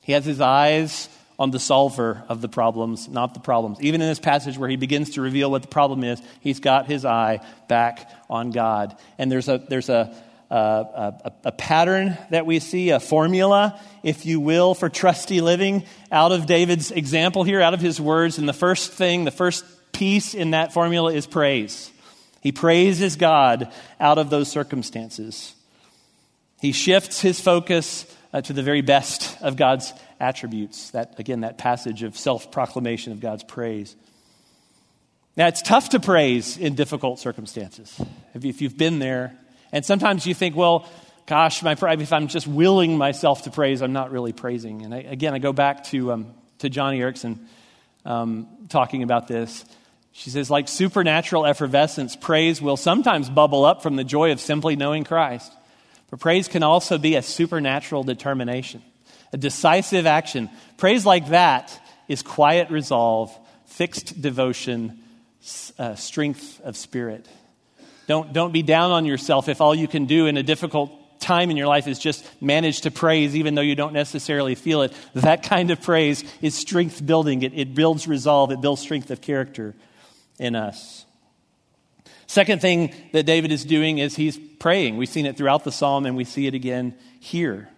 He 0.03 0.13
has 0.13 0.25
his 0.25 0.41
eyes 0.41 1.09
on 1.37 1.51
the 1.51 1.59
solver 1.59 2.23
of 2.29 2.41
the 2.41 2.49
problems, 2.49 3.09
not 3.09 3.35
the 3.35 3.41
problems. 3.41 3.81
Even 3.81 4.01
in 4.01 4.09
this 4.09 4.21
passage 4.21 4.57
where 4.57 4.69
he 4.69 4.77
begins 4.77 5.11
to 5.11 5.21
reveal 5.21 5.51
what 5.51 5.63
the 5.63 5.69
problem 5.69 6.05
is, 6.05 6.23
he's 6.41 6.61
got 6.61 6.87
his 6.87 7.05
eye 7.05 7.41
back 7.67 8.09
on 8.31 8.53
God. 8.53 8.97
And 9.19 9.31
there's 9.31 9.49
a, 9.49 9.59
there's 9.69 9.89
a, 9.89 10.17
a, 10.51 11.33
a, 11.45 11.53
pattern 11.53 12.17
that 12.31 12.47
we 12.47 12.61
see, 12.61 12.91
a 12.91 13.01
formula, 13.01 13.81
if 14.03 14.27
you 14.27 14.39
will, 14.39 14.75
for 14.75 14.89
trusty 14.89 15.41
living 15.41 15.85
out 16.13 16.33
of 16.33 16.47
David's 16.47 16.91
example 16.91 17.43
here, 17.43 17.61
out 17.61 17.75
of 17.75 17.81
his 17.81 18.01
words. 18.01 18.39
And 18.39 18.49
the 18.49 18.53
first 18.53 18.93
thing, 18.93 19.25
the 19.25 19.31
first 19.31 19.65
piece 19.93 20.35
in 20.35 20.53
that 20.53 20.73
formula 20.73 21.13
is 21.13 21.27
praise. 21.27 21.91
He 22.41 22.53
praises 22.53 23.17
God 23.17 23.73
out 23.99 24.19
of 24.19 24.31
those 24.31 24.49
circumstances. 24.49 25.55
He 26.61 26.73
shifts 26.73 27.21
his 27.21 27.41
focus 27.41 28.07
uh, 28.33 28.41
to 28.43 28.53
the 28.53 28.63
very 28.63 28.83
best 28.83 29.37
of 29.43 29.57
God's 29.57 29.93
attributes. 30.21 30.91
That, 30.91 31.19
again, 31.19 31.41
that 31.41 31.59
passage 31.59 32.03
of 32.03 32.17
self 32.17 32.53
proclamation 32.53 33.13
of 33.13 33.21
God's 33.21 33.43
praise. 33.43 33.97
Now, 35.37 35.49
it's 35.49 35.61
tough 35.61 35.91
to 35.91 36.01
praise 36.01 36.57
in 36.57 36.75
difficult 36.75 37.19
circumstances. 37.19 38.01
If 38.33 38.63
you've 38.63 38.79
been 38.79 39.01
there, 39.01 39.37
and 39.73 39.85
sometimes 39.85 40.27
you 40.27 40.35
think, 40.35 40.57
well, 40.57 40.89
gosh, 41.27 41.63
my, 41.63 41.73
if 41.73 42.13
I'm 42.13 42.29
just 42.29 42.47
willing 42.47 42.97
myself 42.97 43.43
to 43.43 43.51
praise, 43.51 43.83
I'm 43.83 43.93
not 43.93 44.11
really 44.11 44.33
praising. 44.33 44.83
And 44.83 44.95
I, 44.95 44.99
again, 44.99 45.35
I 45.35 45.39
go 45.39 45.53
back 45.53 45.85
to, 45.87 46.13
um, 46.13 46.35
to 46.59 46.71
Joni 46.71 46.99
Eareckson 46.99 47.39
um, 48.05 48.47
talking 48.69 49.03
about 49.03 49.29
this. 49.29 49.65
She 50.13 50.31
says, 50.31 50.51
like 50.51 50.69
supernatural 50.69 51.45
effervescence, 51.45 52.17
praise 52.17 52.63
will 52.63 52.79
sometimes 52.79 53.29
bubble 53.29 53.65
up 53.65 53.83
from 53.83 53.97
the 53.97 54.05
joy 54.05 54.33
of 54.33 54.41
simply 54.41 54.77
knowing 54.77 55.05
Christ. 55.05 55.53
But 56.11 56.21
praise 56.21 56.49
can 56.49 56.63
also 56.63 56.97
be 56.97 57.17
a 57.17 57.23
supernatural 57.23 58.05
determination, 58.05 58.83
a 59.33 59.37
decisive 59.37 60.07
action. 60.07 60.49
Praise 60.79 61.05
like 61.05 61.29
that 61.29 61.79
is 62.09 62.23
quiet 62.23 62.71
resolve, 62.71 63.37
fixed 63.67 64.23
devotion, 64.23 65.03
uh, 65.79 65.97
strength 65.97 66.61
of 66.63 66.77
spirit. 66.77 67.27
Don't, 68.07 68.33
don't 68.33 68.53
be 68.53 68.63
down 68.63 68.93
on 68.93 69.05
yourself 69.05 69.49
if 69.49 69.61
all 69.61 69.75
you 69.75 69.89
can 69.89 70.07
do 70.07 70.27
in 70.27 70.37
a 70.37 70.43
difficult 70.43 70.93
time 71.21 71.51
in 71.51 71.57
your 71.57 71.67
life 71.67 71.89
is 71.89 71.99
just 71.99 72.25
manage 72.41 72.83
to 72.83 72.91
praise 72.91 73.35
even 73.35 73.55
though 73.55 73.63
you 73.63 73.75
don't 73.75 73.93
necessarily 73.93 74.55
feel 74.55 74.83
it. 74.83 74.93
That 75.15 75.43
kind 75.43 75.71
of 75.71 75.83
praise 75.83 76.25
is 76.41 76.55
strength 76.55 77.05
building. 77.05 77.43
It, 77.43 77.53
it 77.55 77.75
builds 77.75 78.07
resolve, 78.07 78.51
it 78.53 78.61
builds 78.61 78.83
strength 78.83 79.11
of 79.11 79.21
character 79.21 79.75
in 80.39 80.55
us. 80.55 81.05
Second 82.27 82.61
thing 82.61 82.93
that 83.13 83.25
David 83.25 83.53
is 83.53 83.65
doing 83.65 83.99
is 83.99 84.17
he's 84.17 84.39
praying. 84.59 84.97
We've 84.97 85.09
seen 85.09 85.27
it 85.27 85.37
throughout 85.37 85.65
the 85.65 85.73
psalm 85.73 86.07
and 86.07 86.17
we 86.17 86.25
see 86.25 86.47
it 86.47 86.55
again 86.55 86.95
here. 87.21 87.69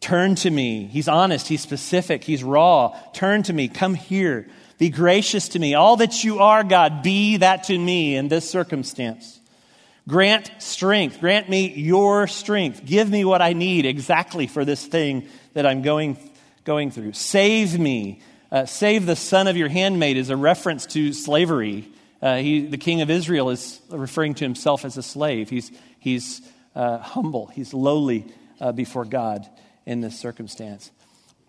Turn 0.00 0.36
to 0.36 0.50
me. 0.50 0.86
He's 0.86 1.08
honest, 1.08 1.48
he's 1.48 1.60
specific, 1.60 2.22
he's 2.22 2.44
raw. 2.44 2.96
Turn 3.12 3.42
to 3.44 3.52
me. 3.52 3.68
Come 3.68 3.94
here. 3.94 4.48
Be 4.78 4.90
gracious 4.90 5.48
to 5.50 5.58
me. 5.58 5.74
All 5.74 5.96
that 5.96 6.24
you 6.24 6.38
are, 6.38 6.64
God, 6.64 7.02
be 7.02 7.38
that 7.38 7.64
to 7.64 7.76
me 7.76 8.16
in 8.16 8.28
this 8.28 8.48
circumstance. 8.48 9.40
Grant 10.08 10.50
strength. 10.58 11.20
Grant 11.20 11.48
me 11.48 11.74
your 11.74 12.26
strength. 12.26 12.84
Give 12.84 13.10
me 13.10 13.24
what 13.24 13.42
I 13.42 13.52
need 13.52 13.84
exactly 13.84 14.46
for 14.46 14.64
this 14.64 14.86
thing 14.86 15.28
that 15.52 15.66
I'm 15.66 15.82
going, 15.82 16.16
going 16.64 16.90
through. 16.90 17.12
Save 17.12 17.78
me. 17.78 18.22
Uh, 18.50 18.64
save 18.64 19.04
the 19.04 19.16
son 19.16 19.48
of 19.48 19.56
your 19.56 19.68
handmaid 19.68 20.16
is 20.16 20.30
a 20.30 20.36
reference 20.36 20.86
to 20.86 21.12
slavery. 21.12 21.88
Uh, 22.22 22.36
he, 22.36 22.66
the 22.66 22.78
king 22.78 23.02
of 23.02 23.10
Israel 23.10 23.50
is 23.50 23.80
referring 23.90 24.34
to 24.34 24.44
himself 24.44 24.84
as 24.84 24.96
a 24.96 25.02
slave. 25.02 25.50
He's, 25.50 25.70
he's 25.98 26.40
uh, 26.74 26.98
humble, 26.98 27.48
he's 27.48 27.74
lowly 27.74 28.24
uh, 28.60 28.72
before 28.72 29.04
God. 29.04 29.46
in 29.88 30.02
this 30.02 30.20
circumstance. 30.20 30.90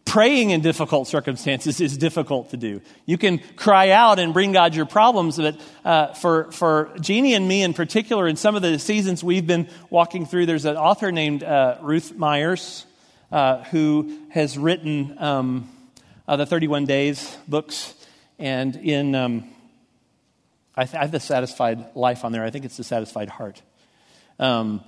Praying 0.10 0.50
in 0.50 0.62
difficult 0.62 1.08
circumstances 1.08 1.80
is 1.80 1.96
difficult 1.96 2.50
to 2.50 2.58
do. 2.58 2.82
You 3.06 3.20
can 3.20 3.38
cry 3.56 3.92
out 3.92 4.18
and 4.18 4.34
bring 4.34 4.54
God 4.54 4.74
your 4.74 4.88
problems, 4.88 5.38
but 5.38 5.62
uh, 5.86 6.14
for, 6.14 6.52
for 6.52 6.90
Jeannie 7.00 7.36
and 7.36 7.48
me 7.48 7.62
in 7.62 7.76
particular, 7.76 8.28
in 8.28 8.36
some 8.36 8.56
of 8.56 8.64
the 8.64 8.80
seasons 8.80 9.24
we've 9.24 9.46
been 9.46 9.70
walking 9.92 10.26
through, 10.26 10.48
there's 10.48 10.66
an 10.66 10.78
author 10.78 11.12
named 11.12 11.44
uh, 11.44 11.78
Ruth 11.82 12.18
Myers 12.18 12.88
uh, 13.32 13.64
who 13.66 14.18
has 14.32 14.58
written 14.58 15.16
um, 15.20 15.70
uh, 16.28 16.38
the 16.38 16.48
31 16.48 16.86
Days 16.86 17.38
books. 17.48 17.94
And 18.40 18.76
in, 18.78 19.14
um, 19.14 19.48
I, 20.76 20.86
th- 20.86 20.96
I, 20.96 21.02
have 21.02 21.12
the 21.12 21.20
satisfied 21.20 21.96
life 21.96 22.26
on 22.26 22.32
there. 22.32 22.44
I 22.44 22.50
think 22.50 22.66
it's 22.66 22.78
the 22.78 22.84
satisfied 22.84 23.30
heart. 23.30 23.62
Um, 24.40 24.84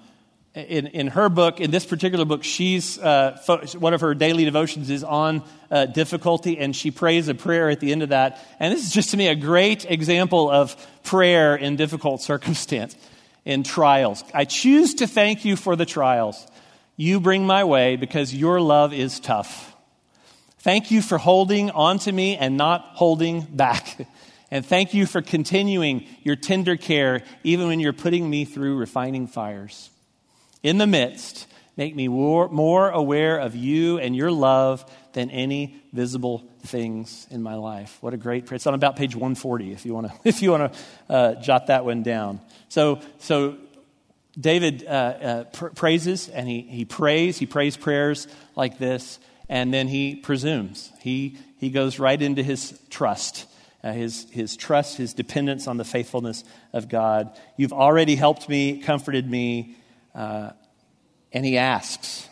in, 0.54 0.88
in 0.88 1.08
her 1.08 1.30
book, 1.30 1.62
in 1.62 1.72
this 1.72 1.86
particular 1.86 2.26
book, 2.26 2.44
she's 2.44 3.00
uh, 3.00 3.42
one 3.78 3.94
of 3.94 4.02
her 4.02 4.14
daily 4.14 4.44
devotions 4.44 4.90
is 4.90 5.04
on 5.04 5.44
uh, 5.70 5.86
difficulty, 5.86 6.58
and 6.58 6.76
she 6.76 6.92
prays 6.92 7.30
a 7.30 7.36
prayer 7.36 7.70
at 7.70 7.80
the 7.80 7.92
end 7.92 8.04
of 8.04 8.10
that. 8.10 8.40
And 8.60 8.74
this 8.74 8.86
is 8.86 8.92
just 8.92 9.12
to 9.12 9.18
me 9.18 9.28
a 9.28 9.36
great 9.36 9.90
example 9.90 10.50
of 10.50 10.76
prayer 11.04 11.56
in 11.56 11.78
difficult 11.78 12.22
circumstance, 12.32 12.96
in 13.46 13.64
trials. 13.64 14.24
I 14.34 14.46
choose 14.46 14.96
to 14.96 15.08
thank 15.08 15.46
you 15.46 15.56
for 15.56 15.76
the 15.76 15.86
trials 15.86 16.46
you 16.98 17.20
bring 17.20 17.48
my 17.48 17.64
way 17.64 17.96
because 17.96 18.34
your 18.34 18.60
love 18.60 18.94
is 18.94 19.20
tough. 19.20 19.74
Thank 20.60 20.92
you 20.92 21.02
for 21.02 21.18
holding 21.18 21.72
on 21.72 21.98
to 22.00 22.12
me 22.12 22.38
and 22.38 22.58
not 22.58 22.92
holding 22.94 23.42
back. 23.42 24.08
And 24.54 24.66
thank 24.66 24.94
you 24.94 25.06
for 25.06 25.22
continuing 25.22 26.06
your 26.24 26.36
tender 26.36 26.76
care 26.76 27.24
even 27.42 27.68
when 27.68 27.80
you're 27.80 27.94
putting 27.94 28.30
me 28.30 28.44
through 28.44 28.76
refining 28.76 29.28
fires. 29.28 29.90
In 30.64 30.78
the 30.78 30.88
midst, 30.88 31.48
make 31.78 31.96
me 31.96 32.08
more, 32.08 32.90
aware 32.90 33.38
of 33.38 33.56
you 33.56 33.98
and 33.98 34.16
your 34.16 34.32
love 34.32 34.86
than 35.14 35.30
any 35.30 35.82
visible 35.92 36.44
things 36.64 37.28
in 37.32 37.42
my 37.42 37.56
life. 37.56 37.98
What 38.02 38.14
a 38.14 38.18
great 38.18 38.46
prayer. 38.46 38.56
It's 38.56 38.68
on 38.68 38.74
about 38.74 38.96
page 38.96 39.16
140 39.16 39.72
if 39.72 39.86
you 39.86 39.94
want 39.94 40.08
to 40.08 40.14
if 40.24 40.42
you 40.42 40.52
want 40.52 40.74
to 40.74 40.80
uh, 41.14 41.36
jot 41.36 41.68
that 41.68 41.86
one 41.86 42.04
down. 42.04 42.40
So 42.70 43.02
so 43.18 43.58
David 44.40 44.86
uh, 44.86 44.90
uh, 44.90 45.44
pr- 45.46 45.68
praises 45.68 46.30
and 46.30 46.48
he, 46.48 46.62
he 46.62 46.86
prays, 46.86 47.38
he 47.38 47.46
prays 47.46 47.76
prayers 47.76 48.28
like 48.56 48.78
this, 48.78 49.20
and 49.50 49.74
then 49.74 49.88
he 49.88 50.16
presumes. 50.16 50.92
He, 51.02 51.38
he 51.58 51.70
goes 51.70 52.00
right 52.00 52.22
into 52.22 52.42
his 52.42 52.80
trust, 52.90 53.46
uh, 53.84 53.92
his, 53.92 54.30
his 54.32 54.56
trust, 54.56 54.98
his 54.98 55.14
dependence 55.14 55.68
on 55.68 55.78
the 55.78 55.84
faithfulness 55.84 56.44
of 56.72 56.88
God. 56.88 57.38
You've 57.58 57.74
already 57.74 58.16
helped 58.16 58.48
me, 58.48 58.80
comforted 58.80 59.30
me, 59.30 59.76
uh, 60.14 60.52
and 61.32 61.46
he 61.46 61.58
asks, 61.58 62.28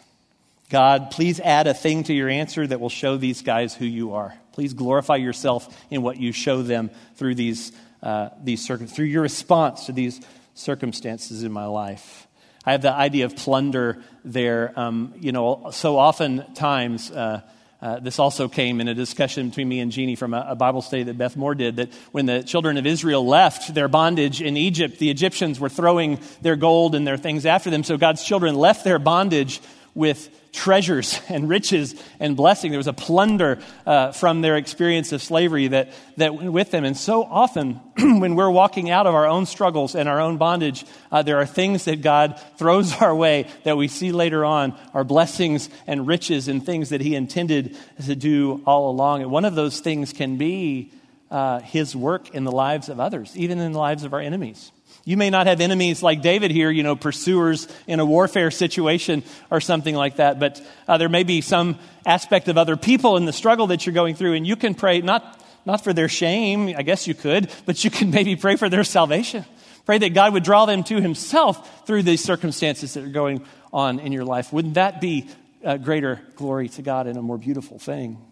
God, 0.69 1.11
please 1.11 1.39
add 1.39 1.67
a 1.67 1.73
thing 1.73 2.03
to 2.03 2.13
your 2.13 2.29
answer 2.29 2.65
that 2.65 2.79
will 2.79 2.89
show 2.89 3.17
these 3.17 3.41
guys 3.41 3.73
who 3.73 3.85
you 3.85 4.13
are. 4.13 4.35
Please 4.53 4.73
glorify 4.73 5.15
yourself 5.15 5.75
in 5.89 6.01
what 6.01 6.17
you 6.17 6.31
show 6.31 6.61
them 6.61 6.91
through 7.15 7.35
these, 7.35 7.71
uh, 8.03 8.29
these 8.43 8.67
through 8.67 9.05
your 9.05 9.23
response 9.23 9.87
to 9.87 9.91
these 9.91 10.21
circumstances 10.53 11.43
in 11.43 11.51
my 11.51 11.65
life. 11.65 12.27
I 12.65 12.73
have 12.73 12.81
the 12.81 12.93
idea 12.93 13.25
of 13.25 13.35
plunder 13.35 14.03
there. 14.23 14.77
Um, 14.77 15.13
you 15.19 15.31
know, 15.31 15.69
so 15.71 15.97
oftentimes, 15.97 17.09
uh, 17.09 17.41
uh, 17.81 17.99
this 17.99 18.19
also 18.19 18.49
came 18.49 18.81
in 18.81 18.89
a 18.89 18.93
discussion 18.93 19.49
between 19.49 19.69
me 19.69 19.79
and 19.79 19.91
Jeannie 19.91 20.15
from 20.15 20.33
a, 20.33 20.47
a, 20.49 20.55
Bible 20.55 20.81
study 20.81 21.03
that 21.03 21.17
Beth 21.17 21.37
Moore 21.37 21.55
did 21.55 21.77
that 21.77 21.93
when 22.11 22.25
the 22.25 22.43
children 22.43 22.75
of 22.77 22.85
Israel 22.85 23.25
left 23.25 23.73
their 23.73 23.87
bondage 23.87 24.41
in 24.41 24.57
Egypt, 24.57 24.99
the 24.99 25.09
Egyptians 25.09 25.61
were 25.61 25.69
throwing 25.69 26.19
their 26.41 26.57
gold 26.57 26.93
and 26.93 27.07
their 27.07 27.15
things 27.15 27.45
after 27.45 27.69
them. 27.69 27.85
So 27.85 27.97
God's 27.97 28.23
children 28.23 28.55
left 28.55 28.83
their 28.83 28.99
bondage 28.99 29.61
with 29.95 30.29
treasures 30.51 31.19
and 31.29 31.47
riches 31.47 31.95
and 32.19 32.35
blessing. 32.35 32.71
There 32.71 32.79
was 32.79 32.87
a 32.87 32.93
plunder 32.93 33.59
uh, 33.85 34.11
from 34.11 34.41
their 34.41 34.57
experience 34.57 35.11
of 35.11 35.21
slavery 35.21 35.67
that, 35.69 35.91
that 36.17 36.33
went 36.33 36.51
with 36.51 36.71
them. 36.71 36.85
And 36.85 36.97
so 36.97 37.23
often, 37.23 37.73
when 37.97 38.35
we're 38.35 38.49
walking 38.49 38.89
out 38.89 39.07
of 39.07 39.15
our 39.15 39.27
own 39.27 39.45
struggles 39.45 39.95
and 39.95 40.09
our 40.09 40.19
own 40.19 40.37
bondage, 40.37 40.85
uh, 41.11 41.21
there 41.21 41.37
are 41.37 41.45
things 41.45 41.85
that 41.85 42.01
God 42.01 42.39
throws 42.57 42.93
our 43.01 43.15
way 43.15 43.47
that 43.63 43.77
we 43.77 43.87
see 43.87 44.11
later 44.11 44.43
on 44.43 44.77
are 44.93 45.03
blessings 45.03 45.69
and 45.87 46.07
riches 46.07 46.47
and 46.47 46.65
things 46.65 46.89
that 46.89 47.01
He 47.01 47.15
intended 47.15 47.77
to 48.05 48.15
do 48.15 48.63
all 48.65 48.89
along. 48.89 49.21
And 49.21 49.31
one 49.31 49.45
of 49.45 49.55
those 49.55 49.79
things 49.79 50.13
can 50.13 50.37
be 50.37 50.91
uh, 51.29 51.59
His 51.59 51.95
work 51.95 52.33
in 52.33 52.43
the 52.43 52.51
lives 52.51 52.89
of 52.89 52.99
others, 52.99 53.35
even 53.37 53.59
in 53.59 53.73
the 53.73 53.79
lives 53.79 54.03
of 54.03 54.13
our 54.13 54.21
enemies. 54.21 54.71
You 55.09 55.17
may 55.17 55.31
not 55.31 55.47
have 55.47 55.59
enemies 55.59 56.03
like 56.03 56.21
David 56.21 56.51
here, 56.51 56.69
you 56.69 56.83
know, 56.83 56.95
pursuers 56.95 57.67
in 57.87 57.99
a 57.99 58.05
warfare 58.05 58.51
situation 58.51 59.23
or 59.49 59.59
something 59.59 59.95
like 59.95 60.17
that, 60.17 60.39
but 60.39 60.61
uh, 60.87 60.99
there 60.99 61.09
may 61.09 61.23
be 61.23 61.41
some 61.41 61.79
aspect 62.05 62.47
of 62.47 62.59
other 62.59 62.77
people 62.77 63.17
in 63.17 63.25
the 63.25 63.33
struggle 63.33 63.65
that 63.67 63.87
you're 63.87 63.95
going 63.95 64.13
through, 64.13 64.33
and 64.35 64.45
you 64.45 64.55
can 64.55 64.75
pray 64.75 65.01
not, 65.01 65.43
not 65.65 65.83
for 65.83 65.93
their 65.93 66.09
shame, 66.09 66.75
I 66.77 66.83
guess 66.83 67.07
you 67.07 67.15
could, 67.15 67.49
but 67.65 67.83
you 67.83 67.89
can 67.89 68.11
maybe 68.11 68.35
pray 68.35 68.55
for 68.55 68.69
their 68.69 68.83
salvation. 68.83 69.45
Pray 69.83 69.97
that 69.97 70.13
God 70.13 70.33
would 70.33 70.43
draw 70.43 70.67
them 70.67 70.83
to 70.83 71.01
Himself 71.01 71.87
through 71.87 72.03
these 72.03 72.23
circumstances 72.23 72.93
that 72.93 73.03
are 73.03 73.07
going 73.07 73.43
on 73.73 73.97
in 73.97 74.11
your 74.11 74.25
life. 74.25 74.53
Wouldn't 74.53 74.75
that 74.75 75.01
be 75.01 75.27
a 75.63 75.79
greater 75.79 76.21
glory 76.35 76.69
to 76.69 76.83
God 76.83 77.07
and 77.07 77.17
a 77.17 77.23
more 77.23 77.39
beautiful 77.39 77.79
thing? 77.79 78.23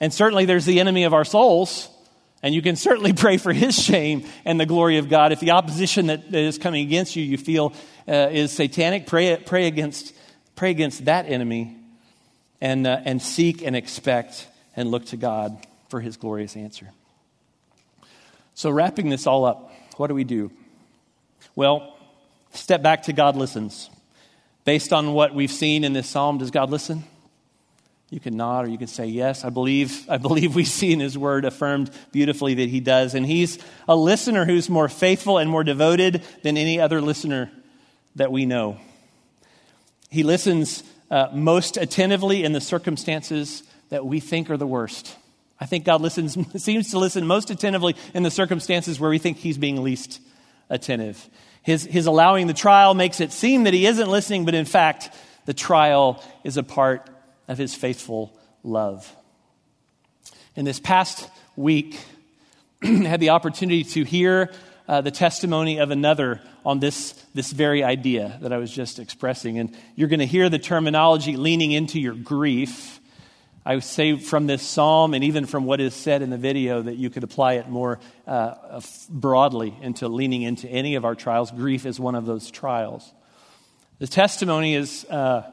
And 0.00 0.12
certainly 0.12 0.44
there's 0.44 0.64
the 0.64 0.80
enemy 0.80 1.04
of 1.04 1.14
our 1.14 1.24
souls 1.24 1.88
and 2.44 2.54
you 2.54 2.60
can 2.60 2.76
certainly 2.76 3.12
pray 3.24 3.38
for 3.38 3.52
his 3.52 3.74
shame 3.74 4.26
and 4.44 4.60
the 4.60 4.66
glory 4.66 4.98
of 4.98 5.08
God. 5.08 5.32
If 5.32 5.40
the 5.40 5.52
opposition 5.52 6.06
that, 6.06 6.30
that 6.30 6.38
is 6.38 6.58
coming 6.58 6.86
against 6.86 7.16
you, 7.16 7.24
you 7.24 7.38
feel 7.38 7.72
uh, 8.06 8.28
is 8.30 8.52
satanic, 8.52 9.06
pray, 9.06 9.36
pray, 9.44 9.66
against, 9.66 10.14
pray 10.54 10.70
against 10.70 11.06
that 11.06 11.26
enemy 11.26 11.74
and, 12.60 12.86
uh, 12.86 13.00
and 13.04 13.20
seek 13.20 13.62
and 13.62 13.74
expect 13.74 14.46
and 14.76 14.90
look 14.90 15.06
to 15.06 15.16
God 15.16 15.56
for 15.88 16.00
his 16.00 16.18
glorious 16.18 16.54
answer. 16.54 16.90
So, 18.52 18.70
wrapping 18.70 19.08
this 19.08 19.26
all 19.26 19.46
up, 19.46 19.72
what 19.96 20.08
do 20.08 20.14
we 20.14 20.24
do? 20.24 20.52
Well, 21.56 21.96
step 22.52 22.82
back 22.82 23.04
to 23.04 23.14
God 23.14 23.36
listens. 23.36 23.88
Based 24.64 24.92
on 24.92 25.12
what 25.12 25.34
we've 25.34 25.50
seen 25.50 25.82
in 25.82 25.94
this 25.94 26.08
psalm, 26.08 26.38
does 26.38 26.50
God 26.50 26.70
listen? 26.70 27.04
You 28.10 28.20
can 28.20 28.36
nod 28.36 28.66
or 28.66 28.68
you 28.68 28.78
can 28.78 28.86
say, 28.86 29.06
Yes, 29.06 29.44
I 29.44 29.50
believe, 29.50 30.08
I 30.08 30.18
believe 30.18 30.54
we 30.54 30.64
see 30.64 30.92
in 30.92 31.00
His 31.00 31.16
Word 31.16 31.44
affirmed 31.44 31.90
beautifully 32.12 32.54
that 32.54 32.68
He 32.68 32.80
does. 32.80 33.14
And 33.14 33.26
He's 33.26 33.58
a 33.88 33.96
listener 33.96 34.44
who's 34.44 34.68
more 34.68 34.88
faithful 34.88 35.38
and 35.38 35.50
more 35.50 35.64
devoted 35.64 36.22
than 36.42 36.56
any 36.56 36.80
other 36.80 37.00
listener 37.00 37.50
that 38.16 38.30
we 38.30 38.46
know. 38.46 38.78
He 40.10 40.22
listens 40.22 40.84
uh, 41.10 41.28
most 41.32 41.76
attentively 41.76 42.44
in 42.44 42.52
the 42.52 42.60
circumstances 42.60 43.64
that 43.88 44.06
we 44.06 44.20
think 44.20 44.50
are 44.50 44.56
the 44.56 44.66
worst. 44.66 45.16
I 45.60 45.66
think 45.66 45.84
God 45.84 46.00
listens, 46.00 46.36
seems 46.62 46.90
to 46.90 46.98
listen 46.98 47.26
most 47.26 47.50
attentively 47.50 47.96
in 48.12 48.22
the 48.22 48.30
circumstances 48.30 49.00
where 49.00 49.10
we 49.10 49.18
think 49.18 49.38
He's 49.38 49.58
being 49.58 49.82
least 49.82 50.20
attentive. 50.70 51.28
His, 51.62 51.84
his 51.84 52.06
allowing 52.06 52.46
the 52.46 52.54
trial 52.54 52.94
makes 52.94 53.20
it 53.20 53.32
seem 53.32 53.64
that 53.64 53.74
He 53.74 53.86
isn't 53.86 54.08
listening, 54.08 54.44
but 54.44 54.54
in 54.54 54.66
fact, 54.66 55.10
the 55.46 55.54
trial 55.54 56.22
is 56.44 56.56
a 56.56 56.62
part 56.62 57.10
of 57.48 57.58
his 57.58 57.74
faithful 57.74 58.36
love. 58.62 59.14
In 60.56 60.64
this 60.64 60.80
past 60.80 61.28
week, 61.56 61.98
I 62.82 62.86
had 62.86 63.20
the 63.20 63.30
opportunity 63.30 63.84
to 63.84 64.04
hear 64.04 64.52
uh, 64.88 65.00
the 65.00 65.10
testimony 65.10 65.78
of 65.78 65.90
another 65.90 66.40
on 66.64 66.78
this, 66.80 67.12
this 67.34 67.52
very 67.52 67.82
idea 67.82 68.38
that 68.42 68.52
I 68.52 68.58
was 68.58 68.70
just 68.70 68.98
expressing. 68.98 69.58
And 69.58 69.76
you're 69.96 70.08
going 70.08 70.20
to 70.20 70.26
hear 70.26 70.48
the 70.48 70.58
terminology 70.58 71.36
leaning 71.36 71.72
into 71.72 72.00
your 72.00 72.14
grief. 72.14 73.00
I 73.66 73.76
would 73.76 73.84
say 73.84 74.18
from 74.18 74.46
this 74.46 74.62
psalm 74.62 75.14
and 75.14 75.24
even 75.24 75.46
from 75.46 75.64
what 75.64 75.80
is 75.80 75.94
said 75.94 76.20
in 76.20 76.30
the 76.30 76.36
video 76.36 76.82
that 76.82 76.96
you 76.96 77.08
could 77.08 77.24
apply 77.24 77.54
it 77.54 77.68
more 77.68 77.98
uh, 78.26 78.80
broadly 79.08 79.74
into 79.80 80.08
leaning 80.08 80.42
into 80.42 80.68
any 80.68 80.96
of 80.96 81.04
our 81.04 81.14
trials. 81.14 81.50
Grief 81.50 81.86
is 81.86 81.98
one 81.98 82.14
of 82.14 82.26
those 82.26 82.50
trials. 82.50 83.10
The 84.00 84.06
testimony 84.06 84.74
is 84.74 85.06
uh, 85.06 85.50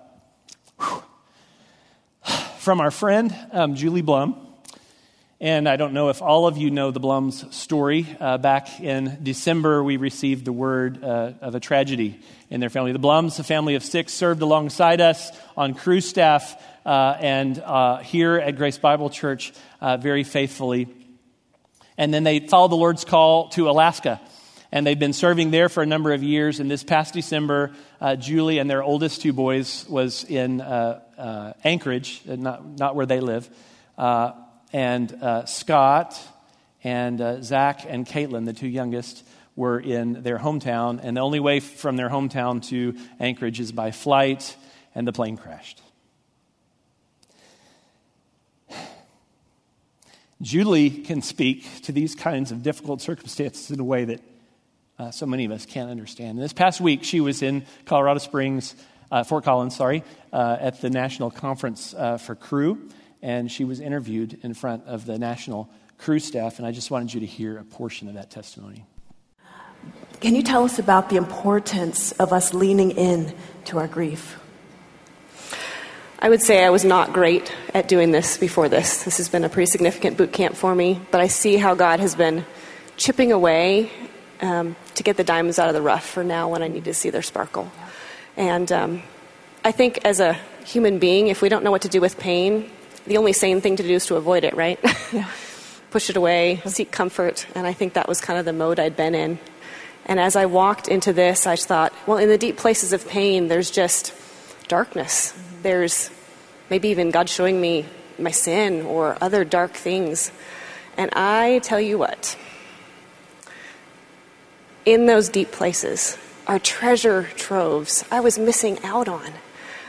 from 2.61 2.79
our 2.79 2.91
friend 2.91 3.35
um, 3.53 3.73
Julie 3.73 4.03
Blum. 4.03 4.35
And 5.39 5.67
I 5.67 5.77
don't 5.77 5.93
know 5.93 6.09
if 6.09 6.21
all 6.21 6.45
of 6.45 6.59
you 6.59 6.69
know 6.69 6.91
the 6.91 6.99
Blum's 6.99 7.55
story. 7.55 8.05
Uh, 8.19 8.37
back 8.37 8.79
in 8.79 9.17
December, 9.23 9.83
we 9.83 9.97
received 9.97 10.45
the 10.45 10.53
word 10.53 11.03
uh, 11.03 11.31
of 11.41 11.55
a 11.55 11.59
tragedy 11.59 12.19
in 12.51 12.59
their 12.59 12.69
family. 12.69 12.91
The 12.91 12.99
Blums, 12.99 13.39
a 13.39 13.43
family 13.43 13.73
of 13.73 13.83
six, 13.83 14.13
served 14.13 14.43
alongside 14.43 15.01
us 15.01 15.31
on 15.57 15.73
Cru 15.73 16.01
staff 16.01 16.55
uh, 16.85 17.17
and 17.19 17.57
uh, 17.57 17.97
here 17.97 18.35
at 18.35 18.57
Grace 18.57 18.77
Bible 18.77 19.09
Church 19.09 19.53
uh, 19.81 19.97
very 19.97 20.23
faithfully. 20.23 20.87
And 21.97 22.13
then 22.13 22.23
they 22.23 22.41
followed 22.41 22.69
the 22.69 22.75
Lord's 22.75 23.05
call 23.05 23.49
to 23.49 23.71
Alaska 23.71 24.21
and 24.71 24.87
they've 24.87 24.97
been 24.97 25.13
serving 25.13 25.51
there 25.51 25.67
for 25.67 25.83
a 25.83 25.85
number 25.85 26.13
of 26.13 26.23
years. 26.23 26.59
And 26.59 26.71
this 26.71 26.83
past 26.83 27.13
December, 27.13 27.71
uh, 27.99 28.15
Julie 28.15 28.57
and 28.59 28.69
their 28.69 28.81
oldest 28.83 29.21
two 29.21 29.33
boys 29.33 29.85
was 29.89 30.23
in 30.23 30.61
uh, 30.61 31.01
uh, 31.17 31.53
Anchorage, 31.63 32.21
uh, 32.29 32.35
not, 32.37 32.65
not 32.79 32.95
where 32.95 33.05
they 33.05 33.19
live, 33.19 33.49
uh, 33.97 34.31
and 34.71 35.11
uh, 35.21 35.45
Scott 35.45 36.17
and 36.83 37.43
Zach 37.43 37.85
and 37.87 38.07
Caitlin, 38.07 38.45
the 38.45 38.53
two 38.53 38.67
youngest, 38.67 39.23
were 39.55 39.79
in 39.79 40.23
their 40.23 40.39
hometown. 40.39 40.99
And 41.03 41.17
the 41.17 41.21
only 41.21 41.39
way 41.39 41.59
from 41.59 41.97
their 41.97 42.09
hometown 42.09 42.65
to 42.69 42.95
Anchorage 43.19 43.59
is 43.59 43.71
by 43.71 43.91
flight, 43.91 44.55
and 44.95 45.07
the 45.07 45.11
plane 45.11 45.37
crashed. 45.37 45.81
Julie 50.41 50.89
can 50.89 51.21
speak 51.21 51.83
to 51.83 51.91
these 51.91 52.15
kinds 52.15 52.51
of 52.51 52.63
difficult 52.63 53.01
circumstances 53.01 53.69
in 53.69 53.79
a 53.79 53.83
way 53.83 54.05
that 54.05 54.21
uh, 55.01 55.09
so 55.09 55.25
many 55.25 55.45
of 55.45 55.51
us 55.51 55.65
can't 55.65 55.89
understand. 55.89 56.31
And 56.31 56.39
this 56.39 56.53
past 56.53 56.79
week, 56.79 57.03
she 57.03 57.21
was 57.21 57.41
in 57.41 57.65
Colorado 57.85 58.19
Springs, 58.19 58.75
uh, 59.11 59.23
Fort 59.23 59.43
Collins, 59.43 59.75
sorry, 59.75 60.03
uh, 60.31 60.57
at 60.59 60.79
the 60.79 60.91
National 60.91 61.31
Conference 61.31 61.95
uh, 61.95 62.17
for 62.17 62.35
Cru, 62.35 62.87
and 63.21 63.51
she 63.51 63.63
was 63.63 63.79
interviewed 63.79 64.37
in 64.43 64.53
front 64.53 64.85
of 64.85 65.07
the 65.07 65.17
National 65.17 65.69
Cru 65.97 66.19
staff, 66.19 66.59
and 66.59 66.67
I 66.67 66.71
just 66.71 66.91
wanted 66.91 67.15
you 67.15 67.21
to 67.21 67.25
hear 67.25 67.57
a 67.57 67.63
portion 67.63 68.09
of 68.09 68.13
that 68.13 68.29
testimony. 68.29 68.85
Can 70.19 70.35
you 70.35 70.43
tell 70.43 70.63
us 70.63 70.77
about 70.77 71.09
the 71.09 71.15
importance 71.15 72.11
of 72.13 72.31
us 72.31 72.53
leaning 72.53 72.91
in 72.91 73.33
to 73.65 73.79
our 73.79 73.87
grief? 73.87 74.39
I 76.19 76.29
would 76.29 76.43
say 76.43 76.63
I 76.63 76.69
was 76.69 76.85
not 76.85 77.11
great 77.11 77.51
at 77.73 77.87
doing 77.87 78.11
this 78.11 78.37
before 78.37 78.69
this. 78.69 79.03
This 79.03 79.17
has 79.17 79.29
been 79.29 79.43
a 79.43 79.49
pretty 79.49 79.71
significant 79.71 80.17
boot 80.17 80.31
camp 80.31 80.55
for 80.55 80.75
me, 80.75 81.01
but 81.09 81.21
I 81.21 81.25
see 81.25 81.57
how 81.57 81.73
God 81.73 81.99
has 81.99 82.13
been 82.13 82.45
chipping 82.97 83.31
away 83.31 83.89
um, 84.41 84.75
to 84.95 85.03
get 85.03 85.17
the 85.17 85.23
diamonds 85.23 85.59
out 85.59 85.67
of 85.67 85.73
the 85.73 85.81
rough 85.81 86.05
for 86.05 86.23
now 86.23 86.49
when 86.49 86.61
I 86.61 86.67
need 86.67 86.85
to 86.85 86.93
see 86.93 87.09
their 87.09 87.21
sparkle. 87.21 87.71
And 88.37 88.71
um, 88.71 89.03
I 89.63 89.71
think 89.71 89.99
as 90.05 90.19
a 90.19 90.33
human 90.65 90.99
being, 90.99 91.27
if 91.27 91.41
we 91.41 91.49
don't 91.49 91.63
know 91.63 91.71
what 91.71 91.83
to 91.83 91.89
do 91.89 92.01
with 92.01 92.19
pain, 92.19 92.69
the 93.05 93.17
only 93.17 93.33
sane 93.33 93.61
thing 93.61 93.75
to 93.77 93.83
do 93.83 93.93
is 93.93 94.05
to 94.07 94.15
avoid 94.15 94.43
it, 94.43 94.55
right? 94.55 94.79
Yeah. 95.11 95.29
Push 95.91 96.09
it 96.09 96.15
away, 96.15 96.61
seek 96.65 96.91
comfort. 96.91 97.45
And 97.53 97.67
I 97.67 97.73
think 97.73 97.93
that 97.93 98.07
was 98.07 98.21
kind 98.21 98.39
of 98.39 98.45
the 98.45 98.53
mode 98.53 98.79
I'd 98.79 98.95
been 98.95 99.13
in. 99.13 99.39
And 100.05 100.19
as 100.19 100.35
I 100.35 100.45
walked 100.45 100.87
into 100.87 101.11
this, 101.11 101.45
I 101.45 101.57
thought, 101.57 101.93
well, 102.07 102.17
in 102.17 102.29
the 102.29 102.37
deep 102.37 102.57
places 102.57 102.93
of 102.93 103.07
pain, 103.07 103.49
there's 103.49 103.69
just 103.69 104.13
darkness. 104.69 105.33
Mm-hmm. 105.33 105.61
There's 105.63 106.09
maybe 106.69 106.87
even 106.89 107.11
God 107.11 107.29
showing 107.29 107.59
me 107.59 107.85
my 108.17 108.31
sin 108.31 108.83
or 108.83 109.17
other 109.19 109.43
dark 109.43 109.73
things. 109.73 110.31
And 110.97 111.09
I 111.13 111.59
tell 111.59 111.81
you 111.81 111.97
what, 111.97 112.37
in 114.85 115.05
those 115.05 115.29
deep 115.29 115.51
places 115.51 116.17
are 116.47 116.59
treasure 116.59 117.23
troves 117.35 118.03
I 118.11 118.19
was 118.19 118.37
missing 118.37 118.83
out 118.83 119.07
on 119.07 119.33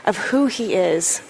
of 0.05 0.17
who 0.17 0.47
He 0.47 0.73
is, 0.73 1.21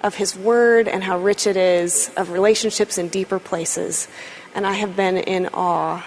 of 0.00 0.14
His 0.14 0.34
Word 0.34 0.88
and 0.88 1.04
how 1.04 1.18
rich 1.18 1.46
it 1.46 1.56
is, 1.56 2.10
of 2.16 2.30
relationships 2.30 2.96
in 2.98 3.08
deeper 3.08 3.38
places. 3.38 4.08
And 4.54 4.66
I 4.66 4.72
have 4.72 4.96
been 4.96 5.18
in 5.18 5.48
awe 5.52 6.06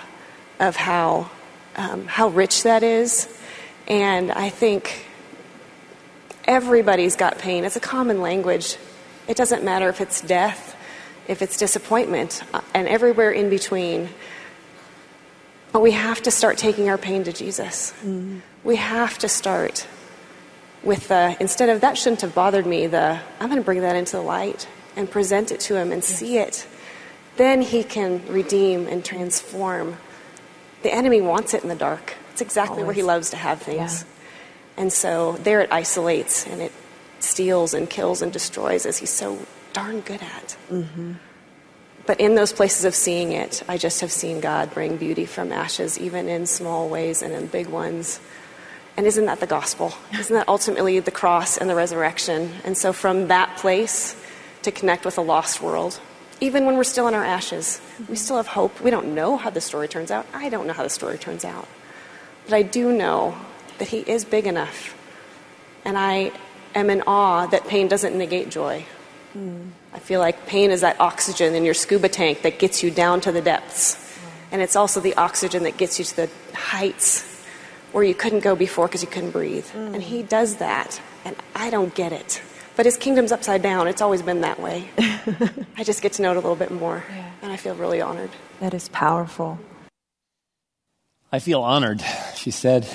of 0.60 0.76
how 0.76 1.30
um, 1.76 2.06
how 2.08 2.30
rich 2.30 2.64
that 2.64 2.84
is. 2.84 3.28
And 3.88 4.32
I 4.32 4.50
think 4.50 5.06
everybody's 6.46 7.16
got 7.16 7.38
pain. 7.38 7.64
It's 7.66 7.76
a 7.76 7.82
common 7.82 8.22
language. 8.22 8.78
It 9.28 9.38
doesn't 9.38 9.64
matter 9.64 9.90
if 9.90 10.02
it's 10.02 10.22
death, 10.22 10.76
if 11.28 11.42
it's 11.42 11.58
disappointment, 11.58 12.44
uh, 12.54 12.62
and 12.74 12.88
everywhere 12.88 13.32
in 13.32 13.50
between. 13.50 14.10
But 15.76 15.82
we 15.82 15.92
have 15.92 16.24
to 16.24 16.32
start 16.32 16.58
taking 16.58 16.88
our 16.88 16.98
pain 16.98 17.26
to 17.26 17.34
Jesus. 17.34 17.94
Mm. 18.02 18.40
We 18.64 18.78
have 18.78 19.18
to 19.18 19.28
start 19.28 19.86
with 20.84 21.10
the, 21.10 21.36
instead 21.42 21.68
of 21.68 21.82
that 21.82 21.98
shouldn't 21.98 22.22
have 22.22 22.34
bothered 22.34 22.66
me, 22.66 22.88
the 22.88 23.20
I'm 23.42 23.50
going 23.50 23.60
to 23.60 23.66
bring 23.66 23.82
that 23.82 23.94
into 23.94 24.14
the 24.14 24.22
light 24.22 24.70
and 24.96 25.12
present 25.12 25.52
it 25.52 25.60
to 25.68 25.76
him 25.76 25.92
and 25.92 26.02
yes. 26.02 26.08
see 26.08 26.38
it. 26.38 26.66
Then 27.36 27.62
he 27.62 27.84
can 27.84 28.26
redeem 28.28 28.88
and 28.88 29.04
transform 29.04 29.98
the 30.82 30.94
enemy 30.94 31.20
wants 31.20 31.54
it 31.54 31.64
in 31.64 31.68
the 31.68 31.76
dark. 31.76 32.16
It's 32.32 32.40
exactly 32.40 32.76
Always. 32.76 32.86
where 32.86 32.96
he 32.96 33.04
loves 33.04 33.32
to 33.32 33.36
have 33.36 33.62
things. 33.62 34.06
Yeah. 34.06 34.82
And 34.82 34.94
so 34.94 35.34
there 35.44 35.60
it 35.60 35.74
isolates 35.74 36.48
and 36.48 36.62
it 36.62 36.72
steals 37.20 37.74
and 37.74 37.90
kills 37.90 38.22
and 38.22 38.32
destroys 38.32 38.86
as 38.86 39.00
he's 39.00 39.10
so 39.10 39.40
darn 39.74 40.00
good 40.00 40.22
at. 40.22 40.56
Mm-hmm. 40.72 41.16
But 42.06 42.20
in 42.20 42.36
those 42.36 42.54
places 42.54 42.86
of 42.86 42.94
seeing 42.94 43.32
it, 43.32 43.64
I 43.68 43.78
just 43.78 44.02
have 44.02 44.12
seen 44.12 44.40
God 44.40 44.74
bring 44.74 44.98
beauty 44.98 45.26
from 45.26 45.52
ashes, 45.52 46.00
even 46.00 46.30
in 46.30 46.46
small 46.46 46.88
ways 46.88 47.22
and 47.22 47.34
in 47.34 47.48
big 47.48 47.68
ones. 47.68 48.20
And 48.96 49.06
isn't 49.06 49.26
that 49.26 49.40
the 49.40 49.48
gospel? 49.48 49.94
Isn't 50.18 50.36
that 50.36 50.48
ultimately 50.48 51.00
the 51.00 51.12
cross 51.12 51.58
and 51.58 51.70
the 51.70 51.76
resurrection? 51.76 52.54
And 52.64 52.78
so, 52.78 52.94
from 52.94 53.28
that 53.28 53.58
place 53.58 54.16
to 54.62 54.72
connect 54.72 55.04
with 55.04 55.18
a 55.18 55.22
lost 55.22 55.62
world, 55.62 56.00
even 56.42 56.66
when 56.66 56.78
we're 56.78 56.84
still 56.84 57.08
in 57.08 57.14
our 57.14 57.24
ashes, 57.24 57.82
we 58.08 58.16
still 58.16 58.38
have 58.38 58.48
hope. 58.48 58.80
We 58.82 58.92
don't 58.92 59.16
know 59.16 59.38
how 59.38 59.50
the 59.50 59.62
story 59.62 59.88
turns 59.88 60.12
out. 60.12 60.26
I 60.34 60.50
don't 60.50 60.68
know 60.68 60.74
how 60.74 60.84
the 60.84 60.90
story 60.90 61.18
turns 61.18 61.44
out. 61.44 61.68
But 62.46 62.54
I 62.54 62.62
do 62.62 62.94
know 62.94 63.36
that 63.80 63.88
He 63.88 64.00
is 64.00 64.24
big 64.24 64.46
enough. 64.46 64.96
And 65.84 65.98
I 65.98 66.32
am 66.74 66.90
in 66.90 67.04
awe 67.08 67.48
that 67.48 67.68
pain 67.68 67.88
doesn't 67.88 68.18
negate 68.18 68.50
joy. 68.50 68.86
Mm. 69.36 69.72
I 69.96 70.00
feel 70.00 70.20
like 70.20 70.46
pain 70.46 70.72
is 70.72 70.82
that 70.82 71.00
oxygen 71.00 71.56
in 71.56 71.64
your 71.64 71.74
scuba 71.74 72.10
tank 72.10 72.42
that 72.42 72.60
gets 72.60 72.84
you 72.84 72.92
down 72.92 73.22
to 73.22 73.32
the 73.32 73.42
depths. 73.42 73.98
And 74.52 74.62
it's 74.62 74.76
also 74.76 75.00
the 75.00 75.16
oxygen 75.16 75.64
that 75.64 75.78
gets 75.78 75.98
you 76.00 76.06
to 76.06 76.16
the 76.18 76.30
heights 76.54 77.24
where 77.94 78.04
you 78.04 78.14
couldn't 78.14 78.42
go 78.42 78.58
before 78.58 78.88
because 78.88 79.02
you 79.02 79.08
couldn't 79.08 79.32
breathe. 79.32 79.66
Mm. 79.68 79.94
And 79.94 80.04
He 80.04 80.22
does 80.22 80.58
that. 80.58 81.00
And 81.24 81.34
I 81.56 81.70
don't 81.70 81.96
get 81.96 82.12
it. 82.12 82.42
But 82.76 82.86
his 82.86 82.98
kingdom's 82.98 83.32
upside 83.32 83.62
down. 83.62 83.88
It's 83.88 84.02
always 84.02 84.22
been 84.22 84.42
that 84.42 84.60
way. 84.60 84.90
I 85.78 85.86
just 85.86 86.02
get 86.02 86.12
to 86.14 86.22
know 86.22 86.32
it 86.32 86.38
a 86.38 86.42
little 86.42 86.58
bit 86.58 86.72
more, 86.72 87.02
yeah. 87.10 87.32
and 87.42 87.50
I 87.50 87.56
feel 87.56 87.74
really 87.74 88.02
honored. 88.02 88.32
That 88.60 88.74
is 88.74 88.90
powerful. 88.90 89.58
I 91.32 91.40
feel 91.40 91.62
honored, 91.62 92.04
she 92.36 92.52
said. 92.52 92.86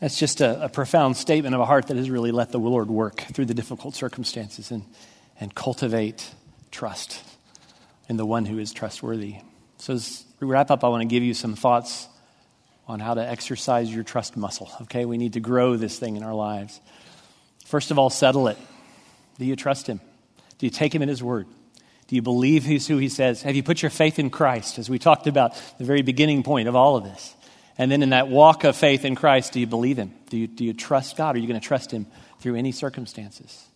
That's 0.00 0.18
just 0.18 0.40
a, 0.40 0.64
a, 0.64 0.68
profound 0.70 1.18
statement 1.18 1.54
of 1.54 1.60
a 1.60 1.66
heart 1.66 1.88
that 1.88 1.98
has 1.98 2.08
really 2.08 2.32
let 2.32 2.50
the 2.50 2.58
Lord 2.58 2.88
work 2.88 3.20
through 3.20 3.44
the 3.44 3.54
difficult 3.54 3.94
circumstances 3.94 4.70
and, 4.70 4.84
and 5.40 5.54
cultivate 5.54 6.30
trust 6.70 7.22
in 8.08 8.16
the 8.16 8.26
one 8.26 8.44
who 8.44 8.58
is 8.58 8.72
trustworthy. 8.72 9.36
So, 9.78 9.94
as 9.94 10.24
we 10.40 10.46
wrap 10.46 10.70
up, 10.70 10.84
I 10.84 10.88
want 10.88 11.02
to 11.02 11.08
give 11.08 11.22
you 11.22 11.34
some 11.34 11.54
thoughts 11.54 12.08
on 12.86 13.00
how 13.00 13.14
to 13.14 13.26
exercise 13.26 13.92
your 13.92 14.04
trust 14.04 14.36
muscle. 14.36 14.70
Okay, 14.82 15.04
we 15.04 15.16
need 15.16 15.34
to 15.34 15.40
grow 15.40 15.76
this 15.76 15.98
thing 15.98 16.16
in 16.16 16.22
our 16.22 16.34
lives. 16.34 16.80
First 17.64 17.90
of 17.90 17.98
all, 17.98 18.10
settle 18.10 18.48
it. 18.48 18.58
Do 19.38 19.44
you 19.44 19.56
trust 19.56 19.86
Him? 19.86 20.00
Do 20.58 20.66
you 20.66 20.70
take 20.70 20.94
Him 20.94 21.02
at 21.02 21.08
His 21.08 21.22
word? 21.22 21.46
Do 22.06 22.16
you 22.16 22.22
believe 22.22 22.64
He's 22.64 22.86
who 22.86 22.98
He 22.98 23.08
says? 23.08 23.42
Have 23.42 23.56
you 23.56 23.62
put 23.62 23.82
your 23.82 23.90
faith 23.90 24.18
in 24.18 24.30
Christ, 24.30 24.78
as 24.78 24.90
we 24.90 24.98
talked 24.98 25.26
about 25.26 25.54
the 25.78 25.84
very 25.84 26.02
beginning 26.02 26.42
point 26.42 26.68
of 26.68 26.76
all 26.76 26.96
of 26.96 27.04
this? 27.04 27.34
And 27.76 27.90
then 27.90 28.02
in 28.02 28.10
that 28.10 28.28
walk 28.28 28.64
of 28.64 28.76
faith 28.76 29.04
in 29.04 29.16
Christ, 29.16 29.52
do 29.52 29.60
you 29.60 29.66
believe 29.66 29.96
Him? 29.96 30.14
Do 30.28 30.36
you, 30.36 30.46
do 30.46 30.64
you 30.64 30.74
trust 30.74 31.16
God? 31.16 31.34
Are 31.34 31.38
you 31.38 31.48
going 31.48 31.60
to 31.60 31.66
trust 31.66 31.90
Him 31.90 32.06
through 32.40 32.56
any 32.56 32.70
circumstances? 32.70 33.66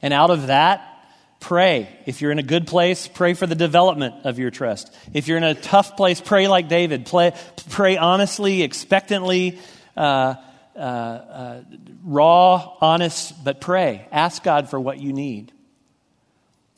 And 0.00 0.14
out 0.14 0.30
of 0.30 0.46
that, 0.46 0.97
pray. 1.40 1.88
If 2.06 2.20
you're 2.20 2.32
in 2.32 2.38
a 2.38 2.42
good 2.44 2.66
place, 2.66 3.08
pray 3.08 3.34
for 3.34 3.46
the 3.46 3.54
development 3.54 4.14
of 4.24 4.38
your 4.38 4.50
trust. 4.50 4.94
If 5.12 5.28
you're 5.28 5.38
in 5.38 5.44
a 5.44 5.54
tough 5.54 5.96
place, 5.96 6.20
pray 6.20 6.48
like 6.48 6.68
David. 6.68 7.06
Pray, 7.06 7.32
pray 7.70 7.96
honestly, 7.96 8.62
expectantly. 8.62 9.58
Uh, 9.96 10.34
uh, 10.78 10.80
uh, 10.80 11.60
raw, 12.04 12.76
honest, 12.80 13.42
but 13.42 13.60
pray. 13.60 14.06
Ask 14.12 14.44
God 14.44 14.70
for 14.70 14.78
what 14.78 15.00
you 15.00 15.12
need. 15.12 15.50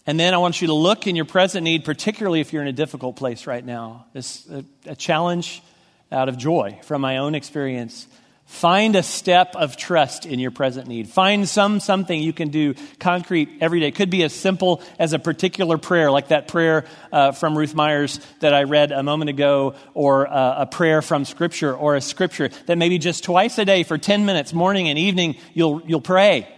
And 0.06 0.18
then 0.18 0.32
I 0.32 0.38
want 0.38 0.62
you 0.62 0.68
to 0.68 0.74
look 0.74 1.06
in 1.06 1.16
your 1.16 1.26
present 1.26 1.64
need, 1.64 1.84
particularly 1.84 2.40
if 2.40 2.52
you're 2.52 2.62
in 2.62 2.68
a 2.68 2.72
difficult 2.72 3.16
place 3.16 3.46
right 3.46 3.64
now. 3.64 4.06
This 4.14 4.48
a, 4.48 4.64
a 4.86 4.96
challenge 4.96 5.62
out 6.10 6.30
of 6.30 6.38
joy 6.38 6.80
from 6.84 7.02
my 7.02 7.18
own 7.18 7.34
experience 7.34 8.06
Find 8.50 8.96
a 8.96 9.02
step 9.04 9.54
of 9.54 9.76
trust 9.76 10.26
in 10.26 10.40
your 10.40 10.50
present 10.50 10.88
need. 10.88 11.08
Find 11.08 11.48
some 11.48 11.78
something 11.78 12.20
you 12.20 12.32
can 12.32 12.48
do 12.48 12.74
concrete 12.98 13.48
every 13.60 13.78
day. 13.78 13.86
It 13.86 13.94
could 13.94 14.10
be 14.10 14.24
as 14.24 14.34
simple 14.34 14.82
as 14.98 15.12
a 15.12 15.20
particular 15.20 15.78
prayer, 15.78 16.10
like 16.10 16.28
that 16.28 16.48
prayer 16.48 16.84
uh, 17.12 17.30
from 17.30 17.56
Ruth 17.56 17.74
Myers 17.74 18.18
that 18.40 18.52
I 18.52 18.64
read 18.64 18.90
a 18.90 19.04
moment 19.04 19.30
ago, 19.30 19.76
or 19.94 20.26
uh, 20.26 20.62
a 20.62 20.66
prayer 20.66 21.00
from 21.00 21.24
Scripture, 21.24 21.74
or 21.74 21.94
a 21.94 22.00
Scripture 22.00 22.50
that 22.66 22.76
maybe 22.76 22.98
just 22.98 23.22
twice 23.22 23.56
a 23.56 23.64
day 23.64 23.84
for 23.84 23.96
10 23.96 24.26
minutes, 24.26 24.52
morning 24.52 24.88
and 24.88 24.98
evening, 24.98 25.36
you'll, 25.54 25.80
you'll 25.86 26.00
pray. 26.00 26.48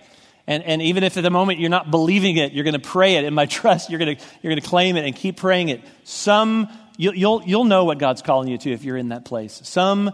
And, 0.47 0.62
and 0.64 0.80
even 0.80 1.05
if 1.05 1.18
at 1.18 1.22
the 1.22 1.30
moment 1.30 1.61
you're 1.61 1.70
not 1.70 1.90
believing 1.90 2.38
it, 2.38 2.53
you're 2.53 2.64
going 2.64 2.72
to 2.72 2.80
pray 2.80 3.16
it. 3.16 3.24
In 3.24 3.34
my 3.34 3.47
trust, 3.61 3.90
you're 3.90 4.01
going 4.01 4.16
to, 4.16 4.24
you're 4.40 4.51
going 4.51 4.62
to 4.62 4.68
claim 4.68 4.97
it 4.97 5.05
and 5.05 5.14
keep 5.14 5.36
praying 5.36 5.68
it. 5.68 5.82
Some, 6.05 6.68
you'll, 6.97 7.14
you'll, 7.14 7.43
you'll 7.45 7.64
know 7.64 7.84
what 7.84 7.99
God's 7.99 8.22
calling 8.22 8.49
you 8.49 8.57
to 8.57 8.72
if 8.72 8.82
you're 8.82 8.97
in 8.97 9.11
that 9.11 9.26
place. 9.26 9.61
Some 9.62 10.11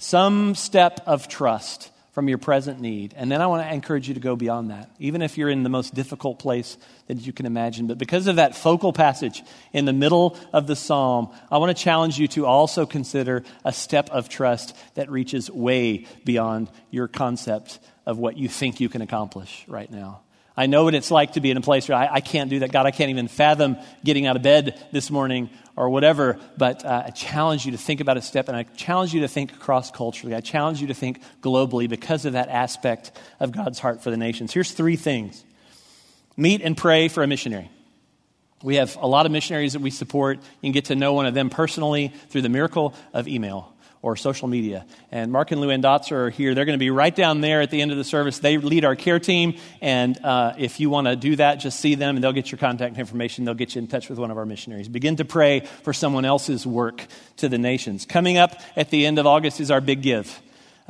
some 0.00 0.54
step 0.54 1.00
of 1.06 1.28
trust 1.28 1.90
from 2.12 2.26
your 2.26 2.38
present 2.38 2.80
need. 2.80 3.12
And 3.16 3.30
then 3.30 3.42
I 3.42 3.46
want 3.46 3.62
to 3.68 3.72
encourage 3.72 4.08
you 4.08 4.14
to 4.14 4.20
go 4.20 4.34
beyond 4.34 4.70
that, 4.70 4.90
even 4.98 5.20
if 5.20 5.36
you're 5.36 5.50
in 5.50 5.62
the 5.62 5.68
most 5.68 5.94
difficult 5.94 6.38
place 6.38 6.78
that 7.06 7.18
you 7.18 7.34
can 7.34 7.44
imagine. 7.44 7.86
But 7.86 7.98
because 7.98 8.26
of 8.26 8.36
that 8.36 8.56
focal 8.56 8.94
passage 8.94 9.42
in 9.74 9.84
the 9.84 9.92
middle 9.92 10.38
of 10.54 10.66
the 10.66 10.74
psalm, 10.74 11.28
I 11.50 11.58
want 11.58 11.76
to 11.76 11.80
challenge 11.80 12.18
you 12.18 12.28
to 12.28 12.46
also 12.46 12.86
consider 12.86 13.44
a 13.62 13.74
step 13.74 14.08
of 14.08 14.30
trust 14.30 14.74
that 14.94 15.10
reaches 15.10 15.50
way 15.50 16.06
beyond 16.24 16.70
your 16.90 17.06
concept 17.06 17.78
of 18.06 18.18
what 18.18 18.38
you 18.38 18.48
think 18.48 18.80
you 18.80 18.88
can 18.88 19.02
accomplish 19.02 19.64
right 19.68 19.90
now. 19.90 20.22
I 20.60 20.66
know 20.66 20.84
what 20.84 20.94
it's 20.94 21.10
like 21.10 21.32
to 21.32 21.40
be 21.40 21.50
in 21.50 21.56
a 21.56 21.62
place 21.62 21.88
where 21.88 21.96
I, 21.96 22.16
I, 22.16 22.20
can't 22.20 22.50
do 22.50 22.58
that. 22.58 22.70
God, 22.70 22.84
I 22.84 22.90
can't 22.90 23.08
even 23.08 23.28
fathom 23.28 23.78
getting 24.04 24.26
out 24.26 24.36
of 24.36 24.42
bed 24.42 24.78
this 24.92 25.10
morning 25.10 25.48
or 25.74 25.88
whatever. 25.88 26.38
But 26.58 26.84
uh, 26.84 27.04
I 27.06 27.10
challenge 27.12 27.64
you 27.64 27.72
to 27.72 27.78
think 27.78 28.02
about 28.02 28.18
a 28.18 28.20
step, 28.20 28.48
and 28.48 28.54
I 28.54 28.64
challenge 28.64 29.14
you 29.14 29.22
to 29.22 29.28
think 29.28 29.58
cross 29.58 29.90
culturally. 29.90 30.34
I 30.34 30.42
challenge 30.42 30.82
you 30.82 30.88
to 30.88 30.94
think 30.94 31.22
globally 31.40 31.88
because 31.88 32.26
of 32.26 32.34
that 32.34 32.50
aspect 32.50 33.10
of 33.40 33.52
God's 33.52 33.78
heart 33.78 34.02
for 34.02 34.10
the 34.10 34.18
nations. 34.18 34.52
Here's 34.52 34.70
three 34.70 34.96
things 34.96 35.42
meet 36.36 36.60
and 36.60 36.76
pray 36.76 37.08
for 37.08 37.22
a 37.22 37.26
missionary. 37.26 37.70
We 38.62 38.74
have 38.74 38.96
a 38.96 39.06
lot 39.06 39.24
of 39.24 39.32
missionaries 39.32 39.72
that 39.72 39.80
we 39.80 39.90
support. 39.90 40.36
You 40.36 40.66
can 40.68 40.72
get 40.72 40.84
to 40.86 40.94
know 40.94 41.14
one 41.14 41.24
of 41.24 41.32
them 41.32 41.48
personally 41.48 42.12
through 42.28 42.42
the 42.42 42.50
miracle 42.50 42.92
of 43.14 43.28
email 43.28 43.72
or 44.02 44.16
social 44.16 44.48
media. 44.48 44.86
And 45.10 45.30
Mark 45.30 45.50
and 45.50 45.60
Luann 45.60 45.82
Dotzer 45.82 46.12
are 46.12 46.30
here. 46.30 46.54
They're 46.54 46.64
going 46.64 46.78
to 46.78 46.82
be 46.82 46.90
right 46.90 47.14
down 47.14 47.40
there 47.40 47.60
at 47.60 47.70
the 47.70 47.82
end 47.82 47.90
of 47.90 47.98
the 47.98 48.04
service. 48.04 48.38
They 48.38 48.56
lead 48.56 48.84
our 48.84 48.96
care 48.96 49.18
team. 49.18 49.56
And 49.80 50.18
uh, 50.24 50.54
if 50.58 50.80
you 50.80 50.88
want 50.88 51.06
to 51.06 51.16
do 51.16 51.36
that, 51.36 51.56
just 51.56 51.80
see 51.80 51.94
them 51.94 52.16
and 52.16 52.24
they'll 52.24 52.32
get 52.32 52.50
your 52.50 52.58
contact 52.58 52.96
information. 52.96 53.44
They'll 53.44 53.54
get 53.54 53.74
you 53.74 53.82
in 53.82 53.88
touch 53.88 54.08
with 54.08 54.18
one 54.18 54.30
of 54.30 54.38
our 54.38 54.46
missionaries. 54.46 54.88
Begin 54.88 55.16
to 55.16 55.24
pray 55.24 55.60
for 55.82 55.92
someone 55.92 56.24
else's 56.24 56.66
work 56.66 57.06
to 57.38 57.48
the 57.48 57.58
nations. 57.58 58.06
Coming 58.06 58.38
up 58.38 58.58
at 58.76 58.90
the 58.90 59.04
end 59.04 59.18
of 59.18 59.26
August 59.26 59.60
is 59.60 59.70
our 59.70 59.80
big 59.80 60.02
give 60.02 60.40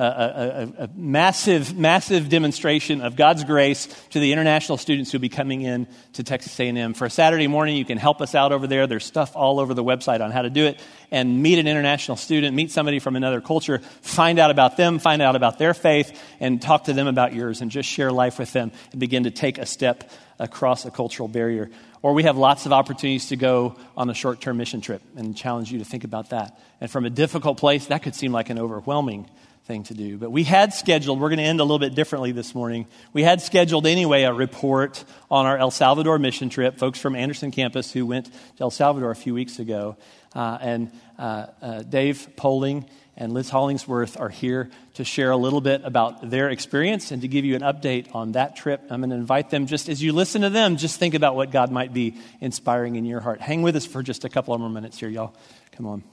a, 0.01 0.73
a, 0.79 0.83
a, 0.83 0.89
massive, 0.95 1.77
massive 1.77 2.29
demonstration 2.29 3.01
of 3.01 3.15
God's 3.15 3.43
grace 3.43 3.87
to 4.11 4.19
the 4.19 4.31
international 4.31 4.77
students 4.77 5.11
who'll 5.11 5.21
be 5.21 5.29
coming 5.29 5.61
in 5.61 5.87
to 6.13 6.23
Texas 6.23 6.59
A&M. 6.59 6.93
For 6.93 7.05
a 7.05 7.09
Saturday 7.09 7.47
morning, 7.47 7.77
you 7.77 7.85
can 7.85 7.97
help 7.97 8.21
us 8.21 8.33
out 8.33 8.51
over 8.51 8.67
there. 8.67 8.87
There's 8.87 9.05
stuff 9.05 9.35
all 9.35 9.59
over 9.59 9.73
the 9.73 9.83
website 9.83 10.21
on 10.21 10.31
how 10.31 10.41
to 10.41 10.49
do 10.49 10.65
it. 10.65 10.79
And 11.11 11.43
meet 11.43 11.59
an 11.59 11.67
international 11.67 12.17
student, 12.17 12.55
meet 12.55 12.71
somebody 12.71 12.99
from 12.99 13.15
another 13.15 13.41
culture, 13.41 13.79
find 14.01 14.39
out 14.39 14.49
about 14.49 14.77
them, 14.77 14.97
find 14.97 15.21
out 15.21 15.35
about 15.35 15.59
their 15.59 15.73
faith, 15.73 16.17
and 16.39 16.61
talk 16.61 16.85
to 16.85 16.93
them 16.93 17.07
about 17.07 17.33
yours, 17.33 17.61
and 17.61 17.69
just 17.69 17.89
share 17.89 18.11
life 18.11 18.39
with 18.39 18.53
them 18.53 18.71
and 18.91 18.99
begin 18.99 19.23
to 19.23 19.31
take 19.31 19.57
a 19.57 19.65
step 19.65 20.09
across 20.39 20.85
a 20.85 20.91
cultural 20.91 21.27
barrier. 21.27 21.69
Or 22.01 22.13
we 22.13 22.23
have 22.23 22.37
lots 22.37 22.65
of 22.65 22.73
opportunities 22.73 23.27
to 23.27 23.35
go 23.35 23.75
on 23.95 24.09
a 24.09 24.13
short 24.13 24.41
term 24.41 24.57
mission 24.57 24.81
trip 24.81 25.01
and 25.15 25.35
challenge 25.37 25.71
you 25.71 25.79
to 25.79 25.85
think 25.85 26.03
about 26.03 26.31
that. 26.31 26.59
And 26.79 26.89
from 26.89 27.05
a 27.05 27.09
difficult 27.09 27.59
place, 27.59 27.87
that 27.87 28.01
could 28.01 28.15
seem 28.15 28.31
like 28.31 28.49
an 28.49 28.57
overwhelming 28.57 29.29
thing 29.65 29.83
to 29.83 29.93
do. 29.93 30.17
But 30.17 30.31
we 30.31 30.43
had 30.43 30.73
scheduled, 30.73 31.19
we're 31.19 31.29
going 31.29 31.37
to 31.39 31.43
end 31.43 31.59
a 31.59 31.63
little 31.63 31.79
bit 31.79 31.95
differently 31.95 32.31
this 32.31 32.55
morning. 32.55 32.87
We 33.13 33.23
had 33.23 33.41
scheduled 33.41 33.85
anyway 33.85 34.23
a 34.23 34.33
report 34.33 35.03
on 35.29 35.45
our 35.45 35.57
El 35.57 35.71
Salvador 35.71 36.19
mission 36.19 36.49
trip, 36.49 36.77
folks 36.77 36.99
from 36.99 37.15
Anderson 37.15 37.51
campus 37.51 37.91
who 37.91 38.05
went 38.05 38.25
to 38.25 38.61
El 38.61 38.71
Salvador 38.71 39.11
a 39.11 39.15
few 39.15 39.33
weeks 39.33 39.59
ago. 39.59 39.97
Uh, 40.33 40.57
and 40.61 40.91
uh, 41.19 41.47
uh, 41.61 41.81
Dave 41.83 42.29
Poling 42.35 42.85
and 43.17 43.33
Liz 43.33 43.49
Hollingsworth 43.49 44.19
are 44.19 44.29
here 44.29 44.69
to 44.95 45.03
share 45.03 45.31
a 45.31 45.37
little 45.37 45.61
bit 45.61 45.81
about 45.83 46.29
their 46.29 46.49
experience 46.49 47.11
and 47.11 47.21
to 47.21 47.27
give 47.27 47.45
you 47.45 47.55
an 47.55 47.61
update 47.61 48.13
on 48.15 48.31
that 48.31 48.55
trip. 48.55 48.81
I'm 48.89 49.01
going 49.01 49.09
to 49.11 49.15
invite 49.15 49.49
them 49.49 49.67
just 49.67 49.89
as 49.89 50.01
you 50.01 50.13
listen 50.13 50.41
to 50.41 50.49
them, 50.49 50.77
just 50.77 50.97
think 50.97 51.13
about 51.13 51.35
what 51.35 51.51
God 51.51 51.71
might 51.71 51.93
be 51.93 52.17
inspiring 52.39 52.95
in 52.95 53.05
your 53.05 53.19
heart. 53.19 53.41
Hang 53.41 53.61
with 53.61 53.75
us 53.75 53.85
for 53.85 54.01
just 54.01 54.23
a 54.23 54.29
couple 54.29 54.53
of 54.53 54.61
more 54.61 54.69
minutes 54.69 54.97
here, 54.97 55.09
y'all. 55.09 55.35
Come 55.73 55.85
on. 55.85 56.10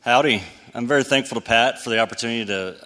Howdy. 0.00 0.44
I'm 0.74 0.86
very 0.86 1.02
thankful 1.02 1.40
to 1.40 1.44
Pat 1.44 1.82
for 1.82 1.90
the 1.90 1.98
opportunity 1.98 2.46
to 2.46 2.76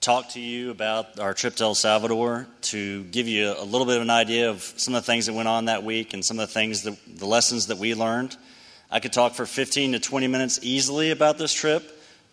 talk 0.00 0.30
to 0.30 0.40
you 0.40 0.70
about 0.70 1.20
our 1.20 1.34
trip 1.34 1.54
to 1.56 1.64
El 1.64 1.74
Salvador, 1.74 2.46
to 2.62 3.04
give 3.04 3.28
you 3.28 3.52
a 3.52 3.62
little 3.62 3.86
bit 3.86 3.96
of 3.96 4.02
an 4.02 4.08
idea 4.08 4.48
of 4.48 4.62
some 4.62 4.94
of 4.94 5.02
the 5.02 5.06
things 5.06 5.26
that 5.26 5.34
went 5.34 5.48
on 5.48 5.66
that 5.66 5.84
week 5.84 6.14
and 6.14 6.24
some 6.24 6.40
of 6.40 6.48
the 6.48 6.52
things 6.54 6.84
that 6.84 6.96
the 7.06 7.26
lessons 7.26 7.66
that 7.66 7.76
we 7.76 7.94
learned. 7.94 8.38
I 8.90 9.00
could 9.00 9.12
talk 9.12 9.34
for 9.34 9.44
15 9.44 9.92
to 9.92 9.98
20 9.98 10.28
minutes 10.28 10.58
easily 10.62 11.10
about 11.10 11.36
this 11.36 11.52
trip, 11.52 11.84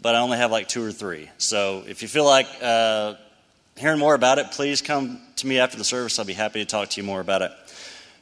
but 0.01 0.15
I 0.15 0.19
only 0.19 0.37
have 0.37 0.51
like 0.51 0.69
two 0.69 0.85
or 0.85 0.93
three. 0.93 1.29
So 1.37 1.83
if 1.85 2.01
you 2.01 2.07
feel 2.07 2.25
like 2.25 2.47
uh, 2.61 3.15
hearing 3.75 3.99
more 3.99 4.15
about 4.15 4.39
it, 4.39 4.51
please 4.51 4.81
come 4.81 5.19
to 5.35 5.47
me 5.47 5.59
after 5.59 5.77
the 5.77 5.83
service. 5.83 6.17
I'll 6.17 6.23
be 6.23 6.31
happy 6.31 6.61
to 6.61 6.65
talk 6.65 6.91
to 6.91 7.01
you 7.01 7.05
more 7.05 7.19
about 7.19 7.41
it. 7.41 7.51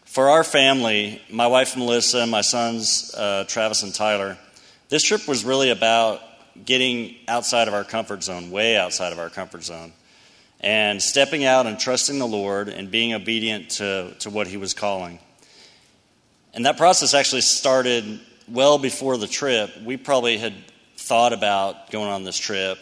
For 0.05 0.31
our 0.31 0.43
family, 0.43 1.21
my 1.29 1.45
wife 1.45 1.77
Melissa, 1.77 2.25
my 2.25 2.41
sons 2.41 3.13
uh, 3.15 3.43
Travis 3.47 3.83
and 3.83 3.93
Tyler, 3.93 4.39
this 4.91 5.03
trip 5.03 5.25
was 5.25 5.45
really 5.45 5.69
about 5.69 6.21
getting 6.65 7.15
outside 7.29 7.69
of 7.69 7.73
our 7.73 7.85
comfort 7.85 8.23
zone, 8.23 8.51
way 8.51 8.75
outside 8.75 9.13
of 9.13 9.19
our 9.19 9.29
comfort 9.29 9.63
zone, 9.63 9.93
and 10.59 11.01
stepping 11.01 11.45
out 11.45 11.65
and 11.65 11.79
trusting 11.79 12.19
the 12.19 12.27
Lord 12.27 12.67
and 12.67 12.91
being 12.91 13.13
obedient 13.13 13.69
to, 13.71 14.13
to 14.19 14.29
what 14.29 14.47
He 14.47 14.57
was 14.57 14.73
calling. 14.73 15.19
And 16.53 16.65
that 16.65 16.75
process 16.75 17.13
actually 17.13 17.39
started 17.39 18.19
well 18.49 18.77
before 18.77 19.17
the 19.17 19.27
trip. 19.27 19.71
We 19.81 19.95
probably 19.95 20.37
had 20.37 20.53
thought 20.97 21.31
about 21.31 21.89
going 21.89 22.09
on 22.09 22.25
this 22.25 22.37
trip 22.37 22.77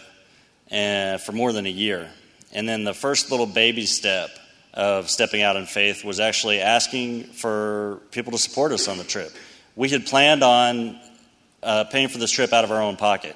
uh, 0.72 1.20
for 1.20 1.32
more 1.32 1.54
than 1.54 1.68
a 1.68 1.72
year. 1.72 2.10
And 2.52 2.68
then 2.68 2.86
the 2.86 2.96
first 2.96 3.30
little 3.30 3.46
baby 3.46 3.86
step 3.86 4.32
of 4.74 5.12
stepping 5.12 5.44
out 5.44 5.58
in 5.58 5.68
faith 5.68 6.04
was 6.04 6.20
actually 6.20 6.60
asking 6.60 7.26
for 7.26 8.02
people 8.10 8.32
to 8.32 8.40
support 8.40 8.72
us 8.72 8.88
on 8.88 8.98
the 8.98 9.04
trip. 9.04 9.32
We 9.76 9.90
had 9.90 10.08
planned 10.08 10.42
on 10.44 11.00
uh, 11.64 11.86
paying 11.86 12.08
for 12.08 12.18
this 12.18 12.32
trip 12.32 12.54
out 12.54 12.64
of 12.64 12.72
our 12.72 12.82
own 12.82 12.96
pocket. 12.96 13.36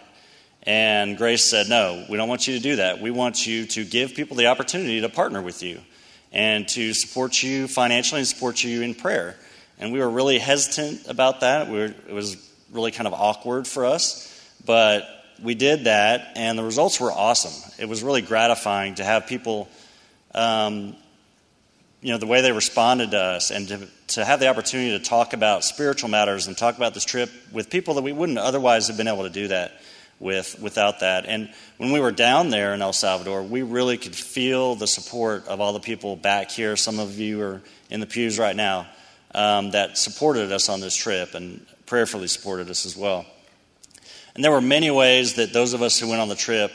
And 0.63 1.17
Grace 1.17 1.43
said, 1.43 1.67
No, 1.67 2.05
we 2.09 2.17
don't 2.17 2.29
want 2.29 2.47
you 2.47 2.55
to 2.55 2.61
do 2.61 2.77
that. 2.77 3.01
We 3.01 3.11
want 3.11 3.45
you 3.45 3.65
to 3.67 3.83
give 3.83 4.15
people 4.15 4.37
the 4.37 4.47
opportunity 4.47 5.01
to 5.01 5.09
partner 5.09 5.41
with 5.41 5.61
you 5.61 5.81
and 6.31 6.67
to 6.69 6.93
support 6.93 7.43
you 7.43 7.67
financially 7.67 8.19
and 8.19 8.27
support 8.27 8.63
you 8.63 8.81
in 8.81 8.95
prayer. 8.95 9.35
And 9.79 9.91
we 9.91 9.99
were 9.99 10.09
really 10.09 10.39
hesitant 10.39 11.07
about 11.07 11.41
that. 11.41 11.67
We 11.67 11.77
were, 11.77 11.93
it 12.07 12.13
was 12.13 12.37
really 12.71 12.91
kind 12.91 13.07
of 13.07 13.13
awkward 13.13 13.67
for 13.67 13.85
us. 13.85 14.29
But 14.65 15.07
we 15.41 15.55
did 15.55 15.85
that, 15.85 16.33
and 16.35 16.57
the 16.57 16.63
results 16.63 16.99
were 16.99 17.11
awesome. 17.11 17.71
It 17.77 17.89
was 17.89 18.03
really 18.03 18.21
gratifying 18.21 18.95
to 18.95 19.03
have 19.03 19.27
people 19.27 19.67
um, 20.33 20.95
you 22.03 22.11
know, 22.11 22.17
the 22.17 22.27
way 22.27 22.41
they 22.41 22.51
responded 22.51 23.11
to 23.11 23.17
us 23.17 23.49
and 23.49 23.67
to, 23.69 23.87
to 24.07 24.25
have 24.25 24.41
the 24.41 24.49
opportunity 24.49 24.97
to 24.97 25.03
talk 25.03 25.31
about 25.31 25.63
spiritual 25.63 26.09
matters 26.09 26.47
and 26.47 26.57
talk 26.57 26.75
about 26.75 26.93
this 26.93 27.05
trip 27.05 27.31
with 27.53 27.69
people 27.69 27.93
that 27.93 28.01
we 28.01 28.11
wouldn't 28.11 28.37
otherwise 28.37 28.89
have 28.89 28.97
been 28.97 29.07
able 29.07 29.23
to 29.23 29.29
do 29.29 29.47
that 29.47 29.71
with 30.19 30.59
without 30.59 30.99
that. 30.99 31.25
And 31.25 31.49
when 31.77 31.93
we 31.93 32.01
were 32.01 32.11
down 32.11 32.49
there 32.49 32.73
in 32.73 32.81
El 32.81 32.91
Salvador, 32.91 33.41
we 33.41 33.61
really 33.61 33.97
could 33.97 34.15
feel 34.15 34.75
the 34.75 34.85
support 34.85 35.47
of 35.47 35.61
all 35.61 35.71
the 35.71 35.79
people 35.79 36.17
back 36.17 36.51
here. 36.51 36.75
Some 36.75 36.99
of 36.99 37.17
you 37.17 37.41
are 37.41 37.61
in 37.89 38.01
the 38.01 38.05
pews 38.05 38.37
right 38.37 38.55
now 38.55 38.85
um, 39.33 39.71
that 39.71 39.97
supported 39.97 40.51
us 40.51 40.67
on 40.67 40.81
this 40.81 40.95
trip 40.95 41.35
and 41.35 41.65
prayerfully 41.85 42.27
supported 42.27 42.69
us 42.69 42.85
as 42.85 42.97
well. 42.97 43.25
And 44.35 44.43
there 44.43 44.51
were 44.51 44.61
many 44.61 44.91
ways 44.91 45.35
that 45.35 45.53
those 45.53 45.73
of 45.73 45.81
us 45.81 45.97
who 45.97 46.09
went 46.09 46.19
on 46.19 46.27
the 46.27 46.35
trip 46.35 46.73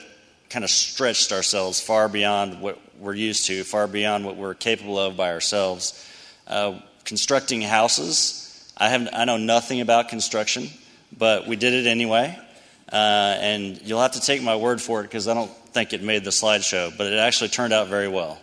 kind 0.50 0.64
of 0.64 0.70
stretched 0.70 1.32
ourselves 1.32 1.80
far 1.80 2.08
beyond 2.08 2.60
what 2.60 2.78
we're 2.98 3.14
used 3.14 3.46
to, 3.46 3.64
far 3.64 3.86
beyond 3.86 4.24
what 4.24 4.36
we're 4.36 4.54
capable 4.54 4.98
of 4.98 5.16
by 5.16 5.30
ourselves. 5.32 6.04
Uh, 6.46 6.80
constructing 7.04 7.60
houses, 7.60 8.72
I, 8.76 8.88
have, 8.88 9.08
I 9.12 9.24
know 9.24 9.36
nothing 9.36 9.80
about 9.80 10.08
construction, 10.08 10.68
but 11.16 11.46
we 11.46 11.56
did 11.56 11.74
it 11.74 11.86
anyway. 11.86 12.38
Uh, 12.90 13.36
and 13.40 13.80
you'll 13.82 14.00
have 14.00 14.12
to 14.12 14.20
take 14.20 14.42
my 14.42 14.56
word 14.56 14.80
for 14.80 15.00
it 15.00 15.04
because 15.04 15.28
I 15.28 15.34
don't 15.34 15.50
think 15.72 15.92
it 15.92 16.02
made 16.02 16.24
the 16.24 16.30
slideshow, 16.30 16.96
but 16.96 17.06
it 17.12 17.18
actually 17.18 17.50
turned 17.50 17.72
out 17.72 17.88
very 17.88 18.08
well. 18.08 18.38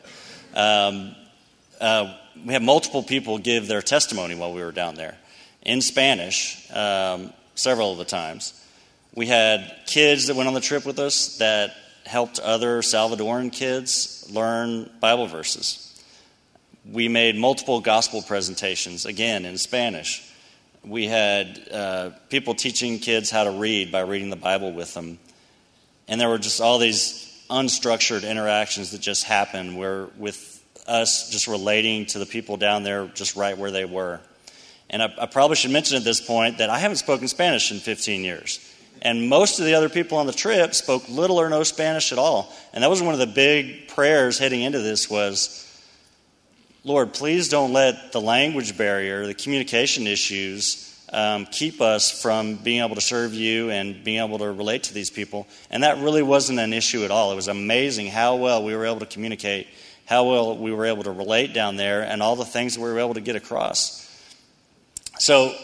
Um, 0.56 1.16
uh, 1.82 2.16
we 2.46 2.54
had 2.54 2.62
multiple 2.62 3.02
people 3.02 3.40
give 3.40 3.68
their 3.68 3.82
testimony 3.82 4.36
while 4.36 4.54
we 4.54 4.62
were 4.62 4.72
down 4.72 4.96
there 4.96 5.18
in 5.64 5.82
Spanish, 5.82 6.70
um, 6.72 7.34
several 7.56 7.92
of 7.92 7.98
the 7.98 8.06
times. 8.06 8.54
We 9.16 9.26
had 9.26 9.74
kids 9.88 10.28
that 10.28 10.36
went 10.36 10.48
on 10.48 10.54
the 10.54 10.62
trip 10.62 10.86
with 10.86 11.00
us 11.00 11.38
that 11.38 11.74
helped 12.06 12.40
other 12.40 12.82
Salvadoran 12.82 13.52
kids 13.52 14.28
learn 14.32 14.90
Bible 15.00 15.28
verses. 15.28 15.82
We 16.90 17.08
made 17.08 17.36
multiple 17.36 17.82
gospel 17.82 18.22
presentations, 18.22 19.06
again 19.06 19.46
in 19.46 19.58
Spanish. 19.58 20.32
We 20.84 21.08
had 21.08 21.68
uh, 21.72 22.10
people 22.30 22.54
teaching 22.54 23.00
kids 23.00 23.32
how 23.32 23.46
to 23.46 23.52
read 23.52 23.92
by 23.92 24.02
reading 24.02 24.30
the 24.30 24.36
Bible 24.36 24.72
with 24.72 24.94
them. 24.94 25.18
And 26.08 26.22
there 26.22 26.30
were 26.30 26.38
just 26.38 26.62
all 26.62 26.78
these 26.78 27.26
unstructured 27.50 28.30
interactions 28.30 28.92
that 28.92 29.02
just 29.02 29.24
happened 29.24 29.78
where, 29.78 30.06
with 30.18 30.64
us 30.88 31.32
just 31.32 31.48
relating 31.48 32.06
to 32.08 32.20
the 32.20 32.26
people 32.26 32.58
down 32.58 32.84
there 32.84 33.08
just 33.08 33.36
right 33.36 33.58
where 33.58 33.72
they 33.72 33.86
were. 33.86 34.20
And 34.90 35.02
I, 35.02 35.14
I 35.20 35.26
probably 35.26 35.56
should 35.56 35.72
mention 35.72 35.98
at 35.98 36.04
this 36.04 36.22
point 36.22 36.60
that 36.60 36.70
I 36.70 36.78
haven't 36.78 36.98
spoken 36.98 37.28
Spanish 37.28 37.72
in 37.72 37.80
15 37.80 38.24
years. 38.24 38.60
And 39.02 39.30
most 39.30 39.60
of 39.60 39.66
the 39.66 39.76
other 39.76 39.90
people 39.90 40.18
on 40.18 40.28
the 40.28 40.34
trip 40.34 40.74
spoke 40.74 41.08
little 41.10 41.40
or 41.40 41.50
no 41.50 41.64
Spanish 41.64 42.12
at 42.12 42.18
all. 42.18 42.54
And 42.74 42.84
that 42.84 42.90
was 42.90 43.02
one 43.02 43.14
of 43.14 43.20
the 43.20 43.28
big 43.28 43.88
prayers 43.88 44.40
heading 44.40 44.62
into 44.62 44.80
this 44.80 45.10
was, 45.10 45.62
Lord, 46.84 47.14
please 47.14 47.50
don't 47.50 47.74
let 47.74 48.12
the 48.12 48.22
language 48.22 48.78
barrier, 48.78 49.26
the 49.26 49.34
communication 49.34 50.08
issues, 50.08 50.86
um, 51.12 51.46
keep 51.46 51.82
us 51.82 52.12
from 52.22 52.56
being 52.56 52.84
able 52.84 52.96
to 52.96 53.02
serve 53.02 53.34
you 53.34 53.70
and 53.70 54.04
being 54.04 54.22
able 54.22 54.38
to 54.40 54.52
relate 54.52 54.84
to 54.84 54.94
these 54.94 55.10
people. 55.10 55.48
And 55.70 55.84
that 55.84 56.00
really 56.00 56.24
wasn't 56.24 56.60
an 56.60 56.74
issue 56.74 57.06
at 57.06 57.12
all. 57.12 57.32
It 57.32 57.36
was 57.36 57.48
amazing 57.48 58.08
how 58.08 58.36
well 58.36 58.64
we 58.64 58.76
were 58.76 58.86
able 58.86 59.00
to 59.00 59.06
communicate, 59.06 59.68
how 60.06 60.30
well 60.30 60.58
we 60.58 60.72
were 60.74 60.86
able 60.86 61.04
to 61.04 61.12
relate 61.12 61.54
down 61.54 61.78
there, 61.78 62.02
and 62.02 62.22
all 62.22 62.36
the 62.36 62.46
things 62.46 62.78
we 62.78 62.84
were 62.84 63.00
able 63.00 63.14
to 63.14 63.22
get 63.22 63.36
across. 63.36 64.02
So, 65.20 65.56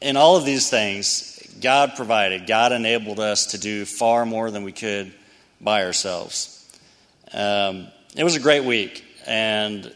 in 0.00 0.16
all 0.16 0.36
of 0.36 0.44
these 0.44 0.68
things, 0.68 1.35
God 1.60 1.92
provided, 1.96 2.46
God 2.46 2.72
enabled 2.72 3.20
us 3.20 3.46
to 3.46 3.58
do 3.58 3.84
far 3.84 4.26
more 4.26 4.50
than 4.50 4.62
we 4.62 4.72
could 4.72 5.12
by 5.60 5.84
ourselves. 5.84 6.52
Um, 7.32 7.88
it 8.16 8.24
was 8.24 8.36
a 8.36 8.40
great 8.40 8.64
week, 8.64 9.04
and 9.26 9.92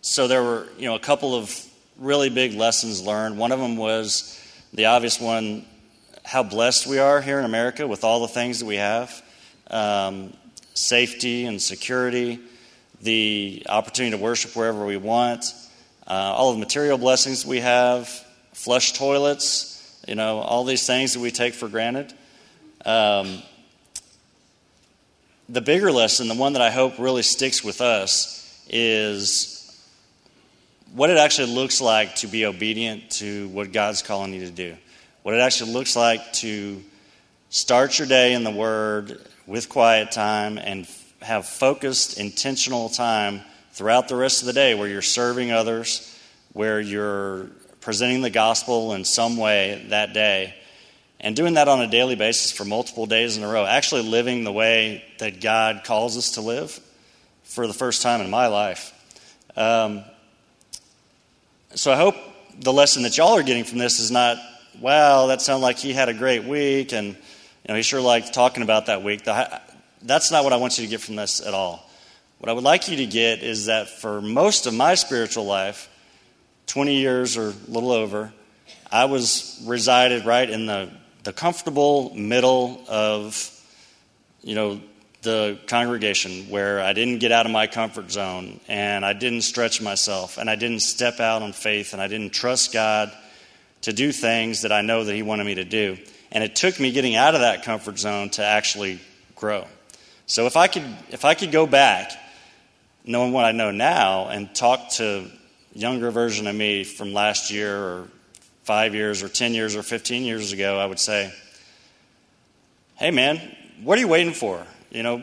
so 0.00 0.28
there 0.28 0.42
were 0.42 0.66
you 0.78 0.86
know 0.86 0.94
a 0.94 1.00
couple 1.00 1.34
of 1.34 1.54
really 1.98 2.30
big 2.30 2.54
lessons 2.54 3.02
learned. 3.02 3.38
One 3.38 3.52
of 3.52 3.58
them 3.60 3.76
was 3.76 4.40
the 4.72 4.86
obvious 4.86 5.20
one: 5.20 5.64
how 6.24 6.42
blessed 6.42 6.86
we 6.86 6.98
are 6.98 7.20
here 7.20 7.38
in 7.38 7.44
America 7.44 7.86
with 7.86 8.04
all 8.04 8.20
the 8.20 8.28
things 8.28 8.60
that 8.60 8.66
we 8.66 8.76
have, 8.76 9.22
um, 9.70 10.32
safety 10.74 11.44
and 11.46 11.60
security, 11.60 12.40
the 13.02 13.62
opportunity 13.68 14.16
to 14.16 14.22
worship 14.22 14.56
wherever 14.56 14.84
we 14.84 14.96
want. 14.96 15.44
uh, 16.08 16.32
all 16.34 16.48
of 16.48 16.56
the 16.56 16.60
material 16.60 16.96
blessings 16.96 17.44
we 17.44 17.60
have, 17.60 18.08
flush 18.54 18.92
toilets, 18.94 19.77
you 20.08 20.14
know, 20.14 20.38
all 20.38 20.64
these 20.64 20.86
things 20.86 21.12
that 21.12 21.20
we 21.20 21.30
take 21.30 21.54
for 21.54 21.68
granted. 21.68 22.12
Um, 22.84 23.42
the 25.48 25.60
bigger 25.60 25.92
lesson, 25.92 26.28
the 26.28 26.34
one 26.34 26.54
that 26.54 26.62
I 26.62 26.70
hope 26.70 26.98
really 26.98 27.22
sticks 27.22 27.62
with 27.62 27.80
us, 27.80 28.64
is 28.70 29.54
what 30.94 31.10
it 31.10 31.18
actually 31.18 31.54
looks 31.54 31.80
like 31.80 32.16
to 32.16 32.26
be 32.26 32.46
obedient 32.46 33.10
to 33.10 33.48
what 33.48 33.72
God's 33.72 34.02
calling 34.02 34.32
you 34.32 34.40
to 34.40 34.50
do. 34.50 34.76
What 35.22 35.34
it 35.34 35.40
actually 35.40 35.72
looks 35.72 35.94
like 35.94 36.32
to 36.34 36.82
start 37.50 37.98
your 37.98 38.08
day 38.08 38.32
in 38.32 38.44
the 38.44 38.50
Word 38.50 39.20
with 39.46 39.68
quiet 39.68 40.10
time 40.10 40.58
and 40.58 40.88
have 41.20 41.46
focused, 41.46 42.18
intentional 42.18 42.88
time 42.88 43.42
throughout 43.72 44.08
the 44.08 44.16
rest 44.16 44.42
of 44.42 44.46
the 44.46 44.52
day 44.52 44.74
where 44.74 44.88
you're 44.88 45.02
serving 45.02 45.50
others, 45.50 46.18
where 46.52 46.80
you're 46.80 47.50
presenting 47.88 48.20
the 48.20 48.28
gospel 48.28 48.92
in 48.92 49.02
some 49.02 49.38
way 49.38 49.82
that 49.88 50.12
day, 50.12 50.54
and 51.20 51.34
doing 51.34 51.54
that 51.54 51.68
on 51.68 51.80
a 51.80 51.86
daily 51.86 52.16
basis 52.16 52.52
for 52.52 52.66
multiple 52.66 53.06
days 53.06 53.38
in 53.38 53.42
a 53.42 53.48
row, 53.48 53.64
actually 53.64 54.02
living 54.02 54.44
the 54.44 54.52
way 54.52 55.02
that 55.20 55.40
God 55.40 55.84
calls 55.84 56.14
us 56.18 56.32
to 56.32 56.42
live 56.42 56.78
for 57.44 57.66
the 57.66 57.72
first 57.72 58.02
time 58.02 58.20
in 58.20 58.28
my 58.28 58.48
life. 58.48 58.92
Um, 59.56 60.04
so 61.74 61.90
I 61.90 61.96
hope 61.96 62.14
the 62.60 62.74
lesson 62.74 63.04
that 63.04 63.16
y'all 63.16 63.38
are 63.38 63.42
getting 63.42 63.64
from 63.64 63.78
this 63.78 64.00
is 64.00 64.10
not, 64.10 64.36
wow, 64.80 65.28
that 65.28 65.40
sounded 65.40 65.62
like 65.62 65.78
he 65.78 65.94
had 65.94 66.10
a 66.10 66.14
great 66.14 66.44
week 66.44 66.92
and 66.92 67.06
you 67.06 67.14
know, 67.68 67.74
he 67.74 67.80
sure 67.80 68.02
liked 68.02 68.34
talking 68.34 68.62
about 68.62 68.84
that 68.84 69.02
week. 69.02 69.24
That's 69.24 70.30
not 70.30 70.44
what 70.44 70.52
I 70.52 70.56
want 70.56 70.76
you 70.76 70.84
to 70.84 70.90
get 70.90 71.00
from 71.00 71.16
this 71.16 71.40
at 71.40 71.54
all. 71.54 71.88
What 72.36 72.50
I 72.50 72.52
would 72.52 72.64
like 72.64 72.90
you 72.90 72.98
to 72.98 73.06
get 73.06 73.42
is 73.42 73.64
that 73.64 73.88
for 73.88 74.20
most 74.20 74.66
of 74.66 74.74
my 74.74 74.94
spiritual 74.94 75.46
life, 75.46 75.88
20 76.68 76.94
years 76.94 77.36
or 77.36 77.48
a 77.48 77.70
little 77.70 77.90
over, 77.90 78.32
I 78.92 79.06
was 79.06 79.60
resided 79.66 80.24
right 80.24 80.48
in 80.48 80.66
the, 80.66 80.90
the 81.24 81.32
comfortable 81.32 82.14
middle 82.14 82.84
of, 82.88 83.50
you 84.42 84.54
know, 84.54 84.80
the 85.22 85.58
congregation 85.66 86.48
where 86.48 86.80
I 86.80 86.92
didn't 86.92 87.18
get 87.18 87.32
out 87.32 87.44
of 87.44 87.52
my 87.52 87.66
comfort 87.66 88.12
zone 88.12 88.60
and 88.68 89.04
I 89.04 89.14
didn't 89.14 89.42
stretch 89.42 89.82
myself 89.82 90.38
and 90.38 90.48
I 90.48 90.54
didn't 90.54 90.80
step 90.80 91.20
out 91.20 91.42
on 91.42 91.52
faith 91.52 91.92
and 91.92 92.00
I 92.00 92.06
didn't 92.06 92.30
trust 92.30 92.72
God 92.72 93.10
to 93.82 93.92
do 93.92 94.12
things 94.12 94.62
that 94.62 94.70
I 94.70 94.82
know 94.82 95.04
that 95.04 95.14
He 95.14 95.22
wanted 95.22 95.44
me 95.44 95.56
to 95.56 95.64
do. 95.64 95.98
And 96.30 96.44
it 96.44 96.54
took 96.54 96.78
me 96.78 96.92
getting 96.92 97.16
out 97.16 97.34
of 97.34 97.40
that 97.40 97.64
comfort 97.64 97.98
zone 97.98 98.30
to 98.30 98.44
actually 98.44 99.00
grow. 99.34 99.66
So 100.26 100.46
if 100.46 100.56
I 100.56 100.68
could, 100.68 100.84
if 101.10 101.24
I 101.24 101.34
could 101.34 101.50
go 101.50 101.66
back, 101.66 102.12
knowing 103.04 103.32
what 103.32 103.46
I 103.46 103.52
know 103.52 103.70
now, 103.70 104.28
and 104.28 104.54
talk 104.54 104.90
to 104.92 105.30
younger 105.78 106.10
version 106.10 106.48
of 106.48 106.56
me 106.56 106.82
from 106.82 107.12
last 107.12 107.52
year 107.52 107.76
or 107.76 108.08
five 108.64 108.94
years 108.94 109.22
or 109.22 109.28
10 109.28 109.54
years 109.54 109.76
or 109.76 109.82
15 109.82 110.24
years 110.24 110.52
ago, 110.52 110.78
I 110.78 110.84
would 110.84 110.98
say, 110.98 111.32
hey 112.96 113.12
man, 113.12 113.40
what 113.82 113.96
are 113.96 114.00
you 114.00 114.08
waiting 114.08 114.34
for? 114.34 114.66
You 114.90 115.04
know, 115.04 115.22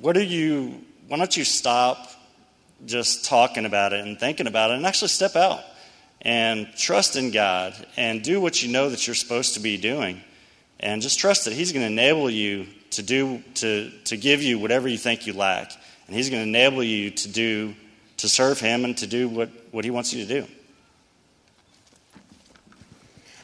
what 0.00 0.18
are 0.18 0.22
you, 0.22 0.82
why 1.08 1.16
don't 1.16 1.34
you 1.34 1.44
stop 1.44 2.10
just 2.84 3.24
talking 3.24 3.64
about 3.64 3.94
it 3.94 4.06
and 4.06 4.20
thinking 4.20 4.46
about 4.46 4.70
it 4.70 4.74
and 4.74 4.84
actually 4.84 5.08
step 5.08 5.34
out 5.34 5.64
and 6.20 6.68
trust 6.76 7.16
in 7.16 7.30
God 7.30 7.74
and 7.96 8.22
do 8.22 8.40
what 8.40 8.62
you 8.62 8.70
know 8.70 8.90
that 8.90 9.06
you're 9.06 9.14
supposed 9.14 9.54
to 9.54 9.60
be 9.60 9.78
doing 9.78 10.20
and 10.78 11.00
just 11.00 11.18
trust 11.18 11.46
that 11.46 11.54
He's 11.54 11.72
going 11.72 11.86
to 11.86 11.90
enable 11.90 12.28
you 12.28 12.66
to 12.90 13.02
do, 13.02 13.42
to, 13.54 13.90
to 14.04 14.18
give 14.18 14.42
you 14.42 14.58
whatever 14.58 14.88
you 14.88 14.98
think 14.98 15.26
you 15.26 15.32
lack. 15.32 15.72
And 16.06 16.14
He's 16.14 16.28
going 16.28 16.42
to 16.42 16.48
enable 16.48 16.82
you 16.82 17.10
to 17.10 17.28
do, 17.28 17.74
to 18.24 18.28
serve 18.30 18.58
Him 18.58 18.86
and 18.86 18.96
to 18.96 19.06
do 19.06 19.28
what, 19.28 19.50
what 19.70 19.84
He 19.84 19.90
wants 19.90 20.14
you 20.14 20.26
to 20.26 20.40
do. 20.40 20.46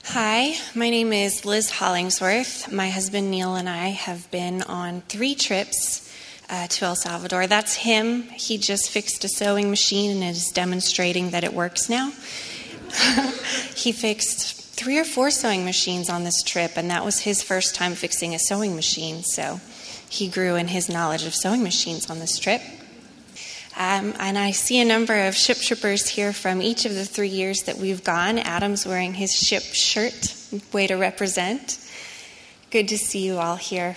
Hi, 0.04 0.54
my 0.74 0.88
name 0.88 1.12
is 1.12 1.44
Liz 1.44 1.70
Hollingsworth. 1.70 2.72
My 2.72 2.88
husband 2.88 3.30
Neil 3.30 3.56
and 3.56 3.68
I 3.68 3.88
have 3.88 4.30
been 4.30 4.62
on 4.62 5.02
three 5.02 5.34
trips 5.34 6.10
uh, 6.48 6.66
to 6.66 6.86
El 6.86 6.96
Salvador. 6.96 7.46
That's 7.46 7.74
him. 7.74 8.22
He 8.22 8.56
just 8.56 8.90
fixed 8.90 9.22
a 9.22 9.28
sewing 9.28 9.68
machine 9.68 10.22
and 10.22 10.30
is 10.30 10.48
demonstrating 10.48 11.30
that 11.30 11.44
it 11.44 11.52
works 11.52 11.90
now. 11.90 12.10
he 13.76 13.92
fixed 13.92 14.56
three 14.74 14.98
or 14.98 15.04
four 15.04 15.30
sewing 15.30 15.66
machines 15.66 16.08
on 16.08 16.24
this 16.24 16.42
trip, 16.42 16.72
and 16.76 16.90
that 16.90 17.04
was 17.04 17.20
his 17.20 17.42
first 17.42 17.74
time 17.74 17.94
fixing 17.94 18.34
a 18.34 18.38
sewing 18.38 18.74
machine. 18.74 19.22
So 19.24 19.60
he 20.08 20.26
grew 20.26 20.56
in 20.56 20.68
his 20.68 20.88
knowledge 20.88 21.26
of 21.26 21.34
sewing 21.34 21.62
machines 21.62 22.08
on 22.08 22.18
this 22.18 22.38
trip. 22.38 22.62
Um, 23.80 24.12
and 24.18 24.36
I 24.36 24.50
see 24.50 24.78
a 24.78 24.84
number 24.84 25.26
of 25.26 25.34
ship 25.34 25.56
trippers 25.56 26.06
here 26.06 26.34
from 26.34 26.60
each 26.60 26.84
of 26.84 26.94
the 26.94 27.06
three 27.06 27.30
years 27.30 27.62
that 27.62 27.78
we've 27.78 28.04
gone. 28.04 28.38
Adam's 28.38 28.84
wearing 28.84 29.14
his 29.14 29.34
ship 29.34 29.62
shirt, 29.62 30.34
way 30.70 30.86
to 30.86 30.96
represent. 30.96 31.78
Good 32.70 32.88
to 32.88 32.98
see 32.98 33.24
you 33.24 33.38
all 33.38 33.56
here. 33.56 33.96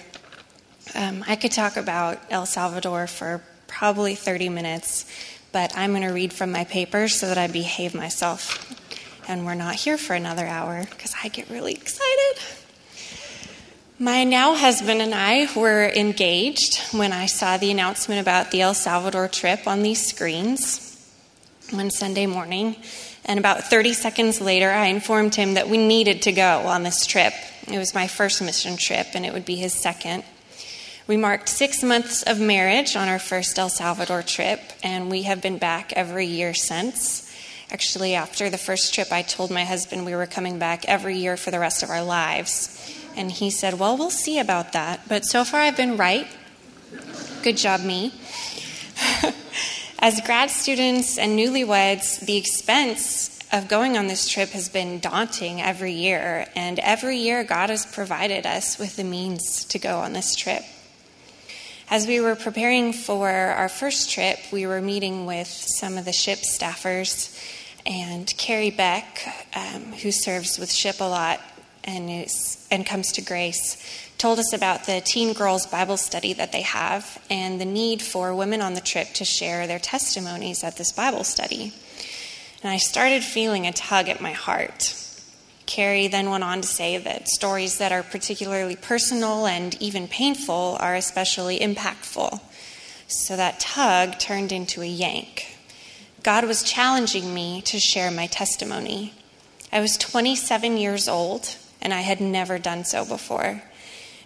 Um, 0.95 1.25
I 1.27 1.35
could 1.35 1.51
talk 1.51 1.75
about 1.75 2.17
El 2.29 2.45
Salvador 2.45 3.07
for 3.07 3.43
probably 3.67 4.15
30 4.15 4.47
minutes, 4.47 5.05
but 5.51 5.77
I'm 5.77 5.91
going 5.91 6.07
to 6.07 6.13
read 6.13 6.31
from 6.31 6.53
my 6.53 6.63
paper 6.63 7.09
so 7.09 7.27
that 7.27 7.37
I 7.37 7.47
behave 7.47 7.93
myself. 7.93 8.79
And 9.27 9.45
we're 9.45 9.53
not 9.53 9.75
here 9.75 9.97
for 9.97 10.13
another 10.13 10.45
hour 10.45 10.85
because 10.91 11.13
I 11.21 11.27
get 11.27 11.49
really 11.49 11.73
excited. 11.73 12.62
My 13.99 14.23
now 14.23 14.55
husband 14.55 15.03
and 15.03 15.13
I 15.13 15.47
were 15.55 15.85
engaged 15.87 16.79
when 16.93 17.13
I 17.13 17.27
saw 17.27 17.57
the 17.57 17.69
announcement 17.69 18.21
about 18.21 18.49
the 18.49 18.61
El 18.61 18.73
Salvador 18.73 19.27
trip 19.27 19.67
on 19.67 19.83
these 19.83 20.03
screens 20.03 20.89
one 21.69 21.91
Sunday 21.91 22.25
morning. 22.25 22.75
And 23.25 23.37
about 23.37 23.65
30 23.65 23.93
seconds 23.93 24.41
later, 24.41 24.71
I 24.71 24.87
informed 24.87 25.35
him 25.35 25.53
that 25.53 25.69
we 25.69 25.77
needed 25.77 26.23
to 26.23 26.31
go 26.31 26.61
on 26.65 26.81
this 26.81 27.05
trip. 27.05 27.33
It 27.71 27.77
was 27.77 27.93
my 27.93 28.07
first 28.07 28.41
mission 28.41 28.77
trip, 28.77 29.09
and 29.13 29.27
it 29.27 29.31
would 29.31 29.45
be 29.45 29.57
his 29.57 29.73
second. 29.73 30.23
We 31.05 31.15
marked 31.15 31.47
six 31.47 31.83
months 31.83 32.23
of 32.23 32.39
marriage 32.39 32.95
on 32.95 33.07
our 33.07 33.19
first 33.19 33.59
El 33.59 33.69
Salvador 33.69 34.23
trip, 34.23 34.59
and 34.81 35.11
we 35.11 35.21
have 35.23 35.39
been 35.39 35.59
back 35.59 35.93
every 35.93 36.25
year 36.25 36.55
since. 36.55 37.31
Actually, 37.71 38.15
after 38.15 38.49
the 38.49 38.57
first 38.57 38.91
trip, 38.95 39.11
I 39.11 39.21
told 39.21 39.51
my 39.51 39.65
husband 39.65 40.03
we 40.03 40.15
were 40.15 40.25
coming 40.25 40.57
back 40.57 40.83
every 40.85 41.17
year 41.17 41.37
for 41.37 41.51
the 41.51 41.59
rest 41.59 41.83
of 41.83 41.91
our 41.91 42.03
lives. 42.03 42.79
And 43.15 43.31
he 43.31 43.49
said, 43.49 43.79
Well, 43.79 43.97
we'll 43.97 44.09
see 44.09 44.39
about 44.39 44.73
that. 44.73 45.01
But 45.07 45.25
so 45.25 45.43
far, 45.43 45.61
I've 45.61 45.77
been 45.77 45.97
right. 45.97 46.27
Good 47.43 47.57
job, 47.57 47.81
me. 47.81 48.13
As 49.99 50.21
grad 50.21 50.49
students 50.49 51.17
and 51.17 51.37
newlyweds, 51.37 52.19
the 52.25 52.37
expense 52.37 53.39
of 53.53 53.67
going 53.67 53.97
on 53.97 54.07
this 54.07 54.27
trip 54.27 54.49
has 54.49 54.67
been 54.67 54.99
daunting 54.99 55.61
every 55.61 55.93
year. 55.93 56.47
And 56.55 56.79
every 56.79 57.17
year, 57.17 57.43
God 57.43 57.69
has 57.69 57.85
provided 57.85 58.45
us 58.45 58.79
with 58.79 58.95
the 58.95 59.03
means 59.03 59.63
to 59.65 59.77
go 59.77 59.99
on 59.99 60.13
this 60.13 60.35
trip. 60.35 60.63
As 61.89 62.07
we 62.07 62.19
were 62.19 62.35
preparing 62.35 62.91
for 62.91 63.29
our 63.29 63.69
first 63.69 64.09
trip, 64.09 64.39
we 64.51 64.65
were 64.65 64.81
meeting 64.81 65.27
with 65.27 65.47
some 65.47 65.97
of 65.97 66.05
the 66.05 66.13
ship 66.13 66.39
staffers. 66.39 67.37
And 67.85 68.33
Carrie 68.37 68.71
Beck, 68.71 69.21
um, 69.55 69.93
who 69.93 70.11
serves 70.11 70.57
with 70.57 70.71
SHIP 70.71 71.01
a 71.01 71.03
lot, 71.03 71.39
and, 71.83 72.09
is, 72.09 72.67
and 72.71 72.85
comes 72.85 73.11
to 73.13 73.21
grace 73.21 74.03
told 74.23 74.39
us 74.39 74.53
about 74.53 74.85
the 74.85 75.01
teen 75.01 75.33
girls 75.33 75.65
bible 75.65 75.97
study 75.97 76.31
that 76.31 76.53
they 76.53 76.61
have 76.61 77.21
and 77.29 77.59
the 77.59 77.65
need 77.65 78.01
for 78.01 78.33
women 78.33 78.61
on 78.61 78.73
the 78.73 78.79
trip 78.79 79.11
to 79.13 79.25
share 79.25 79.67
their 79.67 79.79
testimonies 79.79 80.63
at 80.63 80.77
this 80.77 80.93
bible 80.93 81.25
study. 81.25 81.73
And 82.63 82.71
i 82.71 82.77
started 82.77 83.21
feeling 83.21 83.67
a 83.67 83.73
tug 83.73 84.07
at 84.07 84.21
my 84.21 84.31
heart. 84.31 84.95
Carrie 85.65 86.07
then 86.07 86.29
went 86.29 86.45
on 86.45 86.61
to 86.61 86.67
say 86.69 86.97
that 86.97 87.27
stories 87.27 87.79
that 87.79 87.91
are 87.91 88.01
particularly 88.01 88.77
personal 88.77 89.45
and 89.45 89.75
even 89.81 90.07
painful 90.07 90.77
are 90.79 90.95
especially 90.95 91.59
impactful. 91.59 92.39
So 93.07 93.35
that 93.35 93.59
tug 93.59 94.19
turned 94.19 94.53
into 94.53 94.81
a 94.81 94.85
yank. 94.85 95.57
God 96.23 96.45
was 96.45 96.63
challenging 96.63 97.33
me 97.33 97.61
to 97.63 97.77
share 97.77 98.09
my 98.09 98.27
testimony. 98.27 99.13
I 99.69 99.81
was 99.81 99.97
27 99.97 100.77
years 100.77 101.09
old 101.09 101.57
and 101.83 101.93
I 101.93 102.01
had 102.01 102.19
never 102.19 102.57
done 102.57 102.85
so 102.85 103.05
before. 103.05 103.61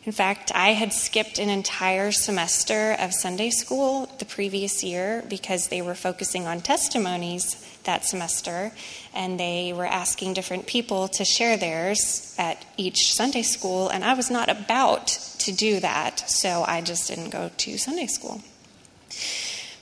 In 0.06 0.14
fact, 0.14 0.54
I 0.56 0.70
had 0.70 0.94
skipped 0.94 1.38
an 1.38 1.50
entire 1.50 2.14
semester 2.14 2.96
of 2.98 3.14
Sunday 3.14 3.50
school 3.50 4.10
the 4.20 4.26
previous 4.26 4.82
year 4.82 5.22
because 5.28 5.68
they 5.68 5.82
were 5.82 5.96
focusing 5.96 6.48
on 6.48 6.62
testimonies 6.62 7.62
that 7.84 8.06
semester, 8.06 8.72
and 9.14 9.38
they 9.38 9.74
were 9.74 9.86
asking 9.86 10.34
different 10.34 10.66
people 10.66 11.10
to 11.10 11.26
share 11.26 11.58
theirs 11.58 12.34
at 12.38 12.64
each 12.78 13.14
Sunday 13.16 13.42
school, 13.42 13.90
and 13.90 14.06
I 14.06 14.14
was 14.14 14.32
not 14.32 14.48
about 14.48 15.08
to 15.40 15.52
do 15.52 15.82
that, 15.82 16.30
so 16.30 16.64
I 16.66 16.80
just 16.80 17.10
didn't 17.10 17.32
go 17.32 17.52
to 17.58 17.78
Sunday 17.78 18.08
school. 18.08 18.42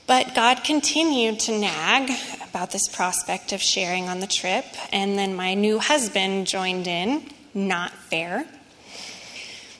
But 0.08 0.34
God 0.34 0.64
continued 0.64 1.40
to 1.42 1.60
nag 1.60 2.12
about 2.50 2.72
this 2.72 2.88
prospect 2.88 3.52
of 3.54 3.62
sharing 3.62 4.08
on 4.08 4.22
the 4.22 4.28
trip, 4.28 4.66
and 4.92 5.20
then 5.20 5.36
my 5.36 5.54
new 5.54 5.78
husband 5.78 6.48
joined 6.48 6.88
in 6.88 7.30
not 7.56 7.92
fair. 7.92 8.46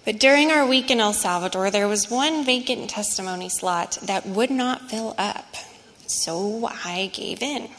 But 0.06 0.20
during 0.20 0.52
our 0.52 0.66
week 0.66 0.90
in 0.90 1.00
El 1.00 1.14
Salvador, 1.14 1.70
there 1.70 1.88
was 1.88 2.10
one 2.10 2.46
vacant 2.46 2.90
testimony 2.90 3.50
slot 3.50 3.98
that 4.04 4.26
would 4.26 4.52
not 4.52 4.90
fill 4.90 5.14
up. 5.18 5.56
So 6.08 6.68
I 6.68 7.12
gave 7.14 7.42
in. 7.42 7.70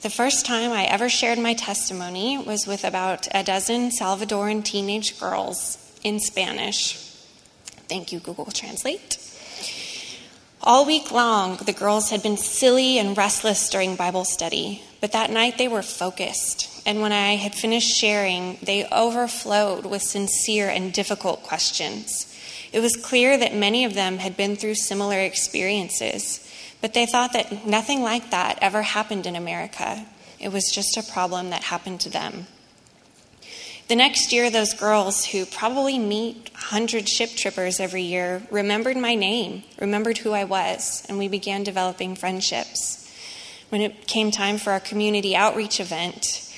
The 0.00 0.10
first 0.10 0.44
time 0.44 0.72
I 0.72 0.84
ever 0.84 1.08
shared 1.08 1.38
my 1.38 1.54
testimony 1.54 2.36
was 2.36 2.66
with 2.66 2.84
about 2.84 3.28
a 3.34 3.42
dozen 3.42 3.90
Salvadoran 3.90 4.64
teenage 4.64 5.18
girls 5.18 5.78
in 6.02 6.18
Spanish. 6.18 6.96
Thank 7.88 8.12
you, 8.12 8.20
Google 8.20 8.46
Translate. 8.46 9.18
All 10.62 10.86
week 10.86 11.10
long, 11.12 11.58
the 11.58 11.74
girls 11.74 12.10
had 12.10 12.22
been 12.22 12.38
silly 12.38 12.98
and 12.98 13.16
restless 13.16 13.68
during 13.68 13.96
Bible 13.96 14.24
study, 14.24 14.82
but 15.02 15.12
that 15.12 15.30
night 15.30 15.58
they 15.58 15.68
were 15.68 15.82
focused. 15.82 16.73
And 16.86 17.00
when 17.00 17.12
I 17.12 17.36
had 17.36 17.54
finished 17.54 17.96
sharing, 17.96 18.58
they 18.62 18.86
overflowed 18.86 19.86
with 19.86 20.02
sincere 20.02 20.68
and 20.68 20.92
difficult 20.92 21.42
questions. 21.42 22.30
It 22.72 22.80
was 22.80 22.96
clear 22.96 23.38
that 23.38 23.54
many 23.54 23.84
of 23.84 23.94
them 23.94 24.18
had 24.18 24.36
been 24.36 24.56
through 24.56 24.74
similar 24.74 25.18
experiences, 25.18 26.46
but 26.80 26.92
they 26.92 27.06
thought 27.06 27.32
that 27.32 27.66
nothing 27.66 28.02
like 28.02 28.30
that 28.30 28.58
ever 28.60 28.82
happened 28.82 29.26
in 29.26 29.36
America. 29.36 30.04
It 30.38 30.52
was 30.52 30.70
just 30.70 30.96
a 30.96 31.12
problem 31.12 31.50
that 31.50 31.64
happened 31.64 32.00
to 32.00 32.10
them. 32.10 32.46
The 33.86 33.96
next 33.96 34.32
year, 34.32 34.50
those 34.50 34.72
girls 34.72 35.26
who 35.26 35.44
probably 35.44 35.98
meet 35.98 36.50
100 36.54 37.06
ship 37.08 37.30
trippers 37.36 37.80
every 37.80 38.02
year 38.02 38.42
remembered 38.50 38.96
my 38.96 39.14
name, 39.14 39.62
remembered 39.78 40.18
who 40.18 40.32
I 40.32 40.44
was, 40.44 41.04
and 41.08 41.18
we 41.18 41.28
began 41.28 41.64
developing 41.64 42.16
friendships. 42.16 43.00
When 43.68 43.82
it 43.82 44.06
came 44.06 44.30
time 44.30 44.56
for 44.56 44.72
our 44.72 44.80
community 44.80 45.36
outreach 45.36 45.80
event, 45.80 46.50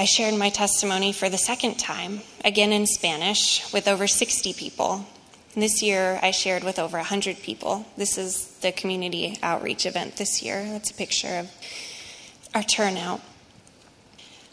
I 0.00 0.04
shared 0.04 0.34
my 0.34 0.48
testimony 0.48 1.12
for 1.12 1.28
the 1.28 1.36
second 1.36 1.80
time, 1.80 2.20
again 2.44 2.72
in 2.72 2.86
Spanish, 2.86 3.72
with 3.72 3.88
over 3.88 4.06
60 4.06 4.52
people. 4.52 5.04
This 5.56 5.82
year, 5.82 6.20
I 6.22 6.30
shared 6.30 6.62
with 6.62 6.78
over 6.78 6.98
100 6.98 7.42
people. 7.42 7.84
This 7.96 8.16
is 8.16 8.46
the 8.60 8.70
community 8.70 9.40
outreach 9.42 9.86
event 9.86 10.14
this 10.14 10.40
year. 10.40 10.62
That's 10.62 10.92
a 10.92 10.94
picture 10.94 11.40
of 11.40 11.50
our 12.54 12.62
turnout. 12.62 13.20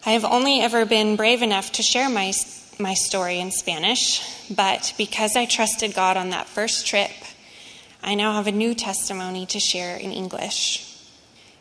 I 0.03 0.13
have 0.13 0.25
only 0.25 0.61
ever 0.61 0.83
been 0.83 1.15
brave 1.15 1.43
enough 1.43 1.71
to 1.73 1.83
share 1.83 2.09
my, 2.09 2.33
my 2.79 2.95
story 2.95 3.39
in 3.39 3.51
Spanish, 3.51 4.23
but 4.49 4.95
because 4.97 5.35
I 5.35 5.45
trusted 5.45 5.93
God 5.93 6.17
on 6.17 6.31
that 6.31 6.47
first 6.47 6.87
trip, 6.87 7.11
I 8.01 8.15
now 8.15 8.33
have 8.33 8.47
a 8.47 8.51
new 8.51 8.73
testimony 8.73 9.45
to 9.45 9.59
share 9.59 9.95
in 9.95 10.11
English. 10.11 10.94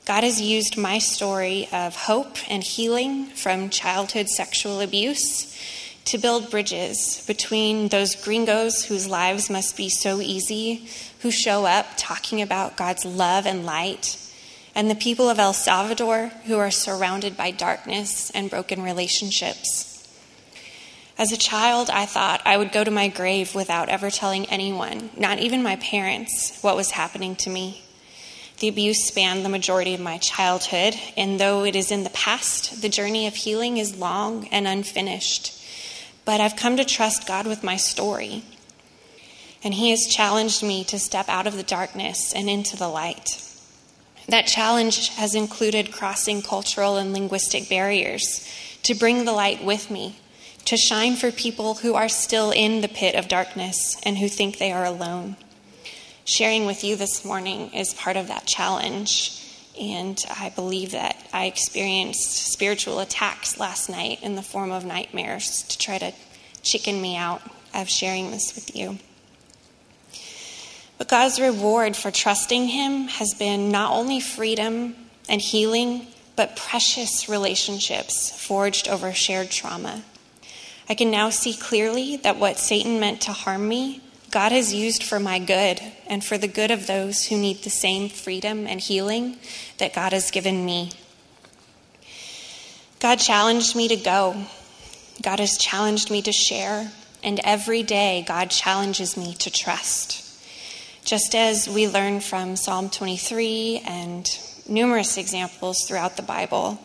God 0.05 0.23
has 0.23 0.39
used 0.39 0.77
my 0.77 0.99
story 0.99 1.67
of 1.73 1.97
hope 1.97 2.37
and 2.51 2.63
healing 2.63 3.25
from 3.27 3.71
childhood 3.71 4.29
sexual 4.29 4.83
abuse 4.83 5.59
to 6.05 6.19
build 6.19 6.51
bridges 6.51 7.25
between 7.27 7.89
those 7.89 8.15
gringos 8.15 8.85
whose 8.85 9.09
lives 9.09 9.49
must 9.49 9.79
be 9.79 9.89
so 9.89 10.21
easy, 10.21 10.87
who 11.21 11.31
show 11.31 11.65
up 11.65 11.87
talking 11.97 12.43
about 12.43 12.77
God's 12.77 13.07
love 13.07 13.47
and 13.47 13.65
light, 13.65 14.19
and 14.75 14.91
the 14.91 14.95
people 14.95 15.31
of 15.31 15.39
El 15.39 15.55
Salvador 15.55 16.31
who 16.45 16.59
are 16.59 16.71
surrounded 16.71 17.35
by 17.35 17.51
darkness 17.51 18.31
and 18.33 18.51
broken 18.51 18.83
relationships. 18.83 19.91
As 21.17 21.33
a 21.33 21.39
child, 21.39 21.89
I 21.89 22.05
thought 22.05 22.43
I 22.45 22.59
would 22.59 22.73
go 22.73 22.85
to 22.85 22.91
my 22.91 23.09
grave 23.09 23.55
without 23.55 23.89
ever 23.89 24.11
telling 24.11 24.45
anyone, 24.47 25.09
not 25.17 25.39
even 25.39 25.63
my 25.63 25.77
parents, 25.77 26.59
what 26.61 26.77
was 26.77 26.91
happening 26.91 27.37
to 27.37 27.49
me. 27.49 27.84
The 28.59 28.69
abuse 28.69 29.05
spanned 29.05 29.45
the 29.45 29.49
majority 29.49 29.95
of 29.95 30.01
my 30.01 30.19
childhood, 30.19 30.95
and 31.17 31.41
though 31.41 31.65
it 31.65 31.77
is 31.77 31.91
in 31.91 32.05
the 32.05 32.11
past, 32.11 32.83
the 32.83 32.89
journey 32.89 33.27
of 33.27 33.35
healing 33.35 33.79
is 33.79 33.97
long 33.97 34.49
and 34.49 34.67
unfinished 34.67 35.61
but 36.25 36.41
I've 36.41 36.57
come 36.57 36.77
to 36.77 36.85
trust 36.85 37.27
God 37.27 37.47
with 37.47 37.63
my 37.63 37.77
story. 37.77 38.43
And 39.63 39.75
He 39.75 39.91
has 39.91 40.07
challenged 40.07 40.63
me 40.63 40.85
to 40.85 40.99
step 40.99 41.29
out 41.29 41.47
of 41.47 41.57
the 41.57 41.63
darkness 41.63 42.33
and 42.33 42.49
into 42.49 42.77
the 42.77 42.89
light. 42.89 43.41
That 44.29 44.47
challenge 44.47 45.09
has 45.11 45.35
included 45.35 45.93
crossing 45.93 46.43
cultural 46.43 46.97
and 46.97 47.13
linguistic 47.13 47.69
barriers 47.69 48.49
to 48.85 48.95
bring 48.95 49.25
the 49.25 49.33
light 49.33 49.63
with 49.63 49.91
me, 49.91 50.17
to 50.65 50.77
shine 50.77 51.17
for 51.17 51.31
people 51.31 51.75
who 51.77 51.95
are 51.95 52.09
still 52.09 52.51
in 52.51 52.81
the 52.81 52.89
pit 52.89 53.15
of 53.15 53.29
darkness 53.29 54.01
and 54.03 54.19
who 54.19 54.29
think 54.29 54.57
they 54.57 54.73
are 54.73 54.85
alone. 54.85 55.37
Sharing 56.27 56.65
with 56.65 56.85
you 56.85 56.97
this 56.97 57.23
morning 57.23 57.75
is 57.75 57.93
part 57.93 58.17
of 58.17 58.29
that 58.29 58.47
challenge. 58.47 59.43
And 59.79 60.19
I 60.31 60.49
believe 60.49 60.93
that 60.93 61.17
I 61.35 61.45
experienced 61.45 62.51
spiritual 62.51 63.01
attacks 63.01 63.61
last 63.61 63.91
night 63.91 64.23
in 64.23 64.35
the 64.35 64.43
form 64.43 64.71
of 64.71 64.87
nightmares 64.87 65.65
to 65.65 65.77
try 65.77 65.99
to 65.99 66.13
chicken 66.63 67.03
me 67.03 67.17
out 67.17 67.43
of 67.75 67.91
sharing 67.91 68.31
this 68.31 68.55
with 68.55 68.75
you. 68.75 68.99
But 70.97 71.09
God's 71.09 71.39
reward 71.39 71.95
for 71.95 72.11
trusting 72.11 72.69
Him 72.69 73.09
has 73.09 73.35
been 73.35 73.71
not 73.71 73.93
only 73.93 74.21
freedom 74.21 74.95
and 75.29 75.43
healing, 75.43 76.07
but 76.37 76.57
precious 76.57 77.29
relationships 77.29 78.31
forged 78.31 78.89
over 78.89 79.13
shared 79.13 79.51
trauma. 79.51 80.03
I 80.89 80.95
can 80.95 81.11
now 81.11 81.29
see 81.29 81.53
clearly 81.53 82.17
that 82.19 82.39
what 82.39 82.57
Satan 82.57 82.99
meant 82.99 83.21
to 83.23 83.33
harm 83.33 83.69
me 83.69 84.01
God 84.35 84.51
has 84.51 84.75
used 84.75 85.05
for 85.05 85.21
my 85.21 85.39
good 85.39 85.81
and 86.09 86.25
for 86.25 86.37
the 86.37 86.49
good 86.49 86.73
of 86.73 86.89
those 86.89 87.27
who 87.27 87.39
need 87.39 87.63
the 87.63 87.71
same 87.71 88.09
freedom 88.09 88.67
and 88.67 88.81
healing 88.81 89.37
that 89.79 89.95
God 89.95 90.13
has 90.13 90.33
given 90.33 90.67
me. 90.67 90.91
God 92.99 93.21
challenged 93.21 93.77
me 93.77 93.87
to 93.87 93.95
go. 93.95 94.35
God 95.23 95.39
has 95.39 95.57
challenged 95.57 96.11
me 96.11 96.21
to 96.23 96.33
share. 96.33 96.91
And 97.23 97.41
every 97.45 97.85
day, 97.85 98.25
God 98.27 98.51
challenges 98.51 99.17
me 99.17 99.35
to 99.35 99.53
trust. 99.53 100.25
Just 101.05 101.37
as 101.37 101.69
we 101.69 101.87
learn 101.87 102.19
from 102.19 102.57
Psalm 102.57 102.91
23 102.91 103.83
and 103.87 104.29
numerous 104.69 105.17
examples 105.17 105.87
throughout 105.87 106.17
the 106.17 106.23
Bible, 106.23 106.81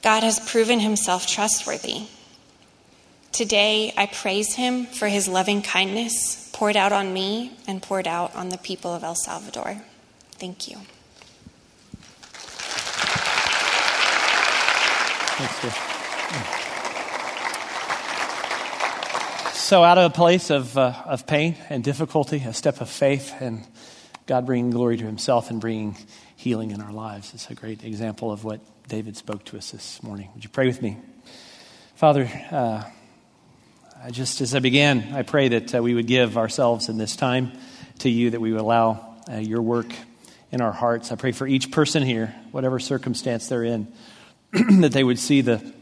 God 0.00 0.22
has 0.22 0.38
proven 0.38 0.78
himself 0.78 1.26
trustworthy. 1.26 2.06
Today, 3.36 3.92
I 3.98 4.06
praise 4.06 4.54
him 4.54 4.86
for 4.86 5.08
his 5.08 5.28
loving 5.28 5.60
kindness 5.60 6.48
poured 6.54 6.74
out 6.74 6.90
on 6.90 7.12
me 7.12 7.52
and 7.66 7.82
poured 7.82 8.08
out 8.08 8.34
on 8.34 8.48
the 8.48 8.56
people 8.56 8.94
of 8.94 9.04
El 9.04 9.14
Salvador. 9.14 9.76
Thank 10.38 10.68
you. 10.68 10.78
So, 19.52 19.84
out 19.84 19.98
of 19.98 20.10
a 20.10 20.14
place 20.14 20.48
of, 20.48 20.78
uh, 20.78 20.94
of 21.04 21.26
pain 21.26 21.56
and 21.68 21.84
difficulty, 21.84 22.38
a 22.38 22.54
step 22.54 22.80
of 22.80 22.88
faith, 22.88 23.34
and 23.38 23.66
God 24.24 24.46
bringing 24.46 24.70
glory 24.70 24.96
to 24.96 25.04
Himself 25.04 25.50
and 25.50 25.60
bringing 25.60 25.98
healing 26.36 26.70
in 26.70 26.80
our 26.80 26.90
lives. 26.90 27.34
It's 27.34 27.50
a 27.50 27.54
great 27.54 27.84
example 27.84 28.32
of 28.32 28.44
what 28.44 28.60
David 28.88 29.14
spoke 29.14 29.44
to 29.44 29.58
us 29.58 29.72
this 29.72 30.02
morning. 30.02 30.30
Would 30.32 30.42
you 30.42 30.48
pray 30.48 30.66
with 30.66 30.80
me? 30.80 30.96
Father, 31.96 32.30
uh, 32.50 32.84
just 34.10 34.40
as 34.40 34.54
I 34.54 34.60
began, 34.60 35.14
I 35.14 35.22
pray 35.22 35.48
that 35.48 35.74
uh, 35.74 35.82
we 35.82 35.94
would 35.94 36.06
give 36.06 36.38
ourselves 36.38 36.88
in 36.88 36.98
this 36.98 37.16
time 37.16 37.52
to 38.00 38.10
you, 38.10 38.30
that 38.30 38.40
we 38.40 38.52
would 38.52 38.60
allow 38.60 39.16
uh, 39.30 39.36
your 39.36 39.62
work 39.62 39.92
in 40.52 40.60
our 40.60 40.72
hearts. 40.72 41.12
I 41.12 41.16
pray 41.16 41.32
for 41.32 41.46
each 41.46 41.70
person 41.70 42.02
here, 42.02 42.34
whatever 42.52 42.78
circumstance 42.78 43.48
they're 43.48 43.64
in, 43.64 43.92
that 44.52 44.92
they 44.92 45.02
would 45.02 45.18
see 45.18 45.40
the, 45.40 45.72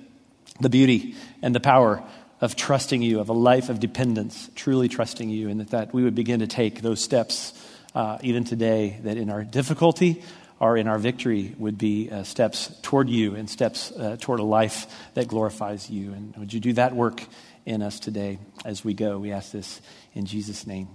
the 0.61 0.71
beauty 0.71 1.17
and 1.43 1.55
the 1.55 1.61
power 1.61 2.03
of 2.41 2.57
trusting 2.57 3.03
you, 3.03 3.21
of 3.21 3.29
a 3.29 3.35
life 3.35 3.69
of 3.69 3.81
dependence, 3.81 4.51
truly 4.55 4.89
trusting 4.89 5.29
you, 5.29 5.49
and 5.49 5.61
that, 5.61 5.71
that 5.71 5.95
we 5.95 6.03
would 6.03 6.15
begin 6.15 6.41
to 6.41 6.47
take 6.47 6.83
those 6.83 7.03
steps 7.03 7.53
uh, 7.95 8.19
even 8.23 8.45
today, 8.45 8.99
that 9.03 9.17
in 9.17 9.31
our 9.31 9.45
difficulty, 9.45 10.23
or 10.61 10.77
in 10.77 10.89
our 10.89 10.99
victory 10.99 11.55
would 11.59 11.77
be 11.77 12.11
uh, 12.11 12.23
steps 12.23 12.75
toward 12.83 13.11
you 13.11 13.35
and 13.35 13.51
steps 13.51 13.91
uh, 13.93 14.17
toward 14.21 14.41
a 14.41 14.45
life 14.45 14.87
that 15.15 15.29
glorifies 15.29 15.91
you. 15.91 16.12
And 16.12 16.35
would 16.37 16.53
you 16.53 16.61
do 16.61 16.73
that 16.75 16.95
work 16.95 17.23
in 17.67 17.83
us 17.83 18.01
today 18.01 18.39
as 18.65 18.85
we 18.85 18.95
go. 18.95 19.19
We 19.19 19.33
ask 19.33 19.53
this 19.53 19.81
in 20.15 20.27
Jesus' 20.27 20.67
name. 20.67 20.89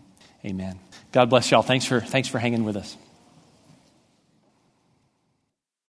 Amen. 0.45 0.79
God 1.11 1.29
bless 1.29 1.51
y'all. 1.51 1.61
Thanks 1.61 1.85
for, 1.85 1.99
thanks 1.99 2.27
for 2.27 2.39
hanging 2.39 2.63
with 2.63 2.77
us. 2.77 2.95